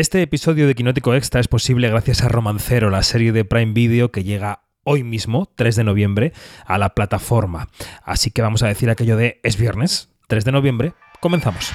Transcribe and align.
Este 0.00 0.22
episodio 0.22 0.66
de 0.66 0.74
Quinótico 0.74 1.14
Extra 1.14 1.42
es 1.42 1.48
posible 1.48 1.90
gracias 1.90 2.22
a 2.22 2.28
Romancero, 2.28 2.88
la 2.88 3.02
serie 3.02 3.32
de 3.32 3.44
Prime 3.44 3.74
Video 3.74 4.10
que 4.10 4.24
llega 4.24 4.62
hoy 4.82 5.04
mismo, 5.04 5.52
3 5.56 5.76
de 5.76 5.84
noviembre, 5.84 6.32
a 6.64 6.78
la 6.78 6.94
plataforma. 6.94 7.68
Así 8.02 8.30
que 8.30 8.40
vamos 8.40 8.62
a 8.62 8.66
decir 8.66 8.88
aquello 8.88 9.18
de 9.18 9.40
es 9.42 9.58
viernes, 9.58 10.08
3 10.28 10.46
de 10.46 10.52
noviembre, 10.52 10.94
comenzamos. 11.20 11.72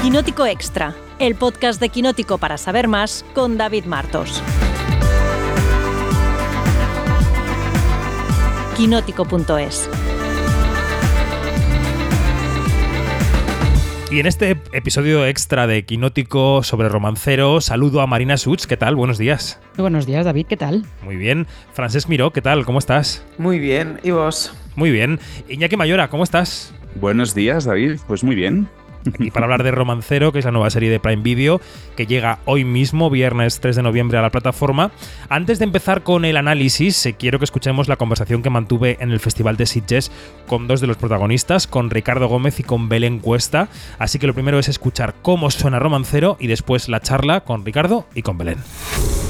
Quinótico 0.00 0.46
Extra, 0.46 0.94
el 1.18 1.34
podcast 1.34 1.80
de 1.80 1.88
Quinótico 1.88 2.38
para 2.38 2.56
saber 2.56 2.86
más 2.86 3.24
con 3.34 3.58
David 3.58 3.86
Martos. 3.86 4.40
Quinótico.es 8.76 9.90
Y 14.08 14.20
en 14.20 14.26
este 14.26 14.56
episodio 14.72 15.26
extra 15.26 15.66
de 15.66 15.84
Quinótico 15.84 16.62
sobre 16.62 16.88
romancero, 16.88 17.60
saludo 17.60 18.00
a 18.00 18.06
Marina 18.06 18.36
Such. 18.36 18.66
¿Qué 18.66 18.76
tal? 18.76 18.94
Buenos 18.94 19.18
días. 19.18 19.58
Buenos 19.76 20.06
días, 20.06 20.24
David. 20.24 20.46
¿Qué 20.46 20.56
tal? 20.56 20.86
Muy 21.02 21.16
bien. 21.16 21.48
Francesc 21.72 22.08
Miró, 22.08 22.32
¿qué 22.32 22.40
tal? 22.40 22.64
¿Cómo 22.64 22.78
estás? 22.78 23.24
Muy 23.36 23.58
bien. 23.58 23.98
¿Y 24.04 24.12
vos? 24.12 24.54
Muy 24.76 24.92
bien. 24.92 25.18
Iñaki 25.48 25.76
Mayora, 25.76 26.08
¿cómo 26.08 26.22
estás? 26.22 26.72
Buenos 26.94 27.34
días, 27.34 27.64
David. 27.64 27.98
Pues 28.06 28.22
muy 28.22 28.36
bien. 28.36 28.68
Y 29.18 29.30
para 29.30 29.44
hablar 29.44 29.62
de 29.62 29.70
Romancero, 29.70 30.32
que 30.32 30.38
es 30.38 30.44
la 30.44 30.50
nueva 30.50 30.70
serie 30.70 30.90
de 30.90 31.00
Prime 31.00 31.22
Video, 31.22 31.60
que 31.96 32.06
llega 32.06 32.38
hoy 32.44 32.64
mismo, 32.64 33.10
viernes 33.10 33.60
3 33.60 33.76
de 33.76 33.82
noviembre, 33.82 34.18
a 34.18 34.22
la 34.22 34.30
plataforma. 34.30 34.90
Antes 35.28 35.58
de 35.58 35.64
empezar 35.64 36.02
con 36.02 36.24
el 36.24 36.36
análisis, 36.36 37.06
eh, 37.06 37.14
quiero 37.14 37.38
que 37.38 37.44
escuchemos 37.44 37.88
la 37.88 37.96
conversación 37.96 38.42
que 38.42 38.50
mantuve 38.50 38.96
en 39.00 39.10
el 39.10 39.20
Festival 39.20 39.56
de 39.56 39.66
Sitges 39.66 40.10
con 40.46 40.66
dos 40.68 40.80
de 40.80 40.86
los 40.86 40.96
protagonistas, 40.96 41.66
con 41.66 41.90
Ricardo 41.90 42.28
Gómez 42.28 42.60
y 42.60 42.62
con 42.62 42.88
Belén 42.88 43.18
Cuesta. 43.18 43.68
Así 43.98 44.18
que 44.18 44.26
lo 44.26 44.34
primero 44.34 44.58
es 44.58 44.68
escuchar 44.68 45.14
cómo 45.22 45.50
suena 45.50 45.78
Romancero 45.78 46.36
y 46.40 46.46
después 46.46 46.88
la 46.88 47.00
charla 47.00 47.40
con 47.42 47.64
Ricardo 47.64 48.06
y 48.14 48.22
con 48.22 48.38
Belén. 48.38 48.58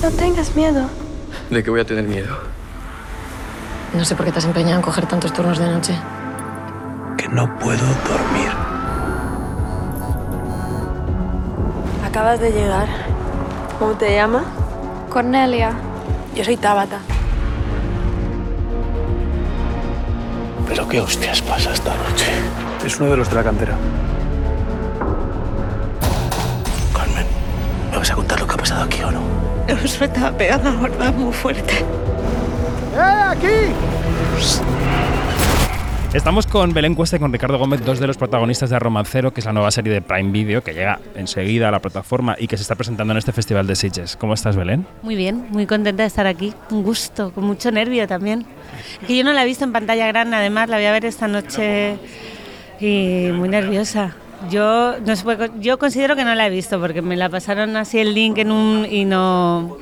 No 0.03 0.11
tengas 0.11 0.55
miedo. 0.55 0.89
¿De 1.51 1.63
qué 1.63 1.71
voy 1.71 1.81
a 1.81 1.85
tener 1.85 2.05
miedo? 2.05 2.37
No 3.95 4.05
sé 4.05 4.15
por 4.15 4.27
qué 4.27 4.33
te 4.33 4.39
has 4.39 4.45
empeñado 4.45 4.77
en 4.77 4.83
coger 4.83 5.07
tantos 5.07 5.33
turnos 5.33 5.59
de 5.59 5.67
noche. 5.67 5.95
Que 7.17 7.29
no 7.29 7.59
puedo 7.59 7.87
dormir. 8.09 8.76
Acabas 12.17 12.41
de 12.41 12.51
llegar. 12.51 12.89
¿Cómo 13.79 13.93
te 13.93 14.15
llamas? 14.15 14.45
Cornelia. 15.11 15.73
Yo 16.35 16.43
soy 16.47 16.57
Tabata. 16.57 17.01
¿Pero 20.67 20.89
qué 20.89 20.99
hostias 20.99 21.43
pasa 21.43 21.75
esta 21.75 21.95
noche? 21.95 22.25
Es 22.87 22.99
uno 22.99 23.11
de 23.11 23.19
los 23.19 23.29
de 23.29 23.35
la 23.35 23.45
cantera. 23.45 23.75
Carmen, 26.95 27.27
¿me 27.91 27.99
vas 27.99 28.11
a 28.11 28.15
contar 28.15 28.41
lo 28.41 28.47
que 28.47 28.55
ha 28.55 28.57
pasado 28.57 28.85
aquí 28.85 29.03
o 29.03 29.11
no? 29.11 29.21
Nos 29.69 30.01
estaba 30.01 30.31
pegando 30.31 30.71
una 30.71 31.13
muy 31.13 31.35
fuerte. 31.35 31.85
Estamos 36.17 36.47
con 36.47 36.73
Belén 36.73 36.95
Cuesta 36.95 37.17
y 37.17 37.19
con 37.21 37.31
Ricardo 37.31 37.59
Gómez, 37.59 37.85
dos 37.85 38.01
de 38.01 38.07
los 38.07 38.17
protagonistas 38.17 38.71
de 38.71 38.79
Romancero, 38.79 39.33
que 39.35 39.41
es 39.41 39.47
la 39.47 39.53
nueva 39.53 39.71
serie 39.71 39.93
de 39.93 40.01
Prime 40.01 40.31
Video 40.33 40.63
que 40.63 40.73
llega 40.73 40.99
enseguida 41.15 41.69
a 41.69 41.71
la 41.71 41.79
plataforma 41.81 42.37
y 42.39 42.47
que 42.47 42.57
se 42.57 42.63
está 42.63 42.75
presentando 42.75 43.13
en 43.13 43.19
este 43.19 43.33
Festival 43.33 43.67
de 43.67 43.77
Sitges. 43.77 44.17
¿Cómo 44.17 44.33
estás, 44.33 44.57
Belén? 44.57 44.87
Muy 45.03 45.15
bien, 45.15 45.47
muy 45.51 45.67
contenta 45.67 46.03
de 46.05 46.07
estar 46.07 46.27
aquí. 46.27 46.55
Un 46.71 46.83
gusto, 46.83 47.33
con 47.33 47.45
mucho 47.45 47.71
nervio 47.71 48.09
también. 48.09 48.47
Que 49.07 49.15
yo 49.17 49.25
no 49.25 49.33
la 49.35 49.43
he 49.43 49.47
visto 49.47 49.65
en 49.65 49.73
pantalla 49.73 50.07
grande, 50.07 50.37
además 50.37 50.71
la 50.71 50.77
voy 50.79 50.87
a 50.87 50.93
ver 50.93 51.05
esta 51.05 51.29
noche 51.29 51.99
y 52.81 53.29
muy 53.35 53.51
nerviosa. 53.51 54.17
Yo, 54.51 54.95
no 54.99 55.15
puede- 55.23 55.51
yo 55.61 55.79
considero 55.79 56.17
que 56.17 56.25
no 56.25 56.35
la 56.35 56.47
he 56.47 56.51
visto 56.51 56.81
porque 56.81 57.03
me 57.03 57.17
la 57.17 57.29
pasaron 57.29 57.77
así 57.77 57.99
el 57.99 58.15
link 58.15 58.39
en 58.39 58.51
un 58.51 58.87
y 58.91 59.05
no 59.05 59.77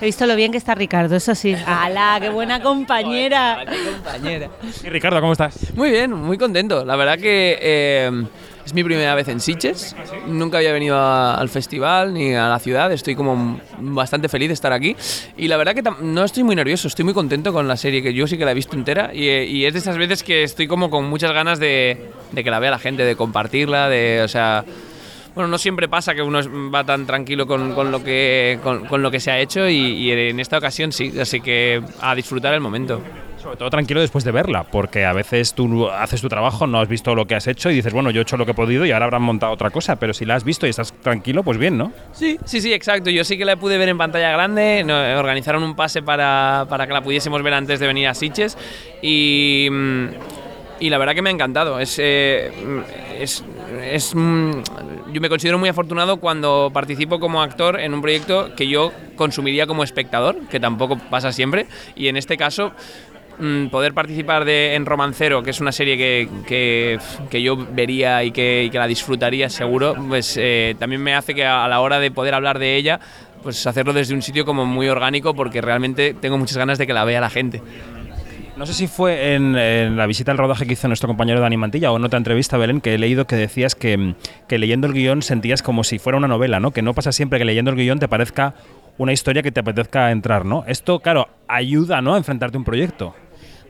he 0.00 0.04
visto 0.04 0.26
lo 0.26 0.36
bien 0.36 0.52
que 0.52 0.58
está 0.58 0.74
Ricardo, 0.74 1.16
eso 1.16 1.34
sí. 1.34 1.54
¡Hala, 1.66 2.18
qué 2.20 2.30
buena 2.30 2.60
compañera! 2.62 3.64
compañera. 3.94 4.48
Y 4.84 4.88
Ricardo, 4.88 5.20
¿cómo 5.20 5.32
estás? 5.32 5.72
Muy 5.74 5.90
bien, 5.90 6.12
muy 6.12 6.38
contento. 6.38 6.84
La 6.84 6.96
verdad 6.96 7.18
que 7.18 7.58
eh, 7.60 8.10
es 8.64 8.74
mi 8.74 8.84
primera 8.84 9.14
vez 9.14 9.28
en 9.28 9.40
Sitges. 9.40 9.96
Nunca 10.26 10.58
había 10.58 10.72
venido 10.72 10.96
a- 10.98 11.34
al 11.36 11.48
festival 11.48 12.14
ni 12.14 12.34
a 12.34 12.48
la 12.48 12.58
ciudad. 12.58 12.92
Estoy 12.92 13.14
como 13.14 13.60
bastante 13.78 14.28
feliz 14.28 14.48
de 14.48 14.54
estar 14.54 14.72
aquí. 14.72 14.94
Y 15.36 15.48
la 15.48 15.56
verdad 15.56 15.74
que 15.74 15.82
no 16.02 16.24
estoy 16.24 16.42
muy 16.44 16.54
nervioso, 16.54 16.86
estoy 16.88 17.04
muy 17.04 17.14
contento 17.14 17.52
con 17.52 17.66
la 17.66 17.76
serie, 17.76 18.02
que 18.02 18.12
yo 18.14 18.26
sí 18.26 18.36
que 18.38 18.44
la 18.44 18.52
he 18.52 18.54
visto 18.54 18.76
entera. 18.76 19.10
Y, 19.14 19.28
eh, 19.28 19.44
y 19.46 19.64
es 19.64 19.72
de 19.72 19.78
esas 19.80 19.96
veces 19.98 20.22
que 20.22 20.42
estoy 20.42 20.66
como 20.68 20.90
con 20.90 21.04
muchas 21.08 21.32
ganas 21.32 21.58
de, 21.58 22.10
de 22.32 22.44
que 22.44 22.50
la 22.50 22.58
vea 22.60 22.70
la 22.70 22.78
gente, 22.78 23.04
de 23.04 23.16
compartirla, 23.16 23.88
de, 23.88 24.22
o 24.22 24.28
sea... 24.28 24.64
Bueno, 25.38 25.52
no 25.52 25.58
siempre 25.58 25.86
pasa 25.86 26.16
que 26.16 26.22
uno 26.22 26.40
va 26.68 26.82
tan 26.82 27.06
tranquilo 27.06 27.46
con, 27.46 27.72
con 27.72 27.92
lo, 27.92 28.02
que, 28.02 28.58
con, 28.60 28.86
con 28.86 29.04
lo 29.04 29.08
que 29.08 29.20
se 29.20 29.30
ha 29.30 29.38
hecho 29.38 29.68
y, 29.68 29.76
y 29.76 30.10
en 30.10 30.40
esta 30.40 30.58
ocasión 30.58 30.90
sí, 30.90 31.12
así 31.20 31.40
que 31.40 31.80
a 32.00 32.16
disfrutar 32.16 32.54
el 32.54 32.60
momento. 32.60 33.00
Sobre 33.40 33.56
todo 33.56 33.70
tranquilo 33.70 34.00
después 34.00 34.24
de 34.24 34.32
verla, 34.32 34.64
porque 34.64 35.04
a 35.04 35.12
veces 35.12 35.54
tú 35.54 35.88
haces 35.88 36.20
tu 36.20 36.28
trabajo, 36.28 36.66
no 36.66 36.80
has 36.80 36.88
visto 36.88 37.14
lo 37.14 37.28
que 37.28 37.36
has 37.36 37.46
hecho 37.46 37.70
y 37.70 37.74
dices, 37.74 37.92
bueno, 37.92 38.10
yo 38.10 38.20
he 38.20 38.22
hecho 38.22 38.36
lo 38.36 38.46
que 38.46 38.50
he 38.50 38.54
podido 38.54 38.84
y 38.84 38.90
ahora 38.90 39.04
habrán 39.04 39.22
montado 39.22 39.52
otra 39.52 39.70
cosa, 39.70 39.94
pero 39.94 40.12
si 40.12 40.24
la 40.24 40.34
has 40.34 40.42
visto 40.42 40.66
y 40.66 40.70
estás 40.70 40.92
tranquilo, 40.92 41.44
pues 41.44 41.56
bien, 41.56 41.78
¿no? 41.78 41.92
Sí, 42.10 42.36
sí, 42.44 42.60
sí, 42.60 42.72
exacto. 42.72 43.08
Yo 43.08 43.22
sí 43.22 43.38
que 43.38 43.44
la 43.44 43.54
pude 43.54 43.78
ver 43.78 43.90
en 43.90 43.96
pantalla 43.96 44.32
grande. 44.32 44.84
organizaron 45.16 45.62
un 45.62 45.76
pase 45.76 46.02
para, 46.02 46.66
para 46.68 46.88
que 46.88 46.92
la 46.92 47.02
pudiésemos 47.02 47.40
ver 47.44 47.54
antes 47.54 47.78
de 47.78 47.86
venir 47.86 48.08
a 48.08 48.14
Sitges. 48.14 48.58
Y, 49.02 49.68
mm, 49.70 50.06
y 50.80 50.90
la 50.90 50.98
verdad 50.98 51.14
que 51.14 51.22
me 51.22 51.30
ha 51.30 51.32
encantado. 51.32 51.78
Es, 51.78 51.96
eh, 52.00 52.50
mm, 52.64 53.22
es, 53.22 53.44
es, 53.84 54.14
mm, 54.14 54.50
yo 55.12 55.20
me 55.20 55.28
considero 55.28 55.58
muy 55.58 55.68
afortunado 55.68 56.18
cuando 56.18 56.70
participo 56.72 57.18
como 57.20 57.42
actor 57.42 57.80
en 57.80 57.94
un 57.94 58.02
proyecto 58.02 58.54
que 58.54 58.68
yo 58.68 58.92
consumiría 59.16 59.66
como 59.66 59.82
espectador, 59.82 60.36
que 60.50 60.60
tampoco 60.60 60.98
pasa 60.98 61.32
siempre. 61.32 61.66
Y 61.96 62.08
en 62.08 62.16
este 62.16 62.36
caso 62.36 62.72
mm, 63.38 63.66
poder 63.68 63.94
participar 63.94 64.44
de, 64.44 64.74
en 64.74 64.86
Romancero, 64.86 65.42
que 65.42 65.50
es 65.50 65.60
una 65.60 65.72
serie 65.72 65.96
que, 65.96 66.28
que, 66.46 66.98
que 67.30 67.42
yo 67.42 67.56
vería 67.56 68.22
y 68.24 68.30
que, 68.30 68.64
y 68.64 68.70
que 68.70 68.78
la 68.78 68.86
disfrutaría 68.86 69.48
seguro, 69.48 69.94
pues 70.08 70.36
eh, 70.38 70.74
también 70.78 71.02
me 71.02 71.14
hace 71.14 71.34
que 71.34 71.44
a, 71.44 71.66
la 71.68 71.80
hora 71.80 71.98
de 71.98 72.10
poder 72.10 72.34
hablar 72.34 72.58
de 72.58 72.76
ella, 72.76 73.00
pues 73.42 73.66
hacerlo 73.66 73.92
desde 73.92 74.14
un 74.14 74.22
sitio 74.22 74.44
como 74.44 74.66
muy 74.66 74.88
orgánico 74.88 75.34
porque 75.34 75.60
realmente 75.60 76.14
tengo 76.14 76.38
muchas 76.38 76.56
ganas 76.56 76.78
de 76.78 76.86
que 76.86 76.92
la 76.92 77.04
vea 77.04 77.20
la 77.20 77.30
gente. 77.30 77.62
No 78.58 78.66
sé 78.66 78.74
si 78.74 78.88
fue 78.88 79.36
en, 79.36 79.54
en 79.54 79.96
la 79.96 80.06
visita 80.08 80.32
al 80.32 80.38
rodaje 80.38 80.66
que 80.66 80.72
hizo 80.72 80.88
nuestro 80.88 81.06
compañero 81.06 81.38
Dani 81.38 81.56
Mantilla 81.56 81.92
o 81.92 81.96
en 81.96 82.04
otra 82.04 82.16
entrevista, 82.16 82.58
Belén, 82.58 82.80
que 82.80 82.92
he 82.92 82.98
leído 82.98 83.24
que 83.24 83.36
decías 83.36 83.76
que, 83.76 84.16
leyendo 84.50 84.88
el 84.88 84.94
guion 84.94 85.22
sentías 85.22 85.62
como 85.62 85.84
si 85.84 86.00
fuera 86.00 86.18
una 86.18 86.26
novela, 86.26 86.58
¿no? 86.58 86.72
Que 86.72 86.82
no 86.82 86.92
pasa 86.92 87.12
siempre 87.12 87.38
que 87.38 87.44
leyendo 87.44 87.70
el 87.70 87.76
guion 87.76 88.00
te 88.00 88.08
parezca 88.08 88.54
una 88.96 89.12
historia 89.12 89.44
que 89.44 89.52
te 89.52 89.60
apetezca 89.60 90.10
entrar, 90.10 90.44
¿no? 90.44 90.64
Esto, 90.66 90.98
claro, 90.98 91.28
ayuda, 91.46 92.02
¿no? 92.02 92.14
A 92.14 92.18
enfrentarte 92.18 92.56
a 92.56 92.58
un 92.58 92.64
proyecto. 92.64 93.14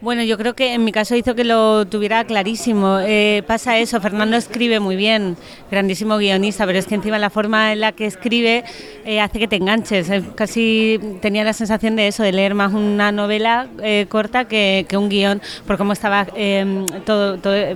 Bueno, 0.00 0.22
yo 0.22 0.38
creo 0.38 0.54
que 0.54 0.74
en 0.74 0.84
mi 0.84 0.92
caso 0.92 1.16
hizo 1.16 1.34
que 1.34 1.42
lo 1.42 1.84
tuviera 1.84 2.22
clarísimo. 2.22 3.00
Eh, 3.00 3.42
pasa 3.48 3.78
eso, 3.78 4.00
Fernando 4.00 4.36
escribe 4.36 4.78
muy 4.78 4.94
bien, 4.94 5.36
grandísimo 5.72 6.18
guionista, 6.18 6.66
pero 6.66 6.78
es 6.78 6.86
que 6.86 6.94
encima 6.94 7.18
la 7.18 7.30
forma 7.30 7.72
en 7.72 7.80
la 7.80 7.90
que 7.90 8.06
escribe 8.06 8.62
eh, 9.04 9.20
hace 9.20 9.40
que 9.40 9.48
te 9.48 9.56
enganches. 9.56 10.08
Eh, 10.08 10.22
casi 10.36 11.00
tenía 11.20 11.42
la 11.42 11.52
sensación 11.52 11.96
de 11.96 12.06
eso, 12.06 12.22
de 12.22 12.30
leer 12.30 12.54
más 12.54 12.74
una 12.74 13.10
novela 13.10 13.66
eh, 13.82 14.06
corta 14.08 14.46
que, 14.46 14.86
que 14.88 14.96
un 14.96 15.08
guion, 15.08 15.42
por 15.66 15.78
cómo 15.78 15.92
estaba 15.92 16.28
eh, 16.36 16.84
todo, 17.04 17.38
todo, 17.38 17.56
eh, 17.56 17.74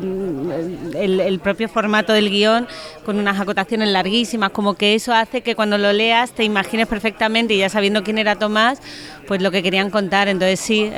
el, 0.95 1.41
propio 1.41 1.69
formato 1.69 2.13
del 2.13 2.31
guion, 2.31 2.69
con 3.05 3.19
unas 3.19 3.41
acotaciones 3.41 3.89
larguísimas, 3.89 4.51
como 4.51 4.75
que 4.75 4.95
eso 4.95 5.13
hace 5.13 5.41
que 5.41 5.57
cuando 5.57 5.77
lo 5.77 5.93
leas 5.93 6.31
te 6.31 6.45
imagines 6.45 6.87
perfectamente 6.87 7.55
y 7.55 7.59
ya 7.59 7.69
sabiendo 7.69 8.05
quién 8.05 8.19
era 8.19 8.37
Tomás, 8.37 8.81
pues 9.27 9.43
lo 9.43 9.51
que 9.51 9.63
querían 9.63 9.91
contar. 9.91 10.29
Entonces 10.29 10.61
sí, 10.61 10.89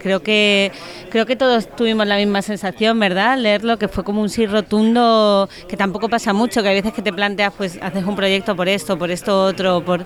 creo 0.00 0.22
que 0.22 0.67
creo 1.10 1.26
que 1.26 1.36
todos 1.36 1.74
tuvimos 1.74 2.06
la 2.06 2.16
misma 2.16 2.42
sensación, 2.42 2.98
¿verdad? 2.98 3.38
Leerlo, 3.38 3.78
que 3.78 3.88
fue 3.88 4.04
como 4.04 4.22
un 4.22 4.28
sí 4.28 4.46
rotundo, 4.46 5.48
que 5.68 5.76
tampoco 5.76 6.08
pasa 6.08 6.32
mucho, 6.32 6.62
que 6.62 6.68
hay 6.68 6.76
veces 6.76 6.92
que 6.92 7.02
te 7.02 7.12
planteas, 7.12 7.52
pues 7.56 7.78
haces 7.82 8.04
un 8.04 8.16
proyecto 8.16 8.56
por 8.56 8.68
esto, 8.68 8.98
por 8.98 9.10
esto 9.10 9.44
otro, 9.44 9.84
por... 9.84 10.04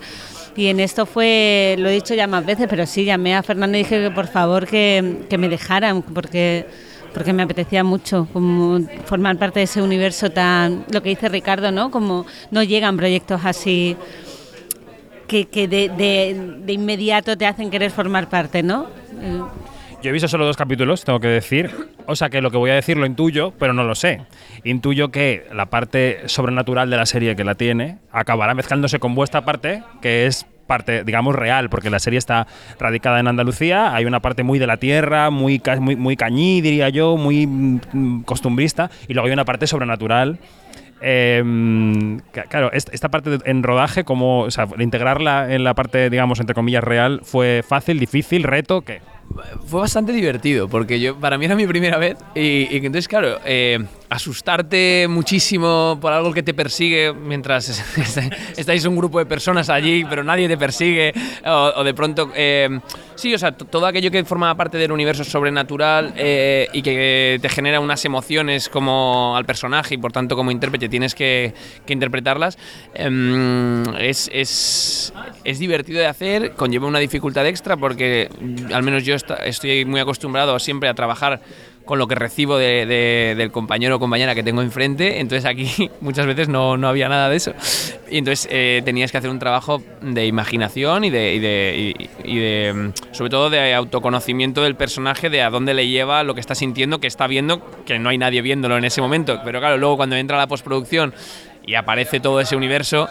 Y 0.55 0.67
en 0.67 0.81
esto 0.81 1.07
fue, 1.07 1.77
lo 1.79 1.89
he 1.89 1.93
dicho 1.93 2.15
ya 2.15 2.27
más 2.27 2.45
veces, 2.45 2.67
pero 2.69 2.85
sí, 2.87 3.05
llamé 3.05 3.35
a 3.35 3.43
Fernando 3.43 3.79
y 3.79 3.83
dije 3.83 4.03
que 4.03 4.11
por 4.11 4.27
favor 4.27 4.67
que, 4.67 5.27
me 5.39 5.49
dejaran, 5.49 6.03
porque 6.03 6.67
porque 7.15 7.35
me 7.35 7.43
apetecía 7.43 7.85
mucho 7.85 8.27
como 8.33 8.81
formar 9.05 9.37
parte 9.37 9.61
de 9.61 9.65
ese 9.65 9.83
universo 9.83 10.31
tan, 10.31 10.87
lo 10.91 11.03
que 11.03 11.11
dice 11.11 11.29
Ricardo, 11.29 11.71
¿no? 11.71 11.91
Como 11.91 12.25
no 12.51 12.63
llegan 12.63 12.97
proyectos 12.97 13.43
así 13.45 13.99
que, 15.27 15.47
que 15.47 15.69
de, 15.69 15.89
de, 15.91 16.59
de 16.65 16.73
inmediato 16.73 17.37
te 17.37 17.47
hacen 17.47 17.71
querer 17.71 17.91
formar 17.91 18.29
parte, 18.29 18.63
¿no? 18.63 18.87
Yo 20.03 20.11
he 20.11 20.13
visto 20.13 20.27
solo 20.27 20.45
dos 20.47 20.57
capítulos, 20.57 21.05
tengo 21.05 21.21
que 21.21 21.29
decir. 21.29 21.71
O 22.07 22.17
sea 22.17 22.29
que 22.29 22.41
lo 22.41 22.51
que 22.51 22.57
voy 22.57 22.71
a 22.71 22.75
decir 22.75 22.97
lo 22.97 23.07
intuyo, 23.07 23.53
pero 23.59 23.73
no 23.73 23.85
lo 23.85 23.95
sé. 23.95 24.23
Intuyo 24.65 25.11
que 25.13 25.47
la 25.55 25.67
parte 25.67 26.23
sobrenatural 26.29 26.91
de 26.91 26.97
la 26.97 27.07
serie 27.07 27.37
que 27.37 27.45
la 27.45 27.55
tiene 27.55 27.99
acabará 28.11 28.55
mezclándose 28.55 28.99
con 28.99 29.15
vuestra 29.15 29.45
parte, 29.45 29.83
que 30.01 30.27
es 30.27 30.45
parte, 30.67 31.05
digamos, 31.05 31.37
real, 31.37 31.71
porque 31.71 31.89
la 31.91 32.01
serie 32.01 32.19
está 32.19 32.47
radicada 32.81 33.21
en 33.21 33.29
Andalucía, 33.29 33.95
hay 33.95 34.05
una 34.05 34.21
parte 34.21 34.43
muy 34.43 34.59
de 34.59 34.67
la 34.67 34.79
tierra, 34.79 35.31
muy, 35.31 35.59
ca- 35.61 35.79
muy, 35.79 35.95
muy 35.97 36.17
cañí, 36.17 36.61
diría 36.61 36.89
yo, 36.89 37.17
muy 37.17 37.47
mm, 37.47 38.23
costumbrista, 38.23 38.91
y 39.07 39.13
luego 39.15 39.27
hay 39.27 39.33
una 39.33 39.45
parte 39.45 39.67
sobrenatural 39.67 40.39
ca- 42.33 42.45
claro, 42.49 42.73
est- 42.73 42.93
esta 42.93 43.09
parte 43.11 43.39
en 43.45 43.63
rodaje, 43.63 44.05
como, 44.05 44.47
integrarla 44.79 45.53
en 45.55 45.63
la 45.65 45.75
parte, 45.75 46.09
digamos, 46.11 46.41
entre 46.41 46.55
comillas, 46.55 46.83
real, 46.85 47.21
¿fue 47.25 47.63
fácil, 47.69 47.99
difícil, 47.99 48.45
reto? 48.45 48.83
¿Qué? 48.83 49.01
Fue 49.67 49.81
bastante 49.81 50.13
divertido 50.13 50.69
porque 50.69 51.01
yo 51.01 51.17
para 51.17 51.39
mí 51.39 51.45
era 51.45 51.55
mi 51.55 51.67
primera 51.67 51.99
vez 51.99 52.17
y, 52.35 52.69
y 52.71 52.77
entonces 52.77 53.09
claro 53.09 53.39
eh, 53.45 53.79
asustarte 54.09 55.07
muchísimo 55.09 55.99
por 56.01 56.13
algo 56.13 56.33
que 56.33 56.43
te 56.43 56.55
persigue 56.55 57.13
mientras 57.13 57.69
estáis 58.57 58.85
un 58.85 58.97
grupo 58.97 59.19
de 59.19 59.27
personas 59.27 59.71
allí 59.71 60.05
pero 60.05 60.23
nadie 60.23 60.49
te 60.49 60.59
persigue 60.59 61.13
o, 61.45 61.73
o 61.77 61.85
de 61.85 61.95
pronto 61.95 62.31
eh, 62.35 62.81
sí 63.15 63.35
o 63.35 63.39
sea 63.39 63.53
todo 63.53 63.87
aquello 63.87 64.11
que 64.11 64.25
forma 64.25 64.55
parte 64.57 64.79
del 64.79 64.93
universo 64.93 65.25
sobrenatural 65.25 66.15
eh, 66.17 66.69
y 66.73 66.83
que 66.83 67.39
te 67.41 67.49
genera 67.49 67.81
unas 67.81 68.05
emociones 68.05 68.69
como 68.69 69.37
al 69.37 69.45
personaje 69.45 69.95
y 69.95 69.99
por 69.99 70.13
tanto 70.13 70.37
como 70.37 70.51
intérprete 70.51 70.89
tienes 70.89 71.15
que, 71.15 71.55
interpretarlas 71.87 72.59
em, 72.95 73.83
es, 73.99 75.13
divertido 75.59 76.01
de 76.01 76.07
hacer 76.07 76.53
conlleva 76.53 76.87
una 76.87 76.99
dificultad 76.99 77.47
extra 77.47 77.77
porque 77.77 78.29
al 78.73 78.83
menos 78.83 79.05
yo 79.05 79.15
estoy 79.15 79.85
muy 79.85 80.01
acostumbrado 80.01 80.59
siempre 80.59 80.89
a 80.89 80.95
trabajar 80.95 81.41
con 81.85 81.99
lo 81.99 82.07
que 82.07 82.15
recibo 82.15 82.57
de- 82.59 82.87
de- 82.87 83.35
del 83.37 83.51
compañero 83.51 83.97
o 83.97 83.99
compañera 83.99 84.35
que 84.35 84.43
tengo 84.43 84.63
enfrente, 84.63 85.21
entonces 85.21 85.45
aquí 85.45 85.91
muchas 86.01 86.27
veces 86.27 86.49
no, 86.49 86.77
no 86.77 86.89
había 86.89 87.09
nada 87.09 87.29
de 87.29 87.37
eso. 87.37 87.53
Y 88.11 88.19
entonces 88.19 88.47
eh, 88.51 88.83
tenías 88.85 89.11
que 89.11 89.19
hacer 89.19 89.31
un 89.31 89.39
trabajo 89.39 89.83
de 90.01 90.27
imaginación 90.27 91.05
y 91.05 91.11
de, 91.11 91.41
de- 91.41 92.09
y 92.25 92.39
de, 92.39 92.73
mm, 92.73 93.15
sobre 93.15 93.31
todo 93.31 93.51
de 93.51 93.75
autoconocimiento 93.75 94.63
del 94.63 94.77
personaje, 94.77 95.29
de 95.31 95.43
a 95.43 95.51
dónde 95.51 95.75
le 95.75 95.89
lleva 95.89 96.23
lo 96.23 96.35
que 96.35 96.41
está 96.41 96.55
sintiendo, 96.55 97.01
que 97.01 97.07
está 97.07 97.27
viendo, 97.27 97.61
que 97.87 97.99
no 97.99 98.09
hay 98.11 98.19
nadie 98.19 98.43
viéndolo 98.43 98.77
en 98.79 98.85
ese 98.85 99.01
momento. 99.01 99.41
Pero 99.45 99.61
claro, 99.61 99.77
luego 99.79 99.97
cuando 99.97 100.17
entra 100.17 100.39
la 100.39 100.47
postproducción 100.47 101.15
y 101.67 101.75
aparece 101.75 102.21
todo 102.21 102.41
ese 102.41 102.57
universo, 102.57 103.09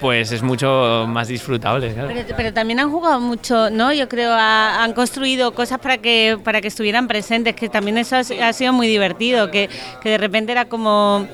pues 0.00 0.32
es 0.32 0.42
mucho 0.42 1.06
más 1.08 1.28
disfrutable. 1.28 1.92
claro. 1.92 2.08
Pero, 2.12 2.36
pero 2.36 2.52
también 2.52 2.80
han 2.80 2.90
jugado 2.90 3.20
mucho, 3.20 3.70
¿no? 3.70 3.92
Yo 3.92 4.08
creo, 4.08 4.32
a- 4.32 4.82
han 4.84 4.92
construido 4.92 5.52
cosas 5.52 5.78
para 5.78 5.98
que, 5.98 6.38
para 6.42 6.60
que 6.60 6.68
estuvieran 6.68 7.08
presentes, 7.08 7.54
que 7.54 7.68
también 7.68 7.98
eso 7.98 8.16
ha, 8.16 8.24
si- 8.24 8.38
ha 8.38 8.52
sido 8.52 8.72
muy 8.72 8.88
divertido, 8.88 9.50
que, 9.50 9.68
que 10.02 10.10
de 10.10 10.18
repente 10.18 10.52
era 10.52 10.66
como... 10.66 11.26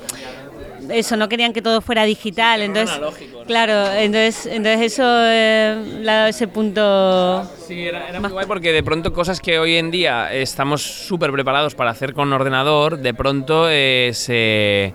Eso, 0.91 1.17
no 1.17 1.29
querían 1.29 1.53
que 1.53 1.63
todo 1.63 1.81
fuera 1.81 2.03
digital, 2.05 2.61
entonces... 2.61 2.99
Claro, 3.47 3.93
entonces, 3.93 4.47
entonces 4.47 4.93
eso 4.93 5.05
eh, 5.07 5.77
le 6.01 6.11
ha 6.11 6.15
dado 6.15 6.29
ese 6.29 6.49
punto... 6.49 7.49
Sí, 7.67 7.87
era, 7.87 8.09
era 8.09 8.21
muy 8.21 8.31
guay 8.31 8.47
porque 8.47 8.73
de 8.73 8.83
pronto 8.83 9.13
cosas 9.13 9.41
que 9.41 9.59
hoy 9.61 9.77
en 9.77 9.91
día 9.93 10.33
estamos 10.35 10.83
súper 10.83 11.31
preparados 11.33 11.75
para 11.77 11.91
hacer 11.91 12.13
con 12.15 12.33
ordenador, 12.33 12.99
de 12.99 13.15
pronto 13.15 13.67
eh, 13.71 14.11
se 14.13 14.93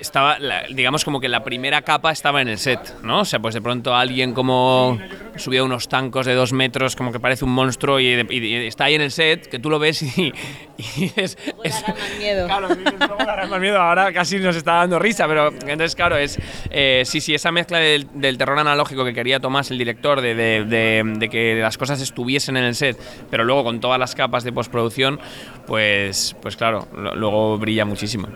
estaba, 0.00 0.38
la- 0.38 0.64
digamos 0.68 1.04
como 1.04 1.20
que 1.20 1.28
la 1.28 1.42
primera 1.44 1.82
capa 1.82 2.10
estaba 2.12 2.40
en 2.42 2.48
el 2.48 2.58
set, 2.58 2.78
¿no? 3.02 3.20
O 3.20 3.24
sea, 3.24 3.38
pues 3.40 3.54
de 3.54 3.60
pronto 3.62 3.94
alguien 3.94 4.32
como 4.34 4.98
subió 5.36 5.64
unos 5.64 5.88
tancos 5.88 6.26
de 6.26 6.34
dos 6.34 6.52
metros, 6.52 6.96
como 6.96 7.12
que 7.12 7.20
parece 7.20 7.44
un 7.44 7.52
monstruo 7.52 8.00
y, 8.00 8.06
y- 8.08 8.36
y 8.38 8.54
está 8.66 8.84
ahí 8.84 8.94
en 8.94 9.02
el 9.02 9.10
set, 9.10 9.46
que 9.48 9.58
tú 9.58 9.70
lo 9.70 9.78
ves 9.78 10.02
y, 10.02 10.32
y 10.78 11.12
es, 11.16 11.36
es- 11.64 11.84
miedo. 12.18 12.46
Claro, 12.46 12.68
sí, 12.74 12.80
no 12.98 13.48
más 13.48 13.60
miedo. 13.60 13.80
Ahora 13.80 14.12
casi 14.12 14.38
nos 14.38 14.56
está 14.56 14.74
dando 14.74 14.98
risa, 14.98 15.26
pero 15.28 15.48
entonces, 15.48 15.94
claro, 15.94 16.16
es. 16.16 16.38
eh, 16.70 17.02
sí, 17.04 17.20
sí, 17.20 17.34
esa 17.34 17.50
mezcla 17.52 17.78
del, 17.78 18.06
del 18.14 18.36
terror 18.38 18.58
analógico 18.58 19.04
que 19.04 19.14
quería 19.14 19.40
Tomás, 19.40 19.70
el 19.70 19.78
director, 19.78 20.20
de, 20.20 20.34
de- 20.34 20.64
de- 20.64 21.02
de 21.16 21.28
que 21.28 21.54
las 21.60 21.78
cosas 21.78 22.00
estuviesen 22.00 22.56
en 22.56 22.64
el 22.64 22.74
set, 22.74 22.98
pero 23.30 23.44
luego 23.44 23.64
con 23.64 23.80
todas 23.80 23.98
las 23.98 24.14
capas 24.14 24.44
de 24.44 24.52
postproducción, 24.52 25.20
pues, 25.66 26.36
pues 26.42 26.56
claro, 26.56 26.88
lo- 26.96 27.14
luego 27.14 27.58
brilla 27.58 27.84
muchísimo. 27.84 28.28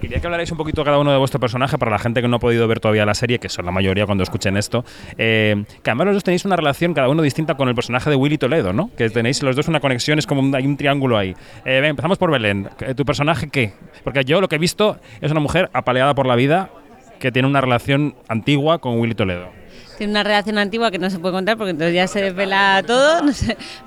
Quería 0.00 0.18
que 0.18 0.26
hablarais 0.26 0.50
un 0.50 0.56
poquito 0.56 0.82
cada 0.82 0.98
uno 0.98 1.12
de 1.12 1.18
vuestro 1.18 1.38
personaje 1.38 1.76
para 1.76 1.90
la 1.90 1.98
gente 1.98 2.22
que 2.22 2.28
no 2.28 2.36
ha 2.36 2.38
podido 2.38 2.66
ver 2.66 2.80
todavía 2.80 3.04
la 3.04 3.12
serie, 3.12 3.38
que 3.38 3.50
son 3.50 3.66
la 3.66 3.70
mayoría 3.70 4.06
cuando 4.06 4.24
escuchen 4.24 4.56
esto. 4.56 4.82
Eh, 5.18 5.64
que 5.82 5.90
además 5.90 6.06
los 6.06 6.14
dos 6.16 6.24
tenéis 6.24 6.46
una 6.46 6.56
relación 6.56 6.94
cada 6.94 7.10
uno 7.10 7.22
distinta 7.22 7.54
con 7.54 7.68
el 7.68 7.74
personaje 7.74 8.08
de 8.08 8.16
Willy 8.16 8.38
Toledo, 8.38 8.72
¿no? 8.72 8.90
Que 8.96 9.10
tenéis 9.10 9.42
los 9.42 9.54
dos 9.56 9.68
una 9.68 9.80
conexión, 9.80 10.18
es 10.18 10.26
como 10.26 10.56
hay 10.56 10.66
un 10.66 10.78
triángulo 10.78 11.18
ahí. 11.18 11.36
Eh, 11.66 11.82
empezamos 11.84 12.16
por 12.16 12.30
Belén. 12.30 12.70
Eh, 12.80 12.94
¿Tu 12.94 13.04
personaje 13.04 13.50
qué? 13.50 13.74
Porque 14.02 14.24
yo 14.24 14.40
lo 14.40 14.48
que 14.48 14.56
he 14.56 14.58
visto 14.58 14.98
es 15.20 15.30
una 15.30 15.40
mujer 15.40 15.68
apaleada 15.74 16.14
por 16.14 16.26
la 16.26 16.34
vida 16.34 16.70
que 17.18 17.30
tiene 17.30 17.46
una 17.46 17.60
relación 17.60 18.14
antigua 18.26 18.78
con 18.78 18.98
Willy 18.98 19.14
Toledo. 19.14 19.59
Tiene 20.00 20.12
una 20.12 20.22
relación 20.22 20.56
antigua 20.56 20.90
que 20.90 20.98
no 20.98 21.10
se 21.10 21.18
puede 21.18 21.34
contar 21.34 21.58
porque 21.58 21.72
entonces 21.72 21.94
ya 21.94 22.06
se 22.06 22.22
desvela 22.22 22.82
todo, 22.86 23.20
no 23.20 23.32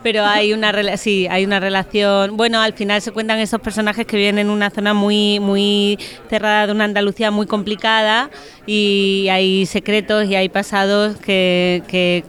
pero 0.03 0.23
hay 0.23 0.53
una 0.53 0.71
relación. 0.71 2.37
Bueno, 2.37 2.61
al 2.61 2.73
final 2.73 3.01
se 3.01 3.11
cuentan 3.11 3.39
esos 3.39 3.59
personajes 3.59 4.05
que 4.05 4.17
viven 4.17 4.37
en 4.37 4.51
una 4.51 4.69
zona 4.69 4.93
muy 4.93 5.39
muy 5.39 5.97
cerrada 6.29 6.67
de 6.67 6.73
una 6.73 6.83
Andalucía 6.83 7.31
muy 7.31 7.47
complicada 7.47 8.29
y 8.67 9.27
hay 9.31 9.65
secretos 9.65 10.27
y 10.27 10.35
hay 10.35 10.49
pasados 10.49 11.17
que, 11.17 11.81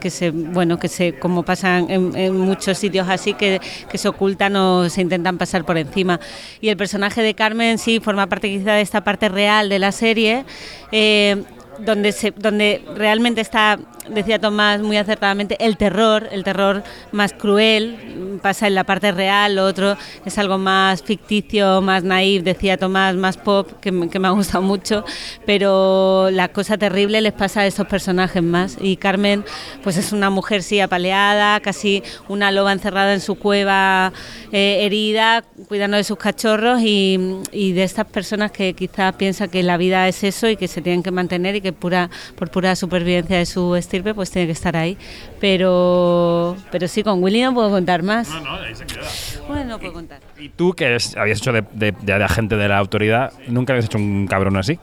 se 0.08 0.30
bueno 0.30 0.78
que 0.78 0.88
se 0.88 1.18
como 1.18 1.42
pasan 1.42 1.90
en, 1.90 2.38
muchos 2.38 2.78
sitios 2.78 3.06
así 3.10 3.34
que, 3.34 3.60
que 3.90 3.98
se 3.98 4.08
ocultan 4.08 4.56
o 4.56 4.88
se 4.88 5.02
intentan 5.02 5.36
pasar 5.36 5.66
por 5.66 5.76
encima. 5.76 6.20
Y 6.62 6.70
el 6.70 6.78
personaje 6.78 7.20
de 7.20 7.34
Carmen 7.34 7.76
sí 7.76 8.00
forma 8.00 8.28
parte 8.28 8.48
quizá 8.48 8.72
de 8.72 8.80
esta 8.80 9.04
parte 9.04 9.28
real 9.28 9.68
de 9.68 9.78
la 9.78 9.92
serie. 9.92 10.46
eh, 10.90 11.44
donde 11.78 12.12
se, 12.12 12.30
donde 12.32 12.84
realmente 12.94 13.40
está, 13.40 13.78
decía 14.08 14.38
Tomás 14.38 14.80
muy 14.80 14.96
acertadamente, 14.96 15.56
el 15.64 15.76
terror, 15.76 16.28
el 16.30 16.44
terror 16.44 16.82
más 17.12 17.32
cruel, 17.32 18.38
pasa 18.42 18.66
en 18.66 18.74
la 18.74 18.84
parte 18.84 19.12
real, 19.12 19.56
lo 19.56 19.64
otro 19.64 19.96
es 20.24 20.38
algo 20.38 20.58
más 20.58 21.02
ficticio, 21.02 21.80
más 21.80 22.04
naif, 22.04 22.42
decía 22.42 22.76
Tomás, 22.76 23.14
más 23.16 23.36
pop, 23.36 23.70
que, 23.80 24.08
que 24.10 24.18
me 24.18 24.28
ha 24.28 24.30
gustado 24.32 24.62
mucho, 24.62 25.04
pero 25.46 26.30
la 26.30 26.48
cosa 26.48 26.76
terrible 26.76 27.20
les 27.20 27.32
pasa 27.32 27.60
a 27.60 27.66
estos 27.66 27.86
personajes 27.86 28.42
más. 28.42 28.76
Y 28.80 28.96
Carmen, 28.96 29.44
pues 29.82 29.96
es 29.96 30.12
una 30.12 30.30
mujer 30.30 30.62
sí 30.62 30.80
apaleada, 30.80 31.60
casi 31.60 32.02
una 32.28 32.50
loba 32.50 32.72
encerrada 32.72 33.14
en 33.14 33.20
su 33.20 33.36
cueva, 33.36 34.12
eh, 34.52 34.78
herida, 34.82 35.44
cuidando 35.68 35.96
de 35.96 36.04
sus 36.04 36.18
cachorros 36.18 36.80
y, 36.82 37.18
y 37.52 37.72
de 37.72 37.84
estas 37.84 38.06
personas 38.06 38.50
que 38.52 38.74
quizás 38.74 39.14
piensan 39.14 39.48
que 39.50 39.62
la 39.62 39.76
vida 39.76 40.08
es 40.08 40.24
eso 40.24 40.48
y 40.48 40.56
que 40.56 40.68
se 40.68 40.80
tienen 40.80 41.02
que 41.02 41.10
mantener 41.10 41.54
que 41.64 41.72
pura, 41.72 42.08
por 42.36 42.48
pura 42.50 42.76
supervivencia 42.76 43.38
de 43.38 43.46
su 43.46 43.74
estirpe 43.74 44.14
pues 44.14 44.30
tiene 44.30 44.46
que 44.46 44.52
estar 44.52 44.76
ahí. 44.76 44.96
Pero, 45.40 46.56
pero 46.70 46.86
sí, 46.88 47.02
con 47.02 47.22
Willy 47.22 47.42
no 47.42 47.54
puedo 47.54 47.70
contar 47.70 48.02
más. 48.02 48.28
No, 48.28 48.40
no, 48.40 48.54
ahí 48.56 48.74
se 48.74 48.84
queda. 48.86 49.02
Bueno, 49.48 49.64
no 49.64 49.78
puedo 49.78 49.92
contar. 49.92 50.20
Y 50.38 50.48
tú, 50.50 50.72
que 50.72 50.94
es- 50.96 51.16
habías 51.16 51.38
hecho 51.38 51.52
de, 51.52 51.62
de- 51.72 51.92
de- 51.92 52.18
de 52.18 52.24
agente 52.24 52.56
de 52.56 52.68
la 52.68 52.78
autoridad, 52.78 53.32
nunca 53.48 53.72
habías 53.72 53.86
hecho 53.86 53.98
un 53.98 54.26
cabrón 54.28 54.56
así. 54.56 54.78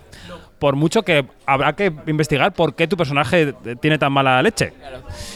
Por 0.59 0.75
mucho 0.75 1.01
que 1.01 1.25
habrá 1.47 1.73
que 1.73 1.91
investigar 2.05 2.53
por 2.53 2.75
qué 2.75 2.87
tu 2.87 2.95
personaje 2.95 3.53
tiene 3.81 3.97
tan 3.97 4.11
mala 4.13 4.41
leche. 4.43 4.73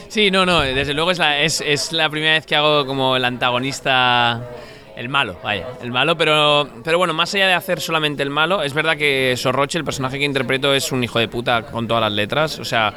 Sí, 0.08 0.30
no, 0.30 0.46
no, 0.46 0.60
desde 0.62 0.94
luego 0.94 1.10
es 1.10 1.18
la, 1.18 1.40
es, 1.42 1.62
es 1.66 1.92
la 1.92 2.10
primera 2.10 2.34
vez 2.34 2.46
que 2.46 2.56
hago 2.56 2.86
como 2.86 3.16
el 3.16 3.26
antagonista. 3.26 4.44
El 4.96 5.10
malo, 5.10 5.38
vaya, 5.44 5.68
el 5.82 5.92
malo, 5.92 6.18
pero, 6.18 6.70
pero 6.84 6.98
bueno, 6.98 7.14
más 7.14 7.34
allá 7.36 7.48
de 7.48 7.54
hacer 7.54 7.82
solamente 7.82 8.24
el 8.24 8.30
malo, 8.30 8.64
es 8.64 8.74
verdad 8.74 8.96
que 8.96 9.34
Sorroche, 9.36 9.78
el 9.78 9.84
personaje 9.84 10.18
que 10.18 10.24
interpreto, 10.24 10.74
es 10.74 10.92
un 10.94 11.04
hijo 11.04 11.20
de 11.20 11.28
puta 11.28 11.64
con 11.64 11.86
todas 11.86 12.02
las 12.02 12.14
letras, 12.14 12.60
o 12.60 12.64
sea, 12.64 12.94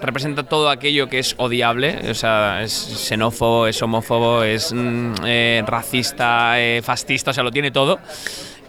representa 0.00 0.44
todo 0.44 0.70
aquello 0.70 1.08
que 1.08 1.18
es 1.18 1.34
odiable, 1.36 2.10
o 2.10 2.14
sea, 2.14 2.62
es 2.62 2.72
xenófobo, 2.72 3.66
es 3.66 3.82
homófobo, 3.82 4.42
es 4.42 4.72
mm, 4.72 5.12
eh, 5.26 5.62
racista, 5.66 6.58
eh, 6.58 6.80
fascista, 6.82 7.32
o 7.32 7.34
sea, 7.34 7.44
lo 7.44 7.50
tiene 7.50 7.70
todo. 7.70 7.98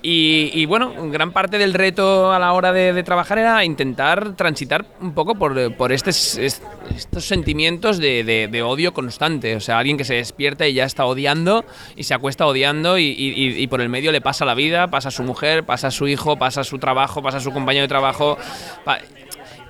Y, 0.06 0.52
y, 0.54 0.66
bueno, 0.66 0.92
gran 1.12 1.32
parte 1.32 1.58
del 1.58 1.74
reto 1.74 2.34
a 2.34 2.38
la 2.38 2.52
hora 2.52 2.74
de, 2.74 2.92
de 2.92 3.04
trabajar 3.04 3.38
era 3.38 3.64
intentar 3.64 4.36
transitar 4.36 4.86
un 5.00 5.14
poco 5.14 5.36
por, 5.36 5.74
por 5.78 5.94
estes- 5.94 6.38
est- 6.38 6.62
estos 6.94 7.24
sentimientos 7.26 8.00
de, 8.00 8.26
de- 8.26 8.50
de 8.50 8.62
odio 8.64 8.94
constante. 8.94 9.56
O 9.56 9.62
sea, 9.62 9.80
alguien 9.80 9.96
que 9.96 10.04
se 10.04 10.16
despierta 10.16 10.68
y 10.68 10.74
ya 10.74 10.84
está 10.84 11.06
odiando 11.06 11.64
y 11.96 12.04
se 12.04 12.14
acuesta 12.14 12.46
odiando 12.46 12.98
y, 12.98 13.06
y- 13.06 13.62
y- 13.64 13.68
por 13.68 13.80
el 13.80 13.88
medio 13.88 14.12
le 14.12 14.20
pasa 14.20 14.44
la 14.44 14.56
vida, 14.56 14.88
pasa 14.90 15.08
a 15.08 15.12
su 15.12 15.24
mujer, 15.24 15.64
pasa 15.64 15.88
a 15.88 15.92
su 15.92 16.06
hijo, 16.10 16.36
pasa 16.38 16.60
a 16.62 16.64
su 16.66 16.80
trabajo, 16.80 17.22
pasa 17.24 17.38
a 17.38 17.42
su 17.42 17.54
compañero 17.54 17.84
de 17.84 17.88
trabajo. 17.88 18.38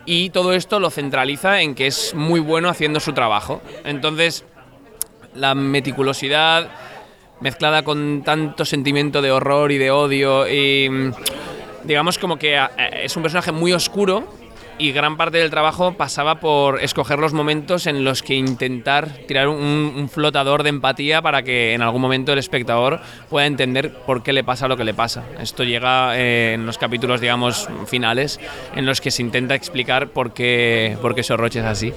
y 0.06 0.32
todo 0.32 0.54
esto 0.54 0.80
lo 0.80 0.90
centraliza 0.90 1.62
en 1.62 1.76
que 1.76 1.86
es 1.86 2.16
muy 2.16 2.40
bueno 2.40 2.70
haciendo 2.70 3.00
su 3.00 3.14
trabajo. 3.14 3.62
Entonces, 3.86 4.46
la 5.36 5.54
meticulosidad 5.56 6.70
mezclada 7.44 7.84
con 7.84 8.24
tanto 8.24 8.64
sentimiento 8.64 9.22
de 9.22 9.32
horror 9.32 9.74
y 9.74 9.78
de 9.78 9.92
odio 9.92 10.48
y 10.48 10.90
mm, 10.90 11.12
digamos 11.84 12.18
como 12.18 12.38
que 12.38 12.56
eh, 12.56 12.68
es 13.04 13.16
un 13.18 13.22
personaje 13.22 13.52
muy 13.52 13.74
oscuro 13.74 14.24
y 14.78 14.92
gran 14.92 15.18
parte 15.18 15.38
del 15.38 15.50
trabajo 15.50 15.94
pasaba 15.94 16.40
por 16.40 16.82
escoger 16.82 17.20
los 17.20 17.34
momentos 17.34 17.88
en 17.88 18.04
los 18.04 18.24
que 18.24 18.36
intentar 18.36 19.10
tirar 19.28 19.48
un, 19.48 20.10
flotador 20.12 20.64
de 20.64 20.70
empatía 20.70 21.22
para 21.22 21.44
que 21.44 21.74
en 21.74 21.82
algún 21.82 22.02
momento 22.02 22.34
el 22.34 22.40
espectador 22.40 23.00
pueda 23.30 23.46
entender 23.46 23.94
por 24.06 24.24
qué 24.24 24.34
le 24.34 24.44
pasa 24.44 24.68
lo 24.68 24.78
que 24.78 24.84
le 24.84 24.94
pasa. 24.94 25.24
Esto 25.40 25.64
llega 25.64 26.18
eh, 26.18 26.54
en 26.54 26.66
los 26.66 26.78
capítulos, 26.78 27.22
digamos, 27.22 27.68
finales, 27.88 28.40
en 28.76 28.86
los 28.86 29.02
que 29.02 29.12
se 29.12 29.22
intenta 29.22 29.56
explicar 29.56 30.10
por 30.10 30.34
qué, 30.34 30.98
por 31.02 31.16
qué 31.16 31.24
Sorroche 31.24 31.60
es 31.60 31.66
así. 31.66 31.94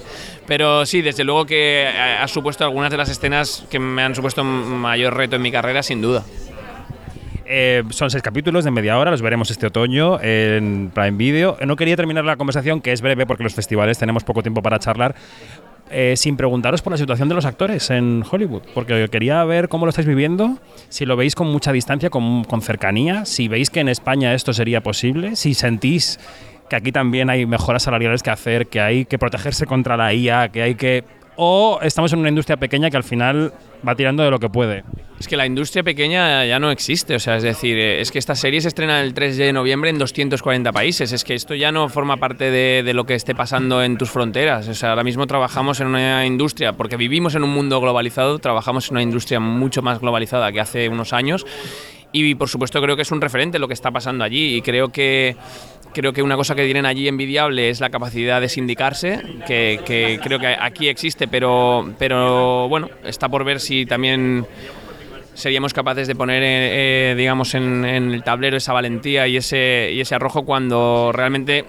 Pero 0.47 0.85
sí, 0.85 1.01
desde 1.01 1.23
luego 1.23 1.45
que 1.45 1.87
ha 1.87 2.27
supuesto 2.27 2.63
algunas 2.63 2.91
de 2.91 2.97
las 2.97 3.09
escenas 3.09 3.65
que 3.69 3.79
me 3.79 4.01
han 4.01 4.15
supuesto 4.15 4.43
mayor 4.43 5.15
reto 5.15 5.35
en 5.35 5.41
mi 5.41 5.51
carrera, 5.51 5.83
sin 5.83 6.01
duda. 6.01 6.23
Eh, 7.49 7.83
son 7.91 8.11
seis 8.11 8.21
capítulos 8.21 8.65
de 8.65 8.71
media 8.71 8.97
hora, 8.97 9.09
los 9.09 9.21
veremos 9.21 9.49
este 9.51 9.67
otoño 9.67 10.19
en 10.21 10.91
Prime 10.93 11.11
Video. 11.11 11.57
No 11.65 11.77
quería 11.77 11.95
terminar 11.95 12.25
la 12.25 12.35
conversación, 12.35 12.81
que 12.81 12.91
es 12.91 13.01
breve 13.01 13.25
porque 13.25 13.43
los 13.43 13.53
festivales 13.53 13.97
tenemos 13.97 14.25
poco 14.25 14.41
tiempo 14.41 14.61
para 14.61 14.79
charlar, 14.79 15.15
eh, 15.89 16.15
sin 16.17 16.35
preguntaros 16.35 16.81
por 16.81 16.91
la 16.91 16.97
situación 16.97 17.29
de 17.29 17.35
los 17.35 17.45
actores 17.45 17.89
en 17.89 18.23
Hollywood, 18.29 18.63
porque 18.73 19.07
quería 19.09 19.41
ver 19.45 19.69
cómo 19.69 19.85
lo 19.85 19.91
estáis 19.91 20.07
viviendo, 20.07 20.57
si 20.89 21.05
lo 21.05 21.15
veis 21.15 21.35
con 21.35 21.47
mucha 21.47 21.71
distancia, 21.71 22.09
con, 22.09 22.43
con 22.43 22.61
cercanía, 22.61 23.23
si 23.23 23.47
veis 23.47 23.69
que 23.69 23.79
en 23.79 23.87
España 23.87 24.33
esto 24.33 24.51
sería 24.51 24.83
posible, 24.83 25.37
si 25.37 25.53
sentís 25.53 26.19
que 26.69 26.75
aquí 26.75 26.91
también 26.91 27.29
hay 27.29 27.45
mejoras 27.45 27.83
salariales 27.83 28.23
que 28.23 28.29
hacer, 28.29 28.67
que 28.67 28.81
hay 28.81 29.05
que 29.05 29.17
protegerse 29.17 29.65
contra 29.65 29.95
la 29.95 30.13
IA, 30.13 30.49
que 30.49 30.61
hay 30.61 30.75
que... 30.75 31.05
O 31.37 31.79
estamos 31.83 32.11
en 32.13 32.19
una 32.19 32.29
industria 32.29 32.57
pequeña 32.57 32.89
que 32.89 32.97
al 32.97 33.03
final 33.03 33.53
va 33.87 33.95
tirando 33.95 34.23
de 34.23 34.31
lo 34.31 34.39
que 34.39 34.49
puede. 34.49 34.83
Es 35.19 35.27
que 35.27 35.37
la 35.37 35.45
industria 35.45 35.83
pequeña 35.83 36.45
ya 36.45 36.59
no 36.59 36.71
existe, 36.71 37.15
o 37.15 37.19
sea, 37.19 37.37
es 37.37 37.43
decir, 37.43 37.77
eh, 37.77 38.01
es 38.01 38.11
que 38.11 38.19
esta 38.19 38.35
serie 38.35 38.59
se 38.61 38.67
estrena 38.67 39.01
el 39.01 39.13
3 39.13 39.37
de 39.37 39.53
noviembre 39.53 39.89
en 39.89 39.97
240 39.97 40.71
países, 40.71 41.11
es 41.11 41.23
que 41.23 41.33
esto 41.33 41.55
ya 41.55 41.71
no 41.71 41.89
forma 41.89 42.17
parte 42.17 42.51
de, 42.51 42.83
de, 42.83 42.93
lo 42.93 43.05
que 43.05 43.15
esté 43.15 43.33
pasando 43.33 43.83
en 43.83 43.97
tus 43.97 44.11
fronteras, 44.11 44.67
o 44.67 44.75
sea, 44.75 44.91
ahora 44.91 45.03
mismo 45.03 45.25
trabajamos 45.25 45.79
en 45.79 45.87
una 45.87 46.25
industria, 46.25 46.73
porque 46.73 46.97
vivimos 46.97 47.33
en 47.33 47.43
un 47.43 47.49
mundo 47.49 47.81
globalizado, 47.81 48.37
trabajamos 48.37 48.89
en 48.89 48.95
una 48.95 49.01
industria 49.03 49.39
mucho 49.39 49.81
más 49.81 49.99
globalizada 49.99 50.51
que 50.51 50.59
hace 50.59 50.87
unos 50.87 51.13
años 51.13 51.45
y 52.25 52.35
por 52.35 52.49
supuesto 52.49 52.81
creo 52.81 52.95
que 52.95 53.01
es 53.03 53.11
un 53.11 53.21
referente 53.21 53.59
lo 53.59 53.67
que 53.67 53.73
está 53.73 53.91
pasando 53.91 54.23
allí. 54.23 54.55
Y 54.55 54.61
creo 54.61 54.89
que 54.89 55.35
creo 55.93 56.13
que 56.13 56.21
una 56.21 56.35
cosa 56.35 56.53
que 56.53 56.63
tienen 56.65 56.85
allí 56.85 57.07
envidiable 57.07 57.69
es 57.69 57.79
la 57.79 57.89
capacidad 57.89 58.39
de 58.39 58.49
sindicarse, 58.49 59.19
que, 59.47 60.19
creo 60.21 60.39
que 60.39 60.55
aquí 60.59 60.87
existe, 60.89 61.27
pero, 61.27 61.91
pero 61.97 62.67
bueno, 62.69 62.89
está 63.03 63.29
por 63.29 63.43
ver 63.43 63.59
si 63.59 63.85
también 63.85 64.45
seríamos 65.33 65.73
capaces 65.73 66.07
de 66.07 66.15
poner, 66.15 66.43
eh, 66.45 67.15
digamos, 67.17 67.53
en, 67.55 67.85
en, 67.85 68.11
el 68.11 68.23
tablero 68.23 68.57
esa 68.57 68.73
valentía 68.73 69.27
y 69.27 69.37
ese, 69.37 69.91
y 69.93 70.01
ese 70.01 70.15
arrojo 70.15 70.45
cuando 70.45 71.11
realmente 71.13 71.65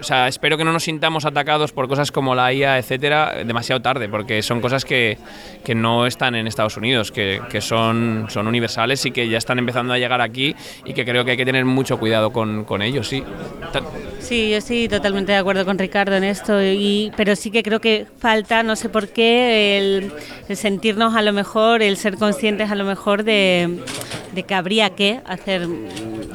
o 0.00 0.02
sea, 0.02 0.28
espero 0.28 0.56
que 0.56 0.64
no 0.64 0.72
nos 0.72 0.84
sintamos 0.84 1.24
atacados 1.24 1.72
por 1.72 1.88
cosas 1.88 2.12
como 2.12 2.34
la 2.34 2.52
IA, 2.52 2.78
etcétera, 2.78 3.44
demasiado 3.44 3.80
tarde, 3.82 4.08
porque 4.08 4.42
son 4.42 4.60
cosas 4.60 4.84
que, 4.84 5.18
que 5.64 5.74
no 5.74 6.06
están 6.06 6.34
en 6.34 6.46
Estados 6.46 6.76
Unidos, 6.76 7.12
que, 7.12 7.40
que, 7.50 7.60
son, 7.60 8.26
son 8.28 8.46
universales 8.46 9.04
y 9.06 9.10
que 9.10 9.28
ya 9.28 9.38
están 9.38 9.58
empezando 9.58 9.92
a 9.92 9.98
llegar 9.98 10.20
aquí 10.20 10.54
y 10.84 10.92
que 10.92 11.04
creo 11.04 11.24
que 11.24 11.32
hay 11.32 11.36
que 11.36 11.44
tener 11.44 11.64
mucho 11.64 11.98
cuidado 11.98 12.32
con, 12.32 12.64
con 12.64 12.82
ellos, 12.82 13.08
sí. 13.08 13.22
Sí, 14.20 14.50
yo 14.50 14.60
sí, 14.60 14.88
totalmente 14.88 15.32
de 15.32 15.38
acuerdo 15.38 15.64
con 15.64 15.78
Ricardo 15.78 16.16
en 16.16 16.24
esto, 16.24 16.62
y, 16.62 17.12
pero 17.16 17.36
sí 17.36 17.50
que 17.50 17.62
creo 17.62 17.80
que 17.80 18.06
falta, 18.18 18.62
no 18.62 18.76
sé 18.76 18.88
por 18.88 19.08
qué, 19.08 19.78
el, 19.78 20.12
el 20.48 20.56
sentirnos 20.56 21.14
a 21.14 21.22
lo 21.22 21.32
mejor, 21.32 21.82
el 21.82 21.96
ser 21.96 22.16
conscientes 22.16 22.70
a 22.70 22.74
lo 22.74 22.84
mejor 22.84 23.24
de, 23.24 23.80
de 24.34 24.42
que 24.42 24.54
habría 24.54 24.90
que 24.90 25.20
hacer 25.24 25.66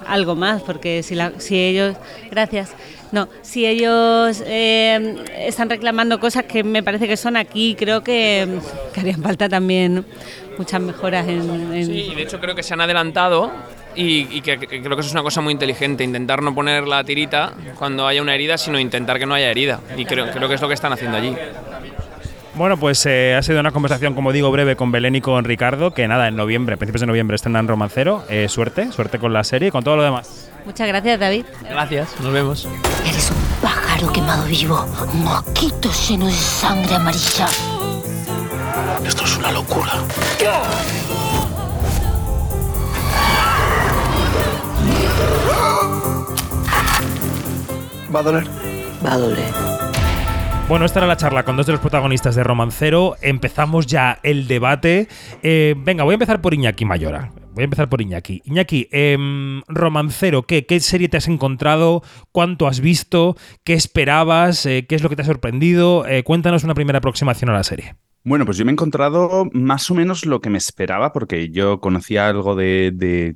algo 0.07 0.35
más, 0.35 0.61
porque 0.61 1.03
si, 1.03 1.15
la, 1.15 1.33
si 1.37 1.57
ellos, 1.57 1.95
gracias, 2.29 2.73
no, 3.11 3.27
si 3.41 3.65
ellos 3.65 4.41
eh, 4.45 5.15
están 5.37 5.69
reclamando 5.69 6.19
cosas 6.19 6.45
que 6.45 6.63
me 6.63 6.83
parece 6.83 7.07
que 7.07 7.17
son 7.17 7.35
aquí, 7.35 7.75
creo 7.77 8.03
que, 8.03 8.47
que 8.93 8.99
harían 8.99 9.21
falta 9.21 9.49
también 9.49 10.05
muchas 10.57 10.81
mejoras 10.81 11.27
en, 11.27 11.73
en... 11.73 11.85
Sí, 11.85 12.13
de 12.15 12.21
hecho 12.21 12.39
creo 12.39 12.55
que 12.55 12.63
se 12.63 12.73
han 12.73 12.81
adelantado 12.81 13.51
y, 13.95 14.27
y 14.31 14.41
que, 14.41 14.57
que, 14.57 14.81
creo 14.81 14.95
que 14.95 15.01
eso 15.01 15.07
es 15.07 15.13
una 15.13 15.23
cosa 15.23 15.41
muy 15.41 15.51
inteligente, 15.51 16.03
intentar 16.03 16.41
no 16.41 16.55
poner 16.55 16.87
la 16.87 17.03
tirita 17.03 17.53
cuando 17.77 18.07
haya 18.07 18.21
una 18.21 18.35
herida, 18.35 18.57
sino 18.57 18.79
intentar 18.79 19.19
que 19.19 19.25
no 19.25 19.33
haya 19.33 19.49
herida. 19.49 19.81
Y 19.97 20.05
creo, 20.05 20.31
creo 20.31 20.47
que 20.47 20.55
es 20.55 20.61
lo 20.61 20.67
que 20.67 20.73
están 20.73 20.93
haciendo 20.93 21.17
allí. 21.17 21.35
Bueno, 22.53 22.77
pues 22.77 23.05
eh, 23.05 23.33
ha 23.35 23.41
sido 23.41 23.59
una 23.59 23.71
conversación, 23.71 24.13
como 24.13 24.33
digo, 24.33 24.51
breve 24.51 24.75
con 24.75 24.91
Belén 24.91 25.15
y 25.15 25.21
con 25.21 25.43
Ricardo, 25.45 25.91
que 25.91 26.07
nada, 26.07 26.27
en 26.27 26.35
noviembre, 26.35 26.77
principios 26.77 27.01
de 27.01 27.07
noviembre 27.07 27.35
estrenan 27.35 27.67
Romancero. 27.67 28.23
Eh, 28.29 28.49
suerte, 28.49 28.91
suerte 28.91 29.19
con 29.19 29.31
la 29.31 29.43
serie 29.43 29.69
y 29.69 29.71
con 29.71 29.83
todo 29.83 29.95
lo 29.95 30.03
demás. 30.03 30.50
Muchas 30.65 30.87
gracias, 30.87 31.19
David. 31.19 31.45
Gracias, 31.69 32.19
nos 32.19 32.33
vemos. 32.33 32.67
Eres 33.05 33.31
un 33.31 33.37
pájaro 33.61 34.11
quemado 34.11 34.45
vivo, 34.45 34.85
un 35.13 35.23
mosquito 35.23 35.89
lleno 36.07 36.27
de 36.27 36.33
sangre 36.33 36.95
amarilla. 36.95 37.47
Esto 39.05 39.23
es 39.23 39.37
una 39.37 39.51
locura. 39.51 39.91
Va 48.13 48.19
a 48.19 48.23
doler. 48.23 48.43
Va 49.05 49.13
a 49.13 49.17
doler. 49.17 49.53
Bueno, 50.67 50.85
esta 50.85 50.99
era 50.99 51.07
la 51.07 51.17
charla 51.17 51.43
con 51.43 51.57
dos 51.57 51.65
de 51.65 51.73
los 51.73 51.81
protagonistas 51.81 52.35
de 52.35 52.43
Romancero. 52.43 53.15
Empezamos 53.21 53.87
ya 53.87 54.19
el 54.23 54.47
debate. 54.47 55.09
Eh, 55.43 55.75
venga, 55.77 56.03
voy 56.03 56.13
a 56.13 56.15
empezar 56.15 56.41
por 56.41 56.53
Iñaki 56.53 56.85
Mayora. 56.85 57.31
Voy 57.53 57.63
a 57.63 57.65
empezar 57.65 57.89
por 57.89 58.01
Iñaki. 58.01 58.41
Iñaki, 58.45 58.87
eh, 58.91 59.17
Romancero, 59.67 60.43
¿qué, 60.43 60.65
¿qué 60.65 60.79
serie 60.79 61.09
te 61.09 61.17
has 61.17 61.27
encontrado? 61.27 62.01
¿Cuánto 62.31 62.67
has 62.67 62.79
visto? 62.79 63.35
¿Qué 63.65 63.73
esperabas? 63.73 64.65
Eh, 64.65 64.85
¿Qué 64.87 64.95
es 64.95 65.03
lo 65.03 65.09
que 65.09 65.17
te 65.17 65.23
ha 65.23 65.25
sorprendido? 65.25 66.07
Eh, 66.07 66.23
cuéntanos 66.23 66.63
una 66.63 66.75
primera 66.75 66.99
aproximación 66.99 67.49
a 67.49 67.53
la 67.53 67.63
serie. 67.63 67.95
Bueno, 68.23 68.45
pues 68.45 68.57
yo 68.57 68.65
me 68.65 68.71
he 68.71 68.73
encontrado 68.73 69.49
más 69.51 69.89
o 69.89 69.95
menos 69.95 70.27
lo 70.27 70.41
que 70.41 70.51
me 70.51 70.59
esperaba, 70.59 71.11
porque 71.11 71.49
yo 71.49 71.79
conocía 71.79 72.27
algo 72.27 72.55
de, 72.55 72.91
de 72.93 73.35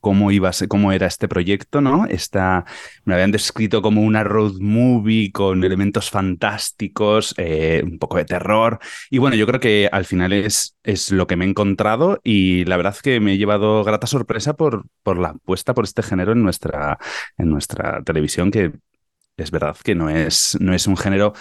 cómo 0.00 0.30
iba, 0.30 0.52
cómo 0.68 0.92
era 0.92 1.08
este 1.08 1.26
proyecto, 1.26 1.80
¿no? 1.80 2.06
Esta, 2.06 2.64
me 3.04 3.14
habían 3.14 3.32
descrito 3.32 3.82
como 3.82 4.02
una 4.02 4.22
road 4.22 4.60
movie 4.60 5.32
con 5.32 5.64
elementos 5.64 6.10
fantásticos, 6.10 7.34
eh, 7.38 7.82
un 7.84 7.98
poco 7.98 8.18
de 8.18 8.24
terror. 8.24 8.78
Y 9.10 9.18
bueno, 9.18 9.34
yo 9.34 9.46
creo 9.48 9.58
que 9.58 9.88
al 9.90 10.04
final 10.04 10.32
es, 10.32 10.76
lo 11.10 11.26
que 11.26 11.34
me 11.34 11.44
he 11.44 11.48
encontrado 11.48 12.20
y 12.22 12.64
la 12.66 12.76
verdad 12.76 12.94
es 12.94 13.02
que 13.02 13.18
me 13.18 13.32
he 13.32 13.38
llevado 13.38 13.82
grata 13.82 14.06
sorpresa 14.06 14.54
por, 14.54 14.86
la 15.04 15.30
apuesta 15.30 15.74
por 15.74 15.84
este 15.84 16.04
género 16.04 16.32
en 16.32 16.42
nuestra, 16.44 16.98
nuestra 17.36 18.02
televisión, 18.04 18.52
que 18.52 18.72
es 19.36 19.50
verdad 19.50 19.76
que 19.82 19.96
no 19.96 20.08
es, 20.08 20.56
no 20.60 20.72
es 20.72 20.86
un 20.86 20.96
género 20.96 21.32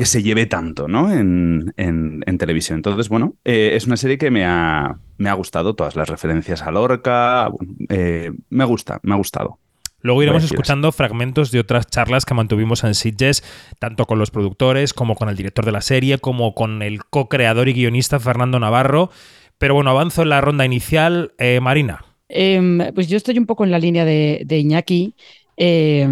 que 0.00 0.06
se 0.06 0.22
lleve 0.22 0.46
tanto 0.46 0.88
¿no? 0.88 1.12
en, 1.12 1.74
en, 1.76 2.22
en 2.24 2.38
televisión. 2.38 2.78
Entonces, 2.78 3.10
bueno, 3.10 3.34
eh, 3.44 3.72
es 3.74 3.86
una 3.86 3.98
serie 3.98 4.16
que 4.16 4.30
me 4.30 4.46
ha, 4.46 4.96
me 5.18 5.28
ha 5.28 5.34
gustado, 5.34 5.74
todas 5.74 5.94
las 5.94 6.08
referencias 6.08 6.62
a 6.62 6.70
Lorca, 6.70 7.50
eh, 7.90 8.32
me 8.48 8.64
gusta, 8.64 8.98
me 9.02 9.12
ha 9.12 9.18
gustado. 9.18 9.58
Luego 10.00 10.22
iremos 10.22 10.42
escuchando 10.42 10.90
fragmentos 10.90 11.50
de 11.50 11.60
otras 11.60 11.86
charlas 11.86 12.24
que 12.24 12.32
mantuvimos 12.32 12.82
en 12.82 12.94
Sitges, 12.94 13.44
tanto 13.78 14.06
con 14.06 14.18
los 14.18 14.30
productores 14.30 14.94
como 14.94 15.16
con 15.16 15.28
el 15.28 15.36
director 15.36 15.66
de 15.66 15.72
la 15.72 15.82
serie, 15.82 16.16
como 16.16 16.54
con 16.54 16.80
el 16.80 17.04
co-creador 17.04 17.68
y 17.68 17.74
guionista 17.74 18.18
Fernando 18.18 18.58
Navarro. 18.58 19.10
Pero 19.58 19.74
bueno, 19.74 19.90
avanzo 19.90 20.22
en 20.22 20.30
la 20.30 20.40
ronda 20.40 20.64
inicial. 20.64 21.32
Eh, 21.36 21.60
Marina. 21.60 22.06
Eh, 22.30 22.90
pues 22.94 23.06
yo 23.06 23.18
estoy 23.18 23.36
un 23.36 23.44
poco 23.44 23.64
en 23.64 23.70
la 23.70 23.78
línea 23.78 24.06
de, 24.06 24.44
de 24.46 24.58
Iñaki. 24.60 25.14
Eh, 25.58 26.08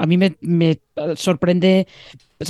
a 0.00 0.06
mí 0.06 0.16
me, 0.16 0.36
me 0.40 0.80
sorprende 1.14 1.86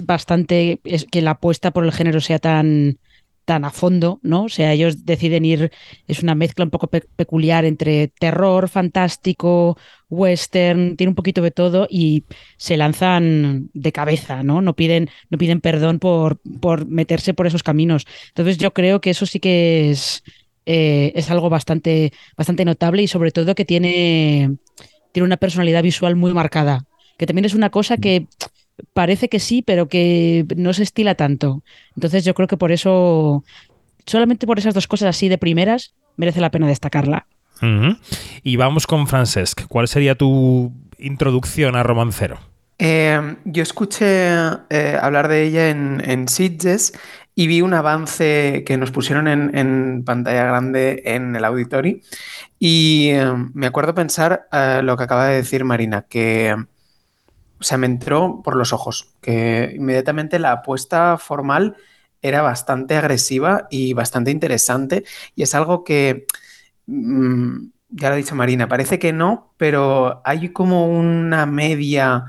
bastante 0.05 0.81
que 1.11 1.21
la 1.21 1.33
apuesta 1.33 1.73
por 1.73 1.85
el 1.85 1.91
género 1.93 2.21
sea 2.21 2.39
tan, 2.39 2.99
tan 3.45 3.65
a 3.65 3.71
fondo, 3.71 4.21
¿no? 4.23 4.45
O 4.45 4.49
sea, 4.49 4.73
ellos 4.73 5.05
deciden 5.05 5.45
ir, 5.45 5.73
es 6.07 6.23
una 6.23 6.37
mezcla 6.37 6.65
un 6.65 6.71
poco 6.71 6.87
pe 6.87 7.01
peculiar 7.17 7.65
entre 7.65 8.07
terror, 8.07 8.69
fantástico, 8.69 9.77
western, 10.09 10.97
tiene 10.97 11.09
un 11.09 11.17
poquito 11.17 11.43
de 11.43 11.51
todo 11.51 11.89
y 11.91 12.25
se 12.57 12.77
lanzan 12.77 13.69
de 13.75 13.91
cabeza, 13.91 14.45
¿no? 14.45 14.63
No 14.63 14.77
piden, 14.77 15.11
no 15.29 15.37
piden 15.37 15.61
perdón 15.61 15.99
por, 15.99 16.39
por 16.61 16.87
meterse 16.87 17.35
por 17.35 17.49
esos 17.49 17.65
caminos. 17.65 18.07
Entonces 18.29 18.59
yo 18.59 18.73
creo 18.73 19.01
que 19.01 19.11
eso 19.11 19.27
sí 19.27 19.41
que 19.41 19.91
es, 19.91 20.23
eh, 20.67 21.11
es 21.17 21.33
algo 21.33 21.51
bastante, 21.51 22.13
bastante 22.37 22.65
notable 22.65 23.03
y 23.03 23.09
sobre 23.09 23.33
todo 23.33 23.57
que 23.57 23.65
tiene, 23.65 24.57
tiene 25.11 25.27
una 25.27 25.37
personalidad 25.37 25.83
visual 25.83 26.15
muy 26.15 26.33
marcada, 26.33 26.85
que 27.21 27.27
también 27.27 27.45
es 27.45 27.53
una 27.53 27.69
cosa 27.69 27.99
que 27.99 28.29
parece 28.95 29.29
que 29.29 29.41
sí, 29.41 29.61
pero 29.61 29.89
que 29.89 30.47
no 30.57 30.73
se 30.73 30.83
estila 30.83 31.15
tanto. 31.15 31.63
Entonces 31.95 32.25
yo 32.25 32.33
creo 32.33 32.49
que 32.49 32.57
por 32.57 32.73
eso, 32.73 33.45
solamente 34.07 34.47
por 34.47 34.59
esas 34.59 34.73
dos 34.73 34.87
cosas 34.87 35.11
así 35.11 35.29
de 35.29 35.37
primeras, 35.37 35.93
merece 36.17 36.41
la 36.41 36.51
pena 36.51 36.67
destacarla. 36.67 37.27
Uh 37.61 37.67
-huh. 37.67 37.99
Y 38.43 38.57
vamos 38.57 38.87
con 38.87 39.07
Francesc. 39.07 39.67
¿Cuál 39.69 39.87
sería 39.87 40.15
tu 40.15 40.73
introducción 40.99 41.77
a 41.77 41.83
Romancero? 41.83 42.41
Eh, 42.79 43.37
yo 43.45 43.63
escuché 43.63 44.31
eh, 44.71 44.97
hablar 44.99 45.29
de 45.29 45.43
ella 45.43 45.69
en, 45.69 46.03
en 46.03 46.27
Sitges 46.27 46.95
y 47.35 47.49
vi 47.49 47.61
un 47.61 47.75
avance 47.75 48.65
que 48.65 48.79
nos 48.79 48.93
pusieron 48.93 49.29
en, 49.29 49.55
en 49.55 50.05
pantalla 50.07 50.45
grande 50.45 51.03
en 51.05 51.37
el 51.37 51.45
auditorio 51.45 51.99
y 52.59 53.11
eh, 53.11 53.31
me 53.53 53.67
acuerdo 53.67 53.95
pensar 53.95 54.49
eh, 54.53 54.81
lo 54.83 54.97
que 54.97 55.05
acaba 55.05 55.27
de 55.27 55.37
decir 55.37 55.67
Marina, 55.67 56.07
que 56.09 56.57
o 57.61 57.65
sea, 57.65 57.79
me 57.79 57.87
entró 57.87 58.41
por 58.43 58.57
los 58.57 58.73
ojos, 58.73 59.15
que 59.21 59.73
inmediatamente 59.77 60.39
la 60.39 60.53
apuesta 60.53 61.19
formal 61.19 61.77
era 62.23 62.43
bastante 62.43 62.97
agresiva 62.97 63.67
y 63.71 63.93
bastante 63.93 64.31
interesante 64.31 65.05
y 65.35 65.43
es 65.43 65.55
algo 65.55 65.85
que, 65.85 66.27
mmm, 66.87 67.69
ya 67.91 68.09
lo 68.09 68.15
ha 68.15 68.19
dicho 68.19 68.35
Marina, 68.35 68.69
parece 68.69 68.99
que 68.99 69.13
no, 69.13 69.53
pero 69.57 70.23
hay 70.25 70.51
como 70.53 70.87
una 70.87 71.47
media 71.47 72.27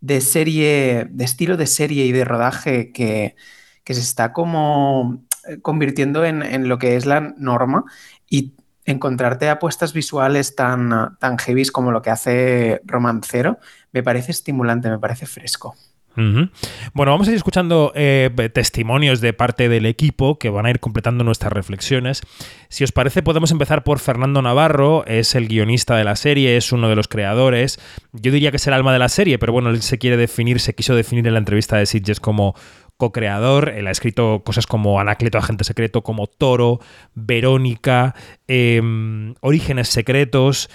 de 0.00 0.20
serie, 0.20 1.06
de 1.10 1.24
estilo 1.24 1.56
de 1.56 1.66
serie 1.66 2.04
y 2.06 2.12
de 2.12 2.24
rodaje 2.24 2.92
que, 2.92 3.36
que 3.84 3.94
se 3.94 4.00
está 4.00 4.32
como 4.32 5.24
convirtiendo 5.62 6.24
en, 6.24 6.42
en, 6.42 6.68
lo 6.68 6.78
que 6.78 6.96
es 6.96 7.06
la 7.06 7.34
norma 7.38 7.84
y 8.28 8.54
encontrarte 8.84 9.48
apuestas 9.48 9.92
visuales 9.92 10.56
tan, 10.56 11.16
tan 11.18 11.36
como 11.72 11.90
lo 11.90 12.02
que 12.02 12.10
hace 12.10 12.80
Romancero 12.84 13.58
me 13.92 14.02
parece 14.02 14.32
estimulante, 14.32 14.90
me 14.90 14.98
parece 14.98 15.26
fresco. 15.26 15.76
Bueno, 16.16 17.10
vamos 17.12 17.26
a 17.26 17.30
ir 17.32 17.36
escuchando 17.36 17.92
eh, 17.96 18.30
testimonios 18.52 19.20
de 19.20 19.32
parte 19.32 19.68
del 19.68 19.84
equipo 19.84 20.38
que 20.38 20.48
van 20.48 20.66
a 20.66 20.70
ir 20.70 20.78
completando 20.78 21.24
nuestras 21.24 21.52
reflexiones. 21.52 22.22
Si 22.68 22.84
os 22.84 22.92
parece, 22.92 23.22
podemos 23.22 23.50
empezar 23.50 23.82
por 23.82 23.98
Fernando 23.98 24.40
Navarro, 24.40 25.04
es 25.06 25.34
el 25.34 25.48
guionista 25.48 25.96
de 25.96 26.04
la 26.04 26.14
serie, 26.14 26.56
es 26.56 26.70
uno 26.70 26.88
de 26.88 26.94
los 26.94 27.08
creadores. 27.08 27.80
Yo 28.12 28.30
diría 28.30 28.50
que 28.50 28.58
es 28.58 28.66
el 28.66 28.74
alma 28.74 28.92
de 28.92 29.00
la 29.00 29.08
serie, 29.08 29.38
pero 29.38 29.52
bueno, 29.52 29.70
él 29.70 29.82
se 29.82 29.98
quiere 29.98 30.16
definir, 30.16 30.60
se 30.60 30.74
quiso 30.74 30.94
definir 30.94 31.26
en 31.26 31.32
la 31.32 31.40
entrevista 31.40 31.76
de 31.76 31.86
Sitges 31.86 32.20
como 32.20 32.54
co-creador. 32.96 33.70
Él 33.70 33.86
ha 33.86 33.90
escrito 33.90 34.42
cosas 34.44 34.66
como 34.66 35.00
Anacleto, 35.00 35.38
Agente 35.38 35.64
Secreto, 35.64 36.02
como 36.02 36.26
Toro, 36.26 36.80
Verónica, 37.14 38.14
em, 38.48 39.34
Orígenes 39.40 39.88
Secretos. 39.88 40.70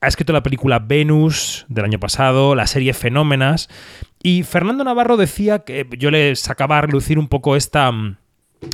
Ha 0.00 0.08
escrito 0.08 0.32
la 0.32 0.42
película 0.42 0.78
Venus 0.78 1.64
del 1.68 1.86
año 1.86 1.98
pasado, 1.98 2.54
la 2.54 2.66
serie 2.66 2.92
Fenómenas. 2.92 3.68
Y 4.22 4.42
Fernando 4.42 4.84
Navarro 4.84 5.16
decía 5.16 5.60
que 5.60 5.88
yo 5.98 6.10
le 6.10 6.36
sacaba 6.36 6.78
a 6.78 6.82
relucir 6.82 7.18
un 7.18 7.28
poco 7.28 7.56
esta 7.56 7.90
mm, 7.90 8.16